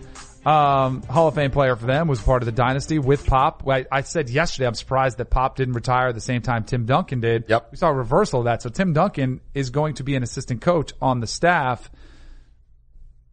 um, 0.45 1.01
Hall 1.03 1.27
of 1.27 1.35
Fame 1.35 1.51
player 1.51 1.75
for 1.75 1.85
them, 1.85 2.07
was 2.07 2.21
part 2.21 2.41
of 2.41 2.45
the 2.45 2.51
dynasty 2.51 2.99
with 2.99 3.25
Pop. 3.25 3.67
I, 3.67 3.85
I 3.91 4.01
said 4.01 4.29
yesterday 4.29 4.67
I'm 4.67 4.73
surprised 4.75 5.17
that 5.17 5.29
Pop 5.29 5.55
didn't 5.55 5.73
retire 5.73 6.07
at 6.07 6.15
the 6.15 6.21
same 6.21 6.41
time 6.41 6.63
Tim 6.63 6.85
Duncan 6.85 7.19
did. 7.21 7.45
Yep. 7.47 7.69
We 7.71 7.77
saw 7.77 7.89
a 7.89 7.93
reversal 7.93 8.39
of 8.39 8.45
that. 8.45 8.61
So 8.61 8.69
Tim 8.69 8.93
Duncan 8.93 9.41
is 9.53 9.69
going 9.69 9.95
to 9.95 10.03
be 10.03 10.15
an 10.15 10.23
assistant 10.23 10.61
coach 10.61 10.93
on 11.01 11.19
the 11.19 11.27
staff. 11.27 11.89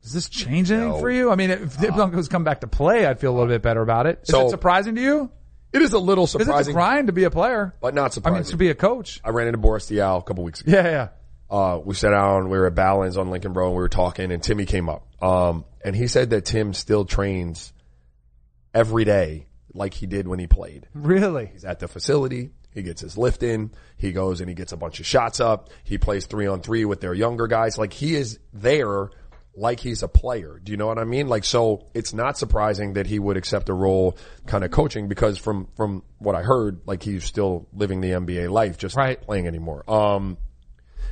Does 0.03 0.13
this 0.13 0.29
change 0.29 0.71
anything 0.71 0.91
No. 0.91 0.99
for 0.99 1.11
you? 1.11 1.31
I 1.31 1.35
mean, 1.35 1.51
if 1.51 1.79
Tim 1.79 1.95
Duncan 1.97 2.17
was 2.17 2.29
come 2.29 2.45
back 2.45 2.61
to 2.61 2.67
play, 2.69 3.07
I'd 3.07 3.19
feel 3.19 3.33
a 3.33 3.37
little 3.37 3.49
bit 3.49 3.63
better 3.63 3.83
about 3.83 4.07
it. 4.07 4.21
Is 4.23 4.29
So- 4.29 4.47
it 4.47 4.51
surprising 4.51 4.95
to 4.95 5.01
you? 5.01 5.31
It 5.73 5.83
is 5.83 5.93
a 5.93 5.99
little 5.99 6.25
Because 6.27 6.35
it's 6.35 6.43
a 6.43 6.47
surprising, 6.47 6.75
grind 6.75 7.07
to 7.09 7.13
be 7.13 7.25
a 7.25 7.31
player. 7.31 7.75
but 7.83 7.93
not 7.93 8.07
I 8.07 8.09
surprising. 8.15 8.43
mean, 8.45 8.51
to 8.53 8.57
be 8.57 8.71
a 8.71 8.75
coach. 8.75 9.21
I 9.25 9.31
ran 9.31 9.49
into 9.49 9.59
Boris 9.59 9.91
Diaw 9.91 10.21
a 10.21 10.23
couple 10.23 10.45
weeks 10.45 10.61
ago. 10.63 10.73
Yeah, 10.73 10.85
yeah. 10.89 11.09
uh, 11.51 11.81
we 11.85 11.95
sat 11.95 12.11
down, 12.11 12.49
we 12.49 12.57
were 12.57 12.67
at 12.69 12.75
Balance 12.75 13.17
on 13.17 13.31
Lincoln 13.31 13.53
Road 13.53 13.67
and 13.67 13.75
we 13.77 13.83
were 13.83 13.89
talking 13.89 14.31
and 14.33 14.43
Timmy 14.43 14.65
came 14.65 14.89
up. 14.89 15.06
Um, 15.21 15.65
and 15.85 15.95
he 15.97 16.07
said 16.09 16.31
that 16.31 16.45
Tim 16.45 16.75
still 16.75 17.05
trains 17.05 17.73
every 18.75 19.05
day 19.05 19.47
like 19.73 19.95
he 19.95 20.07
did 20.07 20.27
when 20.29 20.39
he 20.39 20.47
played. 20.47 20.89
Really? 20.95 21.47
He's 21.47 21.65
at 21.65 21.79
the 21.81 21.89
facility. 21.89 22.51
He 22.73 22.83
gets 22.83 23.01
his 23.01 23.17
lift 23.17 23.43
in. 23.43 23.71
He 23.97 24.13
goes 24.13 24.41
and 24.41 24.49
he 24.49 24.55
gets 24.55 24.73
a 24.73 24.77
bunch 24.77 25.01
of 25.01 25.07
shots 25.07 25.41
up. 25.41 25.71
He 25.85 25.97
plays 25.99 26.27
three 26.27 26.47
on 26.47 26.61
three 26.61 26.85
with 26.85 27.01
their 27.01 27.15
younger 27.15 27.47
guys. 27.47 27.79
Like 27.79 27.93
he 27.95 28.15
is 28.15 28.39
there 28.53 29.09
like 29.59 29.81
he's 29.81 30.03
a 30.03 30.09
player. 30.09 30.61
Do 30.63 30.71
you 30.73 30.77
know 30.77 30.87
what 30.87 30.99
I 30.99 31.05
mean? 31.05 31.29
Like, 31.29 31.45
so 31.45 31.87
it's 31.95 32.13
not 32.13 32.37
surprising 32.37 32.93
that 32.95 33.07
he 33.07 33.19
would 33.19 33.39
accept 33.39 33.71
a 33.71 33.73
role 33.73 34.19
kind 34.47 34.63
of 34.65 34.71
coaching 34.71 35.09
because 35.09 35.39
from, 35.39 35.69
from 35.77 36.03
what 36.19 36.35
I 36.35 36.43
heard, 36.43 36.83
like 36.85 37.03
he's 37.03 37.25
still 37.25 37.67
living 37.73 38.03
the 38.03 38.11
NBA 38.11 38.51
life, 38.51 38.77
just 38.77 38.95
Right. 38.97 39.19
playing 39.19 39.47
anymore. 39.47 39.91
Um, 39.91 40.37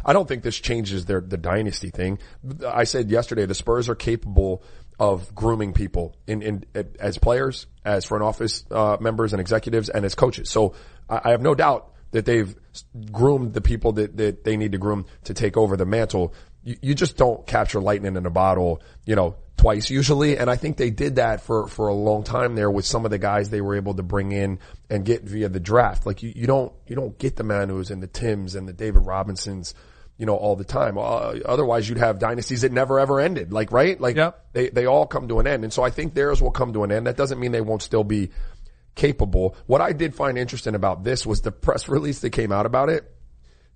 I 0.04 0.12
don't 0.12 0.28
think 0.28 0.42
this 0.42 0.58
changes 0.58 1.06
their 1.06 1.20
the 1.20 1.36
dynasty 1.36 1.90
thing. 1.90 2.18
I 2.66 2.84
said 2.84 3.10
yesterday 3.10 3.46
the 3.46 3.54
Spurs 3.54 3.88
are 3.88 3.94
capable 3.94 4.62
of 4.98 5.34
grooming 5.34 5.72
people 5.72 6.16
in, 6.26 6.42
in 6.42 6.64
as 7.00 7.18
players, 7.18 7.66
as 7.84 8.04
front 8.04 8.22
office 8.22 8.64
uh, 8.70 8.96
members 9.00 9.32
and 9.32 9.40
executives, 9.40 9.88
and 9.88 10.04
as 10.04 10.14
coaches. 10.14 10.50
So 10.50 10.74
I, 11.08 11.20
I 11.24 11.30
have 11.30 11.42
no 11.42 11.54
doubt 11.54 11.92
that 12.12 12.26
they've 12.26 12.54
groomed 13.10 13.54
the 13.54 13.60
people 13.60 13.92
that, 13.92 14.16
that 14.18 14.44
they 14.44 14.56
need 14.56 14.72
to 14.72 14.78
groom 14.78 15.06
to 15.24 15.34
take 15.34 15.56
over 15.56 15.76
the 15.76 15.84
mantle. 15.84 16.32
You, 16.62 16.76
you 16.80 16.94
just 16.94 17.16
don't 17.16 17.44
capture 17.44 17.80
lightning 17.80 18.16
in 18.16 18.24
a 18.24 18.30
bottle, 18.30 18.82
you 19.04 19.16
know, 19.16 19.34
twice 19.56 19.90
usually. 19.90 20.38
And 20.38 20.48
I 20.48 20.54
think 20.54 20.76
they 20.76 20.90
did 20.90 21.16
that 21.16 21.40
for, 21.40 21.66
for 21.66 21.88
a 21.88 21.94
long 21.94 22.22
time 22.22 22.54
there 22.54 22.70
with 22.70 22.84
some 22.84 23.04
of 23.04 23.10
the 23.10 23.18
guys 23.18 23.50
they 23.50 23.60
were 23.60 23.74
able 23.74 23.94
to 23.94 24.04
bring 24.04 24.30
in 24.30 24.60
and 24.88 25.04
get 25.04 25.24
via 25.24 25.48
the 25.48 25.58
draft. 25.58 26.06
Like 26.06 26.22
you, 26.22 26.32
you 26.36 26.46
don't, 26.46 26.72
you 26.86 26.94
don't 26.94 27.18
get 27.18 27.34
the 27.34 27.42
Manus 27.42 27.90
and 27.90 28.00
the 28.02 28.06
Tims 28.06 28.54
and 28.54 28.68
the 28.68 28.72
David 28.72 29.00
Robinsons, 29.00 29.74
you 30.16 30.26
know, 30.26 30.36
all 30.36 30.54
the 30.56 30.64
time. 30.64 30.96
Uh, 30.96 31.34
otherwise 31.44 31.88
you'd 31.88 31.98
have 31.98 32.18
dynasties 32.18 32.60
that 32.62 32.70
never 32.72 33.00
ever 33.00 33.20
ended. 33.20 33.52
Like, 33.52 33.72
right? 33.72 34.00
Like 34.00 34.16
Yep. 34.16 34.46
they, 34.52 34.68
they 34.70 34.86
all 34.86 35.06
come 35.06 35.26
to 35.28 35.40
an 35.40 35.46
end. 35.46 35.64
And 35.64 35.72
so 35.72 35.82
I 35.82 35.90
think 35.90 36.14
theirs 36.14 36.40
will 36.40 36.52
come 36.52 36.72
to 36.74 36.84
an 36.84 36.92
end. 36.92 37.06
That 37.06 37.16
doesn't 37.16 37.40
mean 37.40 37.52
they 37.52 37.60
won't 37.60 37.82
still 37.82 38.04
be 38.04 38.30
capable. 38.94 39.56
What 39.66 39.80
I 39.80 39.92
did 39.92 40.14
find 40.14 40.38
interesting 40.38 40.74
about 40.74 41.02
this 41.02 41.26
was 41.26 41.40
the 41.40 41.50
press 41.52 41.88
release 41.88 42.20
that 42.20 42.30
came 42.30 42.52
out 42.52 42.66
about 42.66 42.88
it. 42.90 43.10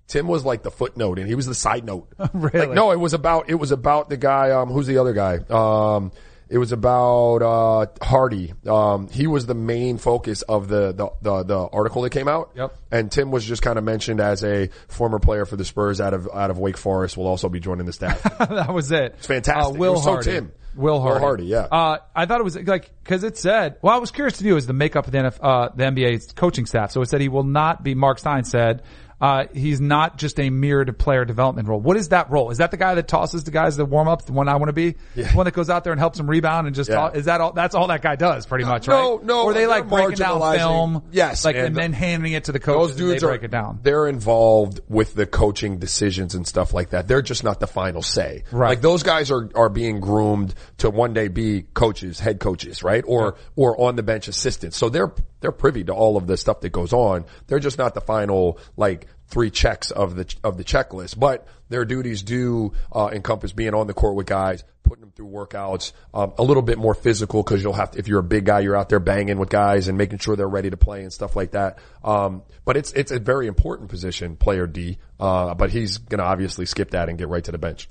Tim 0.07 0.27
was 0.27 0.43
like 0.45 0.63
the 0.63 0.71
footnote 0.71 1.19
and 1.19 1.27
he 1.27 1.35
was 1.35 1.45
the 1.45 1.53
side 1.53 1.83
note. 1.85 2.11
Really? 2.33 2.67
Like, 2.67 2.75
no, 2.75 2.91
it 2.91 2.99
was 2.99 3.13
about, 3.13 3.49
it 3.49 3.55
was 3.55 3.71
about 3.71 4.09
the 4.09 4.17
guy, 4.17 4.51
um, 4.51 4.69
who's 4.69 4.87
the 4.87 4.97
other 4.97 5.13
guy? 5.13 5.39
Um, 5.49 6.11
It 6.49 6.57
was 6.57 6.71
about 6.71 7.41
uh, 7.41 7.85
Hardy. 8.01 8.53
Um, 8.67 9.07
he 9.07 9.27
was 9.27 9.45
the 9.45 9.53
main 9.53 9.97
focus 9.99 10.41
of 10.41 10.67
the, 10.67 10.91
the 10.91 11.09
the 11.21 11.43
the 11.43 11.59
article 11.59 12.01
that 12.01 12.09
came 12.09 12.27
out. 12.27 12.51
Yep. 12.55 12.75
And 12.91 13.11
Tim 13.11 13.29
was 13.29 13.45
just 13.45 13.61
kind 13.61 13.77
of 13.77 13.83
mentioned 13.83 14.19
as 14.19 14.43
a 14.43 14.69
former 14.87 15.19
player 15.19 15.45
for 15.45 15.55
the 15.55 15.65
Spurs 15.65 16.01
out 16.01 16.13
of 16.13 16.27
out 16.33 16.49
of 16.49 16.57
Wake 16.57 16.77
Forest. 16.77 17.17
Will 17.17 17.27
also 17.27 17.49
be 17.49 17.59
joining 17.59 17.85
the 17.85 17.93
staff. 17.93 18.23
that 18.39 18.73
was 18.73 18.91
it. 18.91 19.15
It's 19.17 19.27
fantastic. 19.27 19.75
Uh, 19.75 19.77
Will 19.77 19.93
It 19.93 19.95
was 19.97 20.03
so 20.03 20.21
Tim. 20.21 20.51
Will 20.75 21.01
Hardy. 21.01 21.19
Hardy, 21.19 21.45
yeah. 21.45 21.67
Uh, 21.71 21.97
I 22.15 22.25
thought 22.25 22.39
it 22.39 22.43
was 22.43 22.55
like 22.55 22.91
because 23.03 23.23
it 23.23 23.37
said. 23.37 23.77
Well, 23.81 23.93
I 23.93 23.97
was 23.97 24.11
curious 24.11 24.37
to 24.37 24.43
do 24.43 24.55
is 24.55 24.65
the 24.65 24.73
makeup 24.73 25.05
of 25.05 25.11
the 25.11 25.17
NF, 25.17 25.37
uh, 25.41 25.69
the 25.75 25.83
NBA's 25.83 26.31
coaching 26.33 26.65
staff. 26.65 26.91
So 26.91 27.01
it 27.01 27.09
said 27.09 27.21
he 27.21 27.29
will 27.29 27.43
not 27.43 27.83
be. 27.83 27.95
Marc 27.95 28.19
Stein 28.19 28.43
said. 28.43 28.83
Uh, 29.21 29.45
he's 29.53 29.81
not 29.81 30.17
just 30.17 30.39
a 30.39 30.49
mirrored 30.49 30.97
player 30.97 31.25
development 31.25 31.67
role. 31.67 31.79
What 31.79 31.97
is 31.97 32.09
that 32.09 32.31
role? 32.31 32.51
Is 32.51 32.59
that 32.59 32.71
the 32.71 32.77
guy 32.77 32.95
that 32.95 33.07
tosses 33.07 33.43
the 33.43 33.51
guys 33.51 33.75
the 33.75 33.83
warm 33.85 34.07
ups? 34.07 34.25
The 34.25 34.31
one 34.31 34.47
I 34.47 34.55
want 34.55 34.69
to 34.69 34.73
be? 34.73 34.95
The 35.15 35.25
one 35.29 35.43
that 35.45 35.53
goes 35.53 35.69
out 35.69 35.83
there 35.83 35.91
and 35.91 35.99
helps 35.99 36.17
them 36.17 36.29
rebound 36.29 36.67
and 36.67 36.75
just, 36.75 36.89
Yeah. 36.89 36.95
toss- 36.95 37.15
is 37.15 37.25
that 37.25 37.41
all, 37.41 37.51
that's 37.51 37.75
all 37.75 37.87
that 37.87 38.01
guy 38.01 38.15
does 38.15 38.45
pretty 38.45 38.63
much, 38.63 38.87
no, 38.87 39.17
right? 39.17 39.25
no, 39.25 39.43
Or 39.43 39.53
they 39.53 39.67
like 39.67 39.89
breaking 39.89 40.15
down 40.15 40.39
film. 40.55 41.03
Yes, 41.11 41.43
Like, 41.43 41.57
and, 41.57 41.65
and 41.67 41.75
then 41.75 41.91
handing 41.93 42.31
it 42.33 42.45
to 42.45 42.51
the 42.53 42.59
coach. 42.59 42.77
Those 42.77 42.95
dudes 42.95 43.11
and 43.11 43.21
they 43.21 43.25
are 43.25 43.29
break 43.31 43.43
it 43.43 43.51
down. 43.51 43.79
They're 43.83 44.07
involved 44.07 44.79
with 44.87 45.13
the 45.15 45.25
coaching 45.25 45.79
decisions 45.79 46.33
and 46.35 46.47
stuff 46.47 46.73
like 46.73 46.91
that. 46.91 47.07
They're 47.07 47.21
just 47.21 47.43
not 47.43 47.59
the 47.59 47.67
final 47.67 48.01
say. 48.01 48.43
Right. 48.51 48.69
Like 48.69 48.81
those 48.81 49.03
guys 49.03 49.31
are 49.31 49.49
are 49.55 49.69
being 49.69 49.99
groomed 49.99 50.53
to 50.77 50.89
one 50.89 51.13
day 51.13 51.27
be 51.27 51.63
coaches, 51.73 52.19
head 52.19 52.39
coaches, 52.39 52.83
right? 52.83 53.03
Or 53.05 53.35
or 53.55 53.79
on 53.81 53.95
the 53.97 54.03
bench 54.03 54.27
assistants. 54.29 54.77
So 54.77 54.87
they're 54.89 55.11
they're 55.41 55.51
privy 55.51 55.83
to 55.85 55.93
all 55.93 56.17
of 56.17 56.27
the 56.27 56.37
stuff 56.37 56.61
that 56.61 56.69
goes 56.69 56.93
on. 56.93 57.25
They're 57.47 57.59
just 57.59 57.77
not 57.77 57.93
the 57.93 58.01
final 58.01 58.59
like 58.77 59.07
three 59.27 59.51
checks 59.51 59.91
of 59.91 60.15
the 60.15 60.33
of 60.43 60.57
the 60.57 60.63
checklist, 60.63 61.19
but 61.19 61.47
their 61.69 61.85
duties 61.85 62.23
do 62.23 62.73
uh, 62.91 63.09
encompass 63.13 63.51
being 63.53 63.73
on 63.73 63.87
the 63.87 63.93
court 63.93 64.15
with 64.15 64.25
guys, 64.25 64.63
putting 64.83 65.01
them 65.01 65.11
through 65.11 65.27
workouts, 65.27 65.91
um, 66.13 66.33
a 66.37 66.43
little 66.43 66.63
bit 66.63 66.77
more 66.79 66.95
physical 66.95 67.43
because 67.43 67.61
you'll 67.61 67.73
have 67.73 67.91
to, 67.91 67.99
if 67.99 68.07
you're 68.07 68.19
a 68.19 68.23
big 68.23 68.45
guy, 68.45 68.59
you're 68.61 68.75
out 68.75 68.89
there 68.89 68.99
banging 68.99 69.37
with 69.37 69.49
guys 69.49 69.87
and 69.87 69.97
making 69.97 70.17
sure 70.17 70.35
they're 70.35 70.47
ready 70.47 70.71
to 70.71 70.77
play 70.77 71.03
and 71.03 71.13
stuff 71.13 71.35
like 71.35 71.51
that. 71.51 71.77
Um, 72.03 72.41
but 72.65 72.75
it's 72.75 72.91
it's 72.93 73.11
a 73.11 73.19
very 73.19 73.47
important 73.47 73.89
position, 73.89 74.35
player 74.35 74.67
D. 74.67 74.97
Uh, 75.19 75.53
but 75.53 75.69
he's 75.69 75.99
gonna 75.99 76.23
obviously 76.23 76.65
skip 76.65 76.91
that 76.91 77.09
and 77.09 77.17
get 77.17 77.27
right 77.27 77.43
to 77.43 77.51
the 77.51 77.57
bench. 77.57 77.87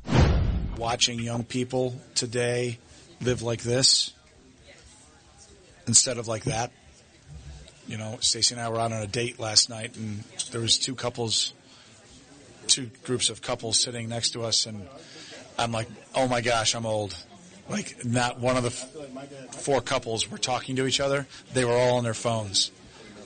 watching 0.77 1.19
young 1.21 1.45
people 1.45 1.95
today 2.15 2.79
live 3.21 3.43
like 3.43 3.63
this 3.63 4.13
instead 5.87 6.19
of 6.19 6.29
like 6.29 6.45
that. 6.45 6.71
You 7.89 7.97
know, 7.97 8.19
Stacy 8.21 8.55
and 8.55 8.63
I 8.63 8.69
were 8.69 8.79
out 8.79 8.93
on 8.93 9.03
a 9.03 9.07
date 9.07 9.41
last 9.41 9.71
night, 9.71 9.97
and 9.97 10.23
there 10.53 10.61
was 10.61 10.79
two 10.79 10.95
couples, 10.95 11.55
two 12.67 12.91
groups 13.03 13.31
of 13.31 13.41
couples 13.41 13.83
sitting 13.83 14.11
next 14.11 14.31
to 14.31 14.43
us, 14.43 14.67
and 14.67 14.87
I'm 15.59 15.73
like, 15.73 15.89
"Oh 16.15 16.29
my 16.29 16.43
gosh, 16.43 16.75
I'm 16.75 16.85
old." 16.85 17.17
Like, 17.69 18.05
not 18.05 18.41
one 18.41 18.57
of 18.57 18.63
the 18.63 18.69
f- 18.69 19.55
four 19.55 19.81
couples 19.81 20.31
were 20.31 20.39
talking 20.39 20.77
to 20.77 20.87
each 20.87 21.01
other; 21.01 21.27
they 21.55 21.65
were 21.65 21.73
all 21.73 21.97
on 21.97 22.05
their 22.05 22.15
phones, 22.15 22.71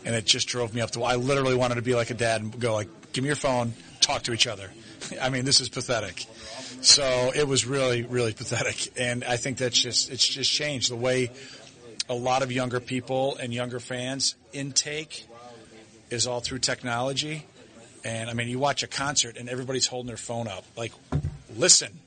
and 0.05 0.15
it 0.15 0.27
just 0.27 0.47
drove 0.47 0.73
me 0.73 0.81
up 0.81 0.93
to. 0.93 1.03
I 1.03 1.17
literally 1.17 1.57
wanted 1.57 1.75
to 1.75 1.83
be 1.83 1.97
like 1.97 2.11
a 2.11 2.15
dad 2.15 2.41
and 2.41 2.61
go 2.61 2.73
like, 2.73 2.89
"Give 3.13 3.25
me 3.25 3.29
your 3.29 3.37
phone, 3.37 3.75
talk 4.01 4.23
to 4.23 4.33
each 4.33 4.47
other." 4.47 4.71
I 5.21 5.29
mean, 5.29 5.45
this 5.45 5.61
is 5.61 5.69
pathetic. 5.69 6.25
So 6.83 7.33
it 7.35 7.47
was 7.47 7.67
really, 7.67 8.03
really 8.03 8.33
pathetic. 8.33 8.93
And 8.97 9.25
I 9.25 9.37
think 9.37 9.59
that's 9.59 9.81
just, 9.81 10.11
it's 10.11 10.27
just 10.27 10.51
changed 10.51 10.91
the 10.91 10.97
way 10.97 11.31
a 12.13 12.15
lot 12.15 12.43
of 12.43 12.53
younger 12.53 12.79
people 12.79 13.37
and 13.41 13.55
younger 13.55 13.81
fans 13.81 14.35
intake 14.53 15.27
is 16.11 16.27
all 16.27 16.41
through 16.41 16.59
technology. 16.59 17.47
And 18.05 18.29
I 18.29 18.35
mean, 18.35 18.49
you 18.49 18.59
watch 18.59 18.83
a 18.83 18.87
concert 18.87 19.39
and 19.39 19.49
everybody's 19.49 19.87
holding 19.87 20.09
their 20.09 20.19
phone 20.19 20.47
up. 20.47 20.65
Like, 20.77 20.93
listen, 21.57 22.01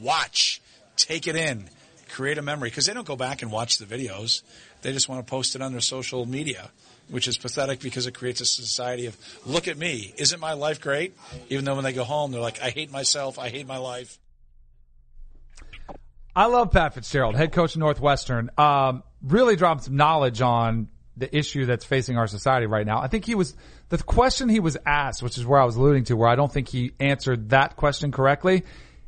watch, 0.00 0.60
take 0.96 1.28
it 1.28 1.36
in, 1.36 1.70
create 2.10 2.38
a 2.38 2.42
memory. 2.42 2.72
Cause 2.72 2.86
they 2.86 2.92
don't 2.92 3.06
go 3.06 3.14
back 3.14 3.42
and 3.42 3.52
watch 3.52 3.78
the 3.78 3.84
videos. 3.84 4.42
They 4.82 4.92
just 4.92 5.08
want 5.08 5.24
to 5.24 5.30
post 5.30 5.54
it 5.54 5.62
on 5.62 5.70
their 5.70 5.80
social 5.80 6.26
media, 6.26 6.70
which 7.08 7.28
is 7.28 7.38
pathetic 7.38 7.78
because 7.78 8.08
it 8.08 8.14
creates 8.14 8.40
a 8.40 8.46
society 8.46 9.06
of, 9.06 9.16
look 9.46 9.68
at 9.68 9.78
me. 9.78 10.12
Isn't 10.18 10.40
my 10.40 10.54
life 10.54 10.80
great? 10.80 11.16
Even 11.50 11.64
though 11.64 11.76
when 11.76 11.84
they 11.84 11.92
go 11.92 12.02
home, 12.02 12.32
they're 12.32 12.40
like, 12.40 12.60
I 12.60 12.70
hate 12.70 12.90
myself. 12.90 13.38
I 13.38 13.48
hate 13.48 13.68
my 13.68 13.78
life. 13.78 14.18
I 16.34 16.46
love 16.46 16.72
Pat 16.72 16.94
Fitzgerald, 16.94 17.36
head 17.36 17.52
coach 17.52 17.74
of 17.74 17.80
Northwestern. 17.80 18.50
Um, 18.58 19.04
really 19.22 19.56
dropped 19.56 19.84
some 19.84 19.96
knowledge 19.96 20.40
on 20.40 20.88
the 21.16 21.34
issue 21.36 21.66
that's 21.66 21.84
facing 21.84 22.16
our 22.16 22.26
society 22.26 22.66
right 22.66 22.86
now. 22.86 23.00
I 23.00 23.06
think 23.06 23.24
he 23.24 23.34
was, 23.34 23.54
the 23.90 23.98
question 23.98 24.48
he 24.48 24.60
was 24.60 24.76
asked, 24.86 25.22
which 25.22 25.36
is 25.36 25.44
where 25.44 25.60
I 25.60 25.64
was 25.64 25.76
alluding 25.76 26.04
to, 26.04 26.16
where 26.16 26.28
I 26.28 26.36
don't 26.36 26.52
think 26.52 26.68
he 26.68 26.92
answered 26.98 27.50
that 27.50 27.76
question 27.76 28.12
correctly. 28.12 28.64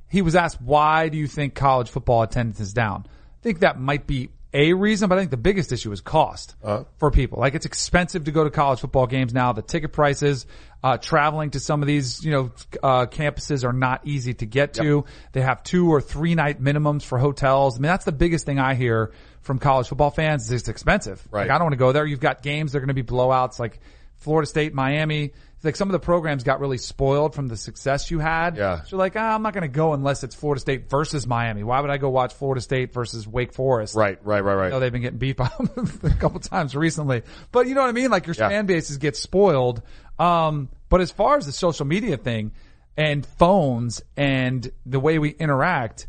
He 0.09 0.23
was 0.23 0.37
asked, 0.37 0.61
why 0.61 1.09
do 1.09 1.17
you 1.17 1.27
think 1.27 1.55
college 1.55 1.89
football 1.89 2.23
attendance 2.23 2.61
is 2.61 2.73
down? 2.73 3.07
I 3.09 3.43
think 3.43 3.61
that 3.61 3.81
might 3.81 4.07
be 4.07 4.31
a 4.55 4.73
reason, 4.73 5.09
but 5.09 5.19
I 5.19 5.23
think 5.23 5.33
the 5.33 5.37
biggest 5.37 5.73
issue 5.73 5.91
is 5.91 6.01
cost 6.01 6.55
for 6.99 7.11
people. 7.11 7.41
Like 7.41 7.57
it's 7.57 7.67
expensive 7.67 8.25
to 8.25 8.31
go 8.31 8.45
to 8.45 8.51
college 8.51 8.81
football 8.81 9.09
games 9.09 9.35
now. 9.35 9.53
The 9.53 9.63
ticket 9.63 9.93
prices, 9.93 10.47
uh, 10.83 10.97
traveling 10.97 11.51
to 11.51 11.61
some 11.61 11.83
of 11.83 11.89
these, 11.89 12.25
you 12.25 12.31
know, 12.31 12.53
uh, 12.81 13.07
campuses 13.07 13.65
are 13.65 13.73
not 13.73 14.07
easy 14.07 14.33
to 14.35 14.47
get 14.47 14.75
to. 14.75 15.05
They 15.33 15.41
have 15.41 15.65
two 15.65 15.93
or 15.93 16.01
three 16.01 16.37
night 16.37 16.63
minimums 16.63 17.03
for 17.03 17.19
hotels. 17.19 17.77
I 17.77 17.81
mean, 17.81 17.89
that's 17.89 18.05
the 18.05 18.13
biggest 18.13 18.47
thing 18.47 18.61
I 18.61 18.75
hear 18.75 19.13
from 19.43 19.59
college 19.59 19.89
football 19.89 20.11
fans 20.11 20.45
is 20.47 20.53
it's 20.53 20.69
expensive. 20.69 21.27
Right. 21.31 21.43
Like 21.43 21.51
I 21.51 21.55
don't 21.55 21.65
want 21.65 21.73
to 21.73 21.79
go 21.79 21.91
there. 21.91 22.07
You've 22.07 22.21
got 22.21 22.43
games. 22.43 22.73
They're 22.73 22.81
going 22.81 22.89
to 22.89 22.95
be 22.95 23.03
blowouts 23.03 23.59
like 23.59 23.81
Florida 24.19 24.47
State, 24.47 24.73
Miami. 24.73 25.33
Like 25.65 25.77
some 25.77 25.89
of 25.89 25.93
the 25.93 25.99
programs 25.99 26.45
got 26.45 26.61
really 26.61 26.79
spoiled 26.79 27.35
from 27.35 27.49
the 27.49 27.57
success 27.57 28.11
you 28.11 28.19
had. 28.19 28.57
Yeah. 28.57 28.83
So 28.83 28.89
you're 28.91 28.99
like, 28.99 29.15
ah, 29.17 29.35
I'm 29.35 29.43
not 29.43 29.53
going 29.55 29.63
to 29.63 29.69
go 29.69 29.93
unless 29.95 30.23
it's 30.23 30.35
Florida 30.35 30.61
State 30.61 30.91
versus 30.91 31.27
Miami. 31.27 31.63
Why 31.65 31.81
would 31.81 31.91
I 31.91 31.97
go 31.97 32.11
watch 32.11 32.35
Florida 32.35 32.61
State 32.61 32.93
versus 32.93 33.27
Wake 33.27 33.53
Forest? 33.53 33.95
Right, 33.95 34.19
right, 34.25 34.41
right, 34.45 34.55
right. 34.55 34.67
I 34.67 34.71
know 34.71 34.81
they've 34.81 34.93
been 34.93 35.03
getting 35.03 35.19
beat 35.19 35.37
by 35.37 35.51
a 36.05 36.11
couple 36.21 36.41
times 36.41 36.77
recently, 36.77 37.23
but 37.53 37.67
you 37.67 37.75
know 37.75 37.81
what 37.81 37.89
I 37.89 37.93
mean? 37.93 38.11
Like 38.11 38.27
your 38.27 38.37
Yeah. 38.39 38.49
fan 38.49 38.67
bases 38.67 38.99
get 38.99 39.17
spoiled. 39.17 39.83
Um, 40.19 40.69
but 40.89 41.01
as 41.01 41.11
far 41.11 41.37
as 41.39 41.47
the 41.47 41.53
social 41.53 41.87
media 41.87 42.17
thing 42.17 42.53
and 42.97 43.25
phones 43.27 44.03
and 44.17 44.71
the 44.87 45.01
way 45.01 45.19
we 45.19 45.31
interact, 45.31 46.07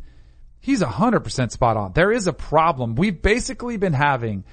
he's 0.59 0.81
a 0.81 0.87
hundred 0.87 1.21
percent 1.21 1.51
spot 1.51 1.77
on. 1.77 1.93
There 1.93 2.11
is 2.11 2.27
a 2.27 2.33
problem. 2.33 2.95
We've 2.95 3.19
basically 3.21 3.77
been 3.77 3.93
having 3.93 4.43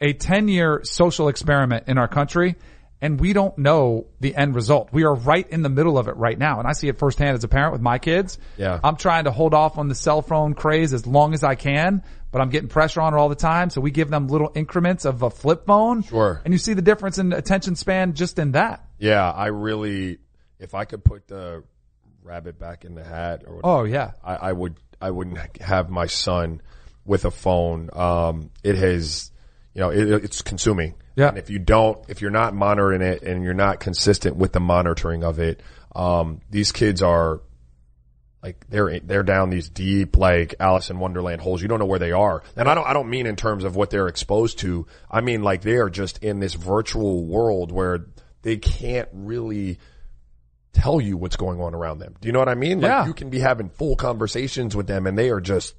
a 0.00 0.12
10 0.12 0.48
year 0.48 0.80
social 0.84 1.28
experiment 1.28 1.84
in 1.86 1.96
our 1.96 2.08
country 2.08 2.56
and 3.02 3.20
we 3.20 3.32
don't 3.32 3.58
know 3.58 4.06
the 4.20 4.34
end 4.34 4.54
result. 4.54 4.90
We 4.92 5.02
are 5.02 5.14
right 5.14 5.46
in 5.50 5.62
the 5.62 5.68
middle 5.68 5.98
of 5.98 6.06
it 6.06 6.16
right 6.16 6.38
now. 6.38 6.60
And 6.60 6.68
I 6.68 6.72
see 6.72 6.86
it 6.86 6.98
firsthand 6.98 7.36
as 7.36 7.42
a 7.42 7.48
parent 7.48 7.72
with 7.72 7.82
my 7.82 7.98
kids. 7.98 8.38
Yeah. 8.56 8.78
I'm 8.82 8.96
trying 8.96 9.24
to 9.24 9.32
hold 9.32 9.54
off 9.54 9.76
on 9.76 9.88
the 9.88 9.94
cell 9.94 10.22
phone 10.22 10.54
craze 10.54 10.94
as 10.94 11.04
long 11.04 11.34
as 11.34 11.42
I 11.42 11.56
can, 11.56 12.04
but 12.30 12.40
I'm 12.40 12.48
getting 12.48 12.68
pressure 12.68 13.00
on 13.00 13.12
it 13.12 13.16
all 13.16 13.28
the 13.28 13.34
time. 13.34 13.70
So 13.70 13.80
we 13.80 13.90
give 13.90 14.08
them 14.08 14.28
little 14.28 14.52
increments 14.54 15.04
of 15.04 15.22
a 15.22 15.30
flip 15.30 15.66
phone. 15.66 16.04
Sure. 16.04 16.40
And 16.44 16.54
you 16.54 16.58
see 16.58 16.74
the 16.74 16.82
difference 16.82 17.18
in 17.18 17.32
attention 17.32 17.74
span 17.74 18.14
just 18.14 18.38
in 18.38 18.52
that. 18.52 18.86
Yeah, 18.98 19.28
I 19.28 19.48
really, 19.48 20.18
if 20.60 20.74
I 20.76 20.84
could 20.84 21.04
put 21.04 21.26
the 21.26 21.64
rabbit 22.22 22.56
back 22.60 22.84
in 22.84 22.94
the 22.94 23.02
hat 23.02 23.42
or 23.48 23.60
Oh 23.64 23.82
yeah. 23.82 24.12
I, 24.22 24.36
I 24.36 24.52
would 24.52 24.76
I 25.00 25.10
wouldn't 25.10 25.60
have 25.60 25.90
my 25.90 26.06
son 26.06 26.62
with 27.04 27.24
a 27.24 27.32
phone. 27.32 27.90
Um, 27.92 28.50
it 28.62 28.76
has, 28.76 29.31
you 29.74 29.80
know, 29.80 29.90
it, 29.90 30.24
it's 30.24 30.42
consuming. 30.42 30.94
Yeah. 31.16 31.28
And 31.28 31.38
if 31.38 31.50
you 31.50 31.58
don't, 31.58 31.98
if 32.08 32.20
you're 32.20 32.30
not 32.30 32.54
monitoring 32.54 33.02
it 33.02 33.22
and 33.22 33.44
you're 33.44 33.54
not 33.54 33.80
consistent 33.80 34.36
with 34.36 34.52
the 34.52 34.60
monitoring 34.60 35.24
of 35.24 35.38
it, 35.38 35.62
um, 35.94 36.40
these 36.50 36.72
kids 36.72 37.02
are 37.02 37.40
like 38.42 38.66
they're 38.68 38.98
they're 39.00 39.22
down 39.22 39.50
these 39.50 39.68
deep 39.68 40.16
like 40.16 40.54
Alice 40.58 40.90
in 40.90 40.98
Wonderland 40.98 41.40
holes. 41.40 41.62
You 41.62 41.68
don't 41.68 41.78
know 41.78 41.86
where 41.86 41.98
they 41.98 42.12
are, 42.12 42.42
and 42.56 42.68
I 42.68 42.74
don't 42.74 42.86
I 42.86 42.92
don't 42.92 43.08
mean 43.10 43.26
in 43.26 43.36
terms 43.36 43.64
of 43.64 43.76
what 43.76 43.90
they're 43.90 44.08
exposed 44.08 44.58
to. 44.60 44.86
I 45.10 45.20
mean 45.20 45.42
like 45.42 45.62
they 45.62 45.76
are 45.76 45.90
just 45.90 46.22
in 46.24 46.40
this 46.40 46.54
virtual 46.54 47.24
world 47.24 47.70
where 47.72 48.06
they 48.42 48.56
can't 48.56 49.08
really 49.12 49.78
tell 50.72 51.00
you 51.00 51.16
what's 51.18 51.36
going 51.36 51.60
on 51.60 51.74
around 51.74 51.98
them. 51.98 52.16
Do 52.20 52.26
you 52.26 52.32
know 52.32 52.38
what 52.38 52.48
I 52.48 52.54
mean? 52.54 52.80
Like 52.80 52.88
Yeah. 52.88 53.06
you 53.06 53.14
can 53.14 53.28
be 53.30 53.38
having 53.38 53.68
full 53.68 53.94
conversations 53.94 54.74
with 54.74 54.86
them 54.86 55.06
and 55.06 55.16
they 55.16 55.30
are 55.30 55.40
just 55.40 55.74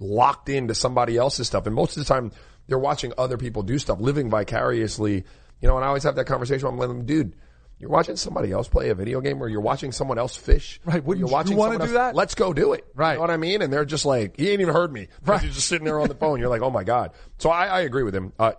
locked 0.00 0.48
into 0.48 0.74
somebody 0.74 1.16
else's 1.16 1.46
stuff. 1.46 1.66
And 1.66 1.74
most 1.74 1.96
of 1.96 2.04
the 2.04 2.12
time 2.12 2.32
they're 2.66 2.78
watching 2.78 3.12
other 3.18 3.36
people 3.36 3.62
do 3.62 3.78
stuff, 3.78 4.00
living 4.00 4.30
vicariously. 4.30 5.24
You 5.60 5.68
know, 5.68 5.76
and 5.76 5.84
I 5.84 5.88
always 5.88 6.02
have 6.02 6.16
that 6.16 6.26
conversation 6.26 6.76
with 6.76 6.88
them, 6.88 7.06
dude, 7.06 7.34
you're 7.78 7.90
watching 7.90 8.16
somebody 8.16 8.52
else 8.52 8.68
play 8.68 8.90
a 8.90 8.94
video 8.94 9.20
game 9.20 9.42
or 9.42 9.48
you're 9.48 9.60
watching 9.60 9.92
someone 9.92 10.18
else 10.18 10.36
fish. 10.36 10.80
Right, 10.84 11.02
wouldn't 11.02 11.20
You're 11.28 11.42
you 11.46 11.56
wanna 11.56 11.76
do 11.78 11.82
else- 11.84 11.92
that? 11.92 12.14
Let's 12.14 12.34
go 12.34 12.52
do 12.52 12.72
it. 12.72 12.84
Right. 12.94 13.12
You 13.12 13.16
know 13.16 13.20
what 13.22 13.30
I 13.30 13.36
mean? 13.36 13.62
And 13.62 13.72
they're 13.72 13.84
just 13.84 14.04
like, 14.06 14.36
he 14.36 14.50
ain't 14.50 14.60
even 14.60 14.74
heard 14.74 14.92
me. 14.92 15.08
Right. 15.24 15.40
He's 15.40 15.54
just 15.54 15.68
sitting 15.68 15.84
there 15.84 15.98
on 16.00 16.08
the 16.08 16.14
phone. 16.14 16.38
You're 16.38 16.48
like, 16.48 16.62
oh 16.62 16.70
my 16.70 16.84
God. 16.84 17.12
So 17.38 17.50
I, 17.50 17.66
I 17.66 17.80
agree 17.80 18.02
with 18.04 18.14
him. 18.14 18.32
Uh, 18.38 18.52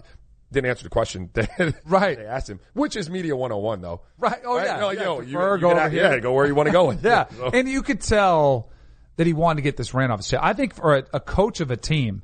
didn't 0.51 0.69
answer 0.69 0.83
the 0.83 0.89
question. 0.89 1.29
Right. 1.85 2.17
They 2.17 2.25
asked 2.25 2.49
him, 2.49 2.59
which 2.73 2.95
is 2.95 3.09
media 3.09 3.35
101 3.35 3.81
though. 3.81 4.01
Right. 4.17 4.41
Oh 4.45 4.57
yeah. 4.57 4.79
No, 4.79 4.89
yeah. 4.91 5.03
yo, 5.03 5.21
you, 5.21 5.27
you 5.27 5.57
go 5.59 5.75
have- 5.75 5.93
yeah, 5.93 6.19
go 6.19 6.33
where 6.33 6.45
you 6.45 6.55
want 6.55 6.67
to 6.67 6.73
go. 6.73 6.91
Yeah. 7.03 7.25
So- 7.29 7.51
And 7.53 7.69
you 7.69 7.83
could 7.83 8.01
tell 8.01 8.69
that 9.17 9.25
he 9.27 9.33
wanted 9.33 9.57
to 9.57 9.61
get 9.63 9.77
this 9.77 9.93
ran 9.93 10.11
off 10.11 10.19
his 10.19 10.27
chest. 10.27 10.43
I 10.43 10.53
think 10.53 10.75
for 10.75 10.97
a, 10.97 11.03
a 11.13 11.19
coach 11.19 11.61
of 11.61 11.71
a 11.71 11.77
team, 11.77 12.21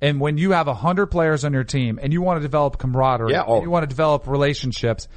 and 0.00 0.20
when 0.20 0.36
you 0.38 0.52
have 0.52 0.68
a 0.68 0.74
hundred 0.74 1.06
players 1.06 1.44
on 1.44 1.52
your 1.52 1.64
team 1.64 1.98
and 2.02 2.12
you 2.12 2.20
want 2.22 2.38
to 2.38 2.42
develop 2.42 2.78
camaraderie, 2.78 3.32
Yeah, 3.32 3.44
oh. 3.46 3.54
and 3.56 3.62
you 3.62 3.70
want 3.70 3.84
to 3.84 3.88
develop 3.88 4.26
relationships, 4.26 5.08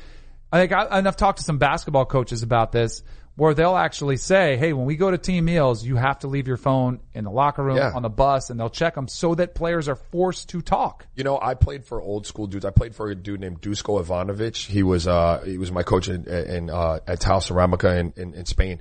I 0.51 0.59
think 0.59 0.71
I, 0.71 0.83
and 0.85 1.07
I've 1.07 1.17
talked 1.17 1.39
to 1.39 1.43
some 1.43 1.57
basketball 1.57 2.05
coaches 2.05 2.43
about 2.43 2.71
this. 2.71 3.03
where 3.35 3.53
they'll 3.53 3.75
actually 3.77 4.17
say, 4.17 4.57
Hey, 4.57 4.73
when 4.73 4.87
we 4.87 4.95
go 4.95 5.11
to 5.11 5.17
team 5.19 5.45
meals, 5.45 5.85
you 5.85 5.95
have 5.95 6.17
to 6.19 6.27
leave 6.27 6.47
your 6.47 6.57
phone 6.57 6.99
in 7.13 7.23
the 7.23 7.29
locker 7.29 7.63
room, 7.63 7.77
Yeah. 7.77 7.91
on 7.93 8.01
the 8.01 8.09
bus, 8.09 8.49
and 8.49 8.59
they'll 8.59 8.67
check 8.71 8.95
them 8.95 9.07
so 9.07 9.35
that 9.35 9.53
players 9.53 9.87
are 9.87 9.95
forced 9.95 10.49
to 10.49 10.61
talk. 10.63 11.05
You 11.15 11.23
know, 11.23 11.37
I 11.39 11.53
played 11.53 11.85
for 11.85 12.01
old 12.01 12.25
school 12.25 12.47
dudes. 12.47 12.65
I 12.65 12.71
played 12.71 12.95
for 12.95 13.11
a 13.11 13.15
dude 13.15 13.39
named 13.39 13.61
Dusko 13.61 14.03
Ivanovic. 14.03 14.65
He 14.65 14.81
was, 14.81 15.07
uh, 15.07 15.43
he 15.45 15.59
was 15.59 15.71
my 15.71 15.83
coach 15.83 16.07
in, 16.09 16.25
in, 16.27 16.71
uh, 16.71 16.99
at 17.05 17.19
Tau 17.19 17.37
Ceramica 17.37 17.99
in, 17.99 18.11
in, 18.17 18.33
in 18.33 18.45
Spain. 18.47 18.79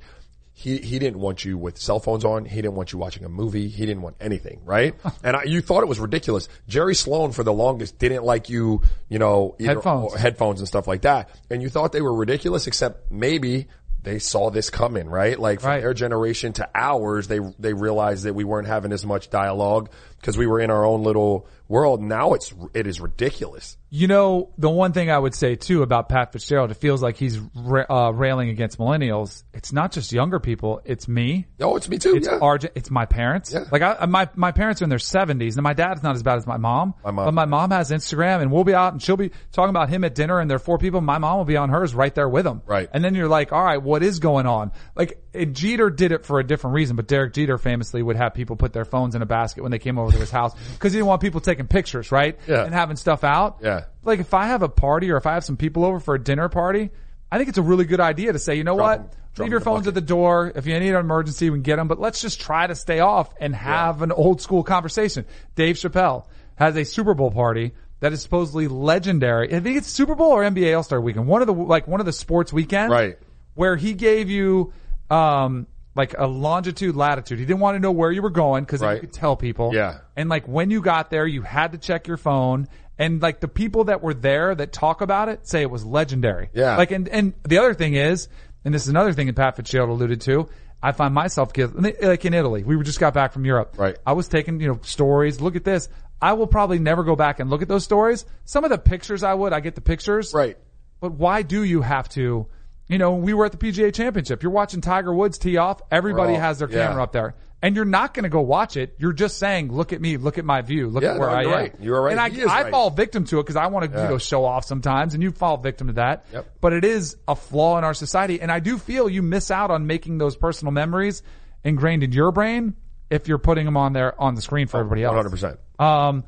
He, 0.58 0.78
he 0.78 0.98
didn't 0.98 1.20
want 1.20 1.44
you 1.44 1.58
with 1.58 1.76
cell 1.76 2.00
phones 2.00 2.24
on. 2.24 2.46
He 2.46 2.56
didn't 2.56 2.76
want 2.76 2.90
you 2.90 2.98
watching 2.98 3.24
a 3.26 3.28
movie. 3.28 3.68
He 3.68 3.84
didn't 3.84 4.00
want 4.00 4.16
anything, 4.22 4.62
right? 4.64 4.94
and 5.22 5.36
I, 5.36 5.42
you 5.42 5.60
thought 5.60 5.82
it 5.82 5.86
was 5.88 6.00
ridiculous. 6.00 6.48
Jerry 6.66 6.94
Sloan 6.94 7.32
for 7.32 7.44
the 7.44 7.52
longest 7.52 7.98
didn't 7.98 8.24
like 8.24 8.48
you, 8.48 8.80
you 9.10 9.18
know, 9.18 9.54
either, 9.58 9.74
Headphones. 9.74 10.14
headphones 10.14 10.60
and 10.60 10.66
stuff 10.66 10.86
like 10.88 11.02
that. 11.02 11.28
And 11.50 11.60
you 11.62 11.68
thought 11.68 11.92
they 11.92 12.00
were 12.00 12.14
ridiculous, 12.14 12.66
except 12.66 13.12
maybe 13.12 13.66
they 14.02 14.18
saw 14.18 14.48
this 14.50 14.70
coming, 14.70 15.08
right? 15.10 15.38
Like 15.38 15.60
from 15.60 15.70
Right. 15.70 15.80
their 15.82 15.92
generation 15.92 16.54
to 16.54 16.68
ours, 16.74 17.28
they, 17.28 17.40
they 17.58 17.74
realized 17.74 18.24
that 18.24 18.34
we 18.34 18.44
weren't 18.44 18.68
having 18.68 18.92
as 18.92 19.04
much 19.04 19.28
dialogue 19.28 19.90
because 20.26 20.36
we 20.36 20.48
were 20.48 20.58
in 20.58 20.72
our 20.72 20.84
own 20.84 21.04
little 21.04 21.46
world. 21.68 22.02
Now 22.02 22.34
it's, 22.34 22.52
it 22.74 22.88
is 22.88 23.00
ridiculous. 23.00 23.76
You 23.90 24.08
know, 24.08 24.50
the 24.58 24.68
one 24.68 24.92
thing 24.92 25.08
I 25.08 25.18
would 25.18 25.34
say 25.34 25.54
too 25.54 25.82
about 25.82 26.08
Pat 26.08 26.32
Fitzgerald, 26.32 26.72
it 26.72 26.78
feels 26.78 27.00
like 27.00 27.16
he's 27.16 27.38
uh, 27.38 28.12
railing 28.12 28.48
against 28.48 28.78
millennials. 28.78 29.44
It's 29.54 29.72
not 29.72 29.92
just 29.92 30.12
younger 30.12 30.40
people. 30.40 30.80
It's 30.84 31.06
me. 31.06 31.46
Oh, 31.60 31.76
it's 31.76 31.88
me 31.88 31.98
too. 31.98 32.16
It's 32.16 32.26
yeah. 32.26 32.38
our, 32.42 32.58
it's 32.74 32.90
my 32.90 33.06
parents. 33.06 33.52
Yeah. 33.52 33.64
Like 33.70 33.82
I, 33.82 34.04
my, 34.06 34.28
my 34.34 34.50
parents 34.50 34.82
are 34.82 34.84
in 34.84 34.90
their 34.90 34.98
seventies 34.98 35.56
and 35.56 35.62
my 35.62 35.72
dad's 35.72 36.02
not 36.02 36.16
as 36.16 36.24
bad 36.24 36.38
as 36.38 36.46
my 36.46 36.56
mom. 36.56 36.94
My 37.04 37.12
mom. 37.12 37.24
But 37.26 37.34
my 37.34 37.44
mom 37.44 37.70
has 37.70 37.92
Instagram 37.92 38.42
and 38.42 38.50
we'll 38.50 38.64
be 38.64 38.74
out 38.74 38.92
and 38.92 39.00
she'll 39.00 39.16
be 39.16 39.30
talking 39.52 39.70
about 39.70 39.88
him 39.88 40.02
at 40.02 40.16
dinner 40.16 40.40
and 40.40 40.50
there 40.50 40.56
are 40.56 40.60
four 40.60 40.78
people. 40.78 41.00
My 41.00 41.18
mom 41.18 41.38
will 41.38 41.44
be 41.44 41.56
on 41.56 41.70
hers 41.70 41.94
right 41.94 42.14
there 42.14 42.28
with 42.28 42.46
him. 42.46 42.62
Right. 42.66 42.88
And 42.92 43.04
then 43.04 43.14
you're 43.14 43.28
like, 43.28 43.52
all 43.52 43.64
right, 43.64 43.80
what 43.80 44.02
is 44.02 44.18
going 44.18 44.46
on? 44.46 44.72
Like 44.96 45.22
Jeter 45.52 45.90
did 45.90 46.10
it 46.10 46.26
for 46.26 46.40
a 46.40 46.46
different 46.46 46.74
reason, 46.74 46.96
but 46.96 47.06
Derek 47.06 47.34
Jeter 47.34 47.56
famously 47.56 48.02
would 48.02 48.16
have 48.16 48.34
people 48.34 48.56
put 48.56 48.72
their 48.72 48.84
phones 48.84 49.14
in 49.14 49.22
a 49.22 49.26
basket 49.26 49.62
when 49.62 49.70
they 49.70 49.78
came 49.78 49.98
over 49.98 50.15
his 50.20 50.30
house 50.30 50.54
because 50.74 50.92
he 50.92 50.98
didn't 50.98 51.08
want 51.08 51.20
people 51.22 51.40
taking 51.40 51.66
pictures, 51.66 52.10
right? 52.12 52.38
Yeah. 52.46 52.64
And 52.64 52.74
having 52.74 52.96
stuff 52.96 53.24
out. 53.24 53.58
Yeah. 53.62 53.84
Like 54.04 54.20
if 54.20 54.34
I 54.34 54.46
have 54.46 54.62
a 54.62 54.68
party 54.68 55.10
or 55.10 55.16
if 55.16 55.26
I 55.26 55.34
have 55.34 55.44
some 55.44 55.56
people 55.56 55.84
over 55.84 56.00
for 56.00 56.14
a 56.14 56.22
dinner 56.22 56.48
party, 56.48 56.90
I 57.30 57.38
think 57.38 57.48
it's 57.48 57.58
a 57.58 57.62
really 57.62 57.84
good 57.84 58.00
idea 58.00 58.32
to 58.32 58.38
say, 58.38 58.54
you 58.56 58.64
know 58.64 58.76
Drop 58.76 58.86
what? 58.88 58.98
'em- 59.00 59.04
drop 59.06 59.12
'em 59.38 59.44
Leave 59.44 59.50
your 59.52 59.60
phones 59.60 59.80
bucket. 59.86 59.88
at 59.88 59.94
the 59.94 60.00
door. 60.00 60.52
If 60.54 60.66
you 60.66 60.78
need 60.78 60.90
an 60.90 60.96
emergency, 60.96 61.50
we 61.50 61.56
can 61.56 61.62
get 61.62 61.76
them, 61.76 61.88
but 61.88 61.98
let's 62.00 62.20
just 62.22 62.40
try 62.40 62.66
to 62.66 62.74
stay 62.74 63.00
off 63.00 63.34
and 63.40 63.54
have 63.54 64.02
an 64.02 64.12
old 64.12 64.40
school 64.40 64.62
conversation. 64.62 65.24
Dave 65.56 65.76
Chappelle 65.76 66.24
has 66.54 66.76
a 66.76 66.84
Super 66.84 67.14
Bowl 67.14 67.30
party 67.30 67.72
that 68.00 68.12
is 68.12 68.22
supposedly 68.22 68.68
legendary. 68.68 69.54
I 69.54 69.60
think 69.60 69.76
it's 69.78 69.88
Super 69.88 70.14
Bowl 70.14 70.32
or 70.32 70.42
NBA 70.44 70.74
All-Star 70.76 71.00
weekend. 71.00 71.26
One 71.26 71.40
of 71.42 71.46
the, 71.46 71.54
like 71.54 71.86
one 71.88 72.00
of 72.00 72.06
the 72.06 72.12
sports 72.12 72.52
weekends. 72.52 72.90
Right. 72.92 73.18
Where 73.54 73.76
he 73.76 73.94
gave 73.94 74.28
you, 74.30 74.72
um, 75.10 75.66
like 75.96 76.14
a 76.16 76.26
longitude, 76.26 76.94
latitude. 76.94 77.38
He 77.38 77.46
didn't 77.46 77.60
want 77.60 77.74
to 77.74 77.80
know 77.80 77.90
where 77.90 78.12
you 78.12 78.20
were 78.22 78.30
going 78.30 78.64
because 78.64 78.82
you 78.82 79.00
could 79.00 79.12
tell 79.12 79.34
people. 79.34 79.74
Yeah. 79.74 80.00
And 80.14 80.28
like 80.28 80.46
when 80.46 80.70
you 80.70 80.82
got 80.82 81.10
there, 81.10 81.26
you 81.26 81.42
had 81.42 81.72
to 81.72 81.78
check 81.78 82.06
your 82.06 82.18
phone. 82.18 82.68
And 82.98 83.20
like 83.20 83.40
the 83.40 83.48
people 83.48 83.84
that 83.84 84.02
were 84.02 84.14
there 84.14 84.54
that 84.54 84.72
talk 84.72 85.00
about 85.00 85.28
it 85.28 85.46
say 85.46 85.62
it 85.62 85.70
was 85.70 85.84
legendary. 85.84 86.50
Yeah. 86.52 86.76
Like, 86.76 86.90
and, 86.90 87.08
and 87.08 87.34
the 87.44 87.58
other 87.58 87.74
thing 87.74 87.94
is, 87.94 88.28
and 88.64 88.74
this 88.74 88.82
is 88.82 88.88
another 88.88 89.12
thing 89.12 89.26
that 89.26 89.36
Pat 89.36 89.56
Fitzgerald 89.56 89.90
alluded 89.90 90.20
to, 90.22 90.48
I 90.82 90.92
find 90.92 91.14
myself 91.14 91.52
like 91.56 92.24
in 92.24 92.34
Italy, 92.34 92.62
we 92.62 92.80
just 92.82 93.00
got 93.00 93.14
back 93.14 93.32
from 93.32 93.44
Europe. 93.44 93.76
Right. 93.78 93.96
I 94.06 94.12
was 94.12 94.28
taking, 94.28 94.60
you 94.60 94.68
know, 94.68 94.80
stories. 94.82 95.40
Look 95.40 95.56
at 95.56 95.64
this. 95.64 95.88
I 96.20 96.34
will 96.34 96.46
probably 96.46 96.78
never 96.78 97.04
go 97.04 97.16
back 97.16 97.40
and 97.40 97.50
look 97.50 97.62
at 97.62 97.68
those 97.68 97.84
stories. 97.84 98.24
Some 98.44 98.64
of 98.64 98.70
the 98.70 98.78
pictures 98.78 99.22
I 99.22 99.34
would, 99.34 99.52
I 99.52 99.60
get 99.60 99.74
the 99.74 99.80
pictures. 99.80 100.32
Right. 100.34 100.56
But 101.00 101.12
why 101.12 101.42
do 101.42 101.62
you 101.62 101.82
have 101.82 102.08
to? 102.10 102.46
You 102.88 102.98
know, 102.98 103.14
we 103.14 103.34
were 103.34 103.44
at 103.44 103.52
the 103.52 103.58
PGA 103.58 103.92
Championship. 103.92 104.42
You're 104.42 104.52
watching 104.52 104.80
Tiger 104.80 105.12
Woods 105.12 105.38
tee 105.38 105.56
off. 105.56 105.82
Everybody 105.90 106.34
all- 106.34 106.40
has 106.40 106.60
their 106.60 106.70
yeah. 106.70 106.86
camera 106.86 107.02
up 107.02 107.12
there. 107.12 107.34
And 107.62 107.74
you're 107.74 107.86
not 107.86 108.12
going 108.14 108.24
to 108.24 108.28
go 108.28 108.42
watch 108.42 108.76
it. 108.76 108.94
You're 108.98 109.14
just 109.14 109.38
saying, 109.38 109.72
look 109.72 109.92
at 109.92 110.00
me, 110.00 110.18
look 110.18 110.36
at 110.38 110.44
my 110.44 110.60
view, 110.60 110.88
look 110.88 111.02
Yeah, 111.02 111.14
at 111.14 111.18
where 111.18 111.30
no, 111.30 111.34
I 111.34 111.42
am. 111.42 111.50
right. 111.50 111.74
You're 111.80 112.02
right. 112.02 112.12
And 112.12 112.20
I, 112.20 112.26
I 112.26 112.62
right. 112.62 112.70
fall 112.70 112.90
victim 112.90 113.24
to 113.24 113.40
it 113.40 113.42
because 113.42 113.56
I 113.56 113.66
want 113.68 113.90
to, 113.90 114.02
you 114.02 114.08
know, 114.08 114.18
show 114.18 114.44
off 114.44 114.66
sometimes 114.66 115.14
and 115.14 115.22
you 115.22 115.32
fall 115.32 115.56
victim 115.56 115.86
to 115.86 115.94
that. 115.94 116.26
Yep. 116.32 116.46
But 116.60 116.74
it 116.74 116.84
is 116.84 117.16
a 117.26 117.34
flaw 117.34 117.78
in 117.78 117.82
our 117.84 117.94
society. 117.94 118.40
And 118.40 118.52
I 118.52 118.60
do 118.60 118.76
feel 118.78 119.08
you 119.08 119.22
miss 119.22 119.50
out 119.50 119.70
on 119.70 119.86
making 119.86 120.18
those 120.18 120.36
personal 120.36 120.70
memories 120.70 121.22
ingrained 121.64 122.02
in 122.02 122.12
your 122.12 122.30
brain 122.30 122.74
if 123.10 123.26
you're 123.26 123.38
putting 123.38 123.64
them 123.64 123.76
on 123.76 123.94
there 123.94 124.20
on 124.20 124.34
the 124.34 124.42
screen 124.42 124.66
for 124.68 124.78
everybody 124.78 125.02
else. 125.02 125.16
100%. 125.16 125.82
Um, 125.82 126.24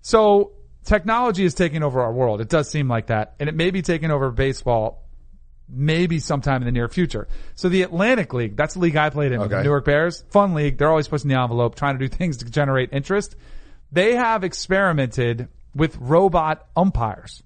so 0.00 0.52
technology 0.84 1.44
is 1.44 1.54
taking 1.54 1.82
over 1.82 2.00
our 2.00 2.12
world. 2.12 2.40
It 2.40 2.48
does 2.48 2.68
seem 2.70 2.88
like 2.88 3.08
that. 3.08 3.34
And 3.38 3.48
it 3.48 3.54
may 3.54 3.70
be 3.70 3.82
taking 3.82 4.10
over 4.10 4.30
baseball 4.30 4.99
maybe 5.72 6.18
sometime 6.18 6.62
in 6.62 6.66
the 6.66 6.72
near 6.72 6.88
future. 6.88 7.28
So 7.54 7.68
the 7.68 7.82
Atlantic 7.82 8.32
League, 8.34 8.56
that's 8.56 8.74
the 8.74 8.80
league 8.80 8.96
I 8.96 9.10
played 9.10 9.32
in 9.32 9.40
with 9.40 9.50
the 9.50 9.62
Newark 9.62 9.84
Bears. 9.84 10.24
Fun 10.30 10.54
league. 10.54 10.78
They're 10.78 10.90
always 10.90 11.08
pushing 11.08 11.28
the 11.28 11.40
envelope, 11.40 11.74
trying 11.74 11.98
to 11.98 12.08
do 12.08 12.14
things 12.14 12.38
to 12.38 12.44
generate 12.46 12.92
interest. 12.92 13.36
They 13.92 14.14
have 14.14 14.44
experimented 14.44 15.48
with 15.74 15.96
robot 15.98 16.66
umpires. 16.76 17.42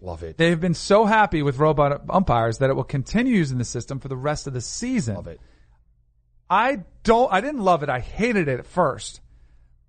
Love 0.00 0.22
it. 0.22 0.36
They've 0.36 0.60
been 0.60 0.74
so 0.74 1.04
happy 1.04 1.42
with 1.42 1.58
robot 1.58 2.02
umpires 2.08 2.58
that 2.58 2.70
it 2.70 2.76
will 2.76 2.84
continue 2.84 3.34
using 3.34 3.58
the 3.58 3.64
system 3.64 3.98
for 3.98 4.08
the 4.08 4.16
rest 4.16 4.46
of 4.46 4.52
the 4.52 4.60
season. 4.60 5.16
Love 5.16 5.26
it. 5.26 5.40
I 6.48 6.84
don't, 7.02 7.32
I 7.32 7.40
didn't 7.40 7.60
love 7.60 7.82
it. 7.82 7.88
I 7.88 8.00
hated 8.00 8.48
it 8.48 8.58
at 8.58 8.66
first, 8.66 9.20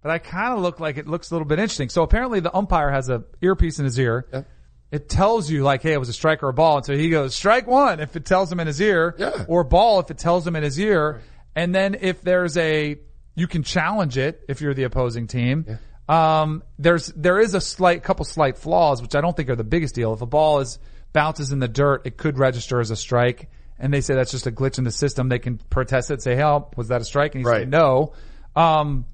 but 0.02 0.12
I 0.12 0.18
kind 0.18 0.54
of 0.54 0.60
look 0.60 0.80
like 0.80 0.98
it 0.98 1.08
looks 1.08 1.32
a 1.32 1.36
little 1.36 1.48
bit 1.48 1.60
interesting. 1.60 1.90
So 1.90 2.04
apparently 2.04 2.40
the 2.40 2.56
umpire 2.56 2.90
has 2.90 3.10
a 3.10 3.24
earpiece 3.42 3.80
in 3.80 3.86
his 3.86 3.98
ear. 4.00 4.26
Yeah. 4.34 4.44
It 4.92 5.08
tells 5.10 5.50
you 5.52 5.62
like, 5.64 5.84
hey, 5.84 5.94
it 5.94 6.00
was 6.00 6.10
a 6.10 6.14
strike 6.14 6.42
or 6.42 6.50
a 6.50 6.54
ball. 6.54 6.78
And 6.78 6.86
so 6.86 6.96
he 6.96 7.10
goes, 7.10 7.36
strike 7.36 7.68
one 7.68 8.00
if 8.00 8.16
it 8.16 8.26
tells 8.26 8.52
him 8.52 8.60
in 8.60 8.66
his 8.68 8.82
ear. 8.82 9.16
Yeah. 9.20 9.46
Or 9.48 9.64
ball 9.64 10.00
if 10.00 10.10
it 10.10 10.18
tells 10.18 10.46
him 10.48 10.56
in 10.56 10.64
his 10.64 10.80
ear. 10.80 11.22
And 11.56 11.76
then 11.76 11.96
if 12.02 12.22
there's 12.24 12.58
a, 12.58 12.98
you 13.36 13.48
can 13.48 13.62
challenge 13.64 14.18
it 14.18 14.44
if 14.50 14.62
you're 14.62 14.74
the 14.74 14.84
opposing 14.84 15.28
team. 15.28 15.78
Um, 16.08 16.64
there's, 16.80 17.08
there 17.08 17.40
is 17.40 17.54
a 17.54 17.62
slight, 17.62 18.02
couple 18.04 18.26
slight 18.26 18.58
flaws, 18.58 19.02
which 19.02 19.14
I 19.14 19.22
don't 19.22 19.38
think 19.38 19.50
are 19.50 19.56
the 19.56 19.64
biggest 19.64 19.94
deal. 19.94 20.12
If 20.14 20.22
a 20.22 20.26
ball 20.26 20.60
is, 20.60 20.80
bounces 21.14 21.52
in 21.52 21.60
the 21.60 21.68
dirt, 21.68 22.02
it 22.06 22.18
could 22.18 22.40
register 22.40 22.80
as 22.80 22.90
a 22.90 22.96
strike. 22.96 23.50
And 23.78 23.94
they 23.94 24.02
say 24.02 24.16
that's 24.16 24.32
just 24.32 24.48
a 24.48 24.52
glitch 24.52 24.78
in 24.80 24.84
the 24.86 24.92
system. 24.92 25.30
They 25.30 25.40
can 25.40 25.58
protest 25.58 26.10
it, 26.12 26.22
say, 26.22 26.36
help, 26.36 26.78
was 26.78 26.88
that 26.88 27.00
a 27.02 27.06
strike? 27.06 27.36
And 27.36 27.44
he 27.44 27.48
Right. 27.50 27.62
said, 27.62 27.70
no. 27.70 28.14
Um, 28.56 29.06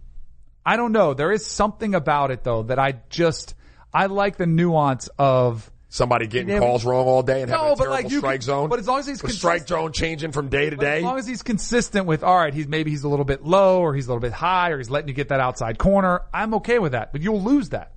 I 0.66 0.78
don't 0.78 0.92
know. 0.94 1.14
There 1.14 1.32
is 1.32 1.46
something 1.46 1.94
about 1.96 2.32
it 2.32 2.44
though 2.44 2.64
that 2.64 2.80
I 2.80 2.96
just, 3.10 3.54
I 3.96 4.08
like 4.08 4.38
the 4.38 4.46
nuance 4.46 5.10
of, 5.18 5.72
Somebody 5.88 6.28
getting 6.28 6.50
Yeah, 6.50 6.60
calls 6.60 6.84
wrong 6.84 7.06
all 7.08 7.24
day 7.24 7.42
and 7.44 7.50
No, 7.50 7.56
having 7.58 7.72
a 7.72 7.76
but, 7.78 7.84
terrible 7.86 8.04
like, 8.04 8.12
you 8.12 8.18
strike 8.18 8.40
can- 8.42 8.46
zone. 8.46 8.70
but 8.70 8.80
as 8.80 8.88
long 8.88 9.00
as 9.00 9.08
he's 9.08 9.34
strike 9.38 9.66
zone 9.66 9.94
changing 9.94 10.34
from 10.34 10.50
day 10.50 10.70
to 10.70 10.76
day. 10.76 10.98
As 10.98 11.04
long 11.04 11.18
as 11.18 11.26
he's 11.26 11.42
consistent 11.42 12.06
with, 12.06 12.22
all 12.22 12.36
right, 12.38 12.54
he's 12.54 12.68
maybe 12.68 12.92
he's 12.92 13.06
a 13.06 13.08
little 13.08 13.24
bit 13.24 13.46
low 13.46 13.80
or 13.80 13.96
he's 13.96 14.08
a 14.08 14.10
little 14.10 14.20
bit 14.20 14.34
high 14.34 14.72
or 14.72 14.78
he's 14.80 14.90
letting 14.90 15.08
you 15.08 15.14
get 15.14 15.30
that 15.30 15.40
outside 15.40 15.78
corner. 15.78 16.24
I'm 16.34 16.56
okay 16.56 16.80
with 16.80 16.92
that, 16.92 17.14
but 17.14 17.22
you'll 17.22 17.42
lose 17.42 17.70
that. 17.70 17.94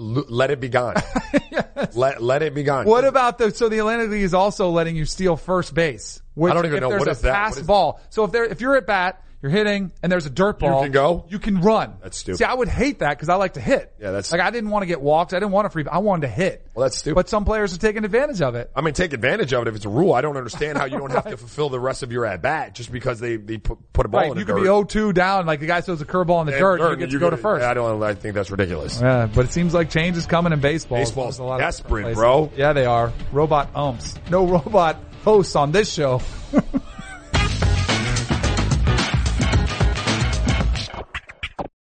L- 0.00 0.24
let 0.30 0.50
it 0.50 0.58
be 0.60 0.68
gone. 0.70 0.94
Let 1.94 2.22
let 2.22 2.42
it 2.42 2.54
be 2.54 2.62
gone. 2.64 2.86
What 2.86 3.04
about 3.04 3.38
the, 3.38 3.50
so 3.52 3.68
the 3.68 3.78
Atlantic 3.78 4.10
League 4.10 4.22
is 4.22 4.34
also 4.34 4.70
letting 4.70 4.96
you 4.96 5.04
steal 5.04 5.36
first 5.36 5.74
base. 5.74 6.20
Which 6.34 6.50
I 6.50 6.54
don't 6.54 6.66
even 6.66 6.80
know. 6.80 6.88
What 6.88 7.02
a 7.08 7.14
that? 7.20 7.32
pass 7.34 7.56
is- 7.56 7.66
ball. 7.66 8.00
So 8.10 8.24
if 8.24 8.32
there, 8.32 8.44
if 8.44 8.60
you're 8.60 8.76
at 8.76 8.86
bat, 8.86 9.22
you're 9.40 9.52
hitting 9.52 9.92
and 10.02 10.10
there's 10.10 10.26
a 10.26 10.30
dirt 10.30 10.58
ball. 10.58 10.78
You 10.80 10.86
can 10.86 10.92
go? 10.92 11.24
You 11.28 11.38
can 11.38 11.60
run. 11.60 11.94
That's 12.02 12.16
stupid. 12.18 12.38
See, 12.38 12.44
I 12.44 12.54
would 12.54 12.68
hate 12.68 12.98
that 13.00 13.10
because 13.10 13.28
I 13.28 13.36
like 13.36 13.54
to 13.54 13.60
hit. 13.60 13.92
Yeah, 14.00 14.06
that's- 14.10 14.32
like 14.32 14.40
I 14.40 14.50
didn't 14.50 14.70
want 14.70 14.82
to 14.82 14.86
get 14.86 15.00
walked. 15.00 15.32
I 15.32 15.38
didn't 15.38 15.52
want 15.52 15.66
to 15.66 15.70
free. 15.70 15.84
I 15.90 15.98
wanted 15.98 16.22
to 16.22 16.32
hit. 16.32 16.66
Well, 16.74 16.82
that's 16.84 16.98
stupid. 16.98 17.14
But 17.14 17.28
some 17.28 17.44
players 17.44 17.72
are 17.72 17.78
taking 17.78 18.04
advantage 18.04 18.42
of 18.42 18.54
it. 18.56 18.70
I 18.74 18.80
mean, 18.80 18.94
take 18.94 19.12
advantage 19.12 19.52
of 19.52 19.62
it 19.62 19.68
if 19.68 19.76
it's 19.76 19.84
a 19.84 19.88
rule. 19.88 20.12
I 20.12 20.20
don't 20.22 20.36
understand 20.36 20.76
how 20.78 20.86
you 20.86 20.98
don't 20.98 21.12
have 21.12 21.24
to 21.30 21.36
fulfill 21.36 21.68
the 21.68 21.78
rest 21.80 22.02
of 22.02 22.10
your 22.10 22.26
at 22.26 22.42
bat 22.42 22.74
just 22.74 22.90
because 22.90 23.20
they, 23.20 23.36
they 23.36 23.58
put, 23.58 23.78
put 23.92 24.06
a 24.06 24.08
ball 24.08 24.22
Right, 24.22 24.32
in 24.32 24.38
you 24.38 24.44
could 24.44 24.56
be 24.56 24.62
0-2 24.62 25.14
down, 25.14 25.46
like 25.46 25.60
the 25.60 25.66
guy 25.66 25.80
throws 25.82 26.00
a 26.00 26.04
curveball 26.04 26.40
in 26.40 26.46
the 26.46 26.52
And 26.54 26.60
dirt, 26.60 26.78
dirt, 26.78 26.90
you 26.90 26.96
get 27.06 27.10
to 27.10 27.18
go 27.18 27.30
to 27.30 27.36
first. 27.36 27.64
I 27.64 27.74
don't. 27.74 28.02
I 28.02 28.14
think 28.14 28.34
that's 28.34 28.50
ridiculous. 28.50 29.00
Yeah, 29.00 29.26
but 29.32 29.44
it 29.44 29.52
seems 29.52 29.72
like 29.74 29.90
change 29.90 30.16
is 30.16 30.26
coming 30.26 30.52
in 30.52 30.60
baseball. 30.60 30.98
Baseball's 30.98 31.38
a 31.38 31.44
lot 31.44 31.58
desperate, 31.58 32.14
bro. 32.14 32.50
Yeah, 32.56 32.72
they 32.72 32.86
are. 32.86 33.12
Robot 33.32 33.70
umps. 33.76 34.14
No 34.30 34.46
robot 34.48 35.00
hosts 35.24 35.54
on 35.56 35.70
this 35.72 35.92
show. 35.92 36.20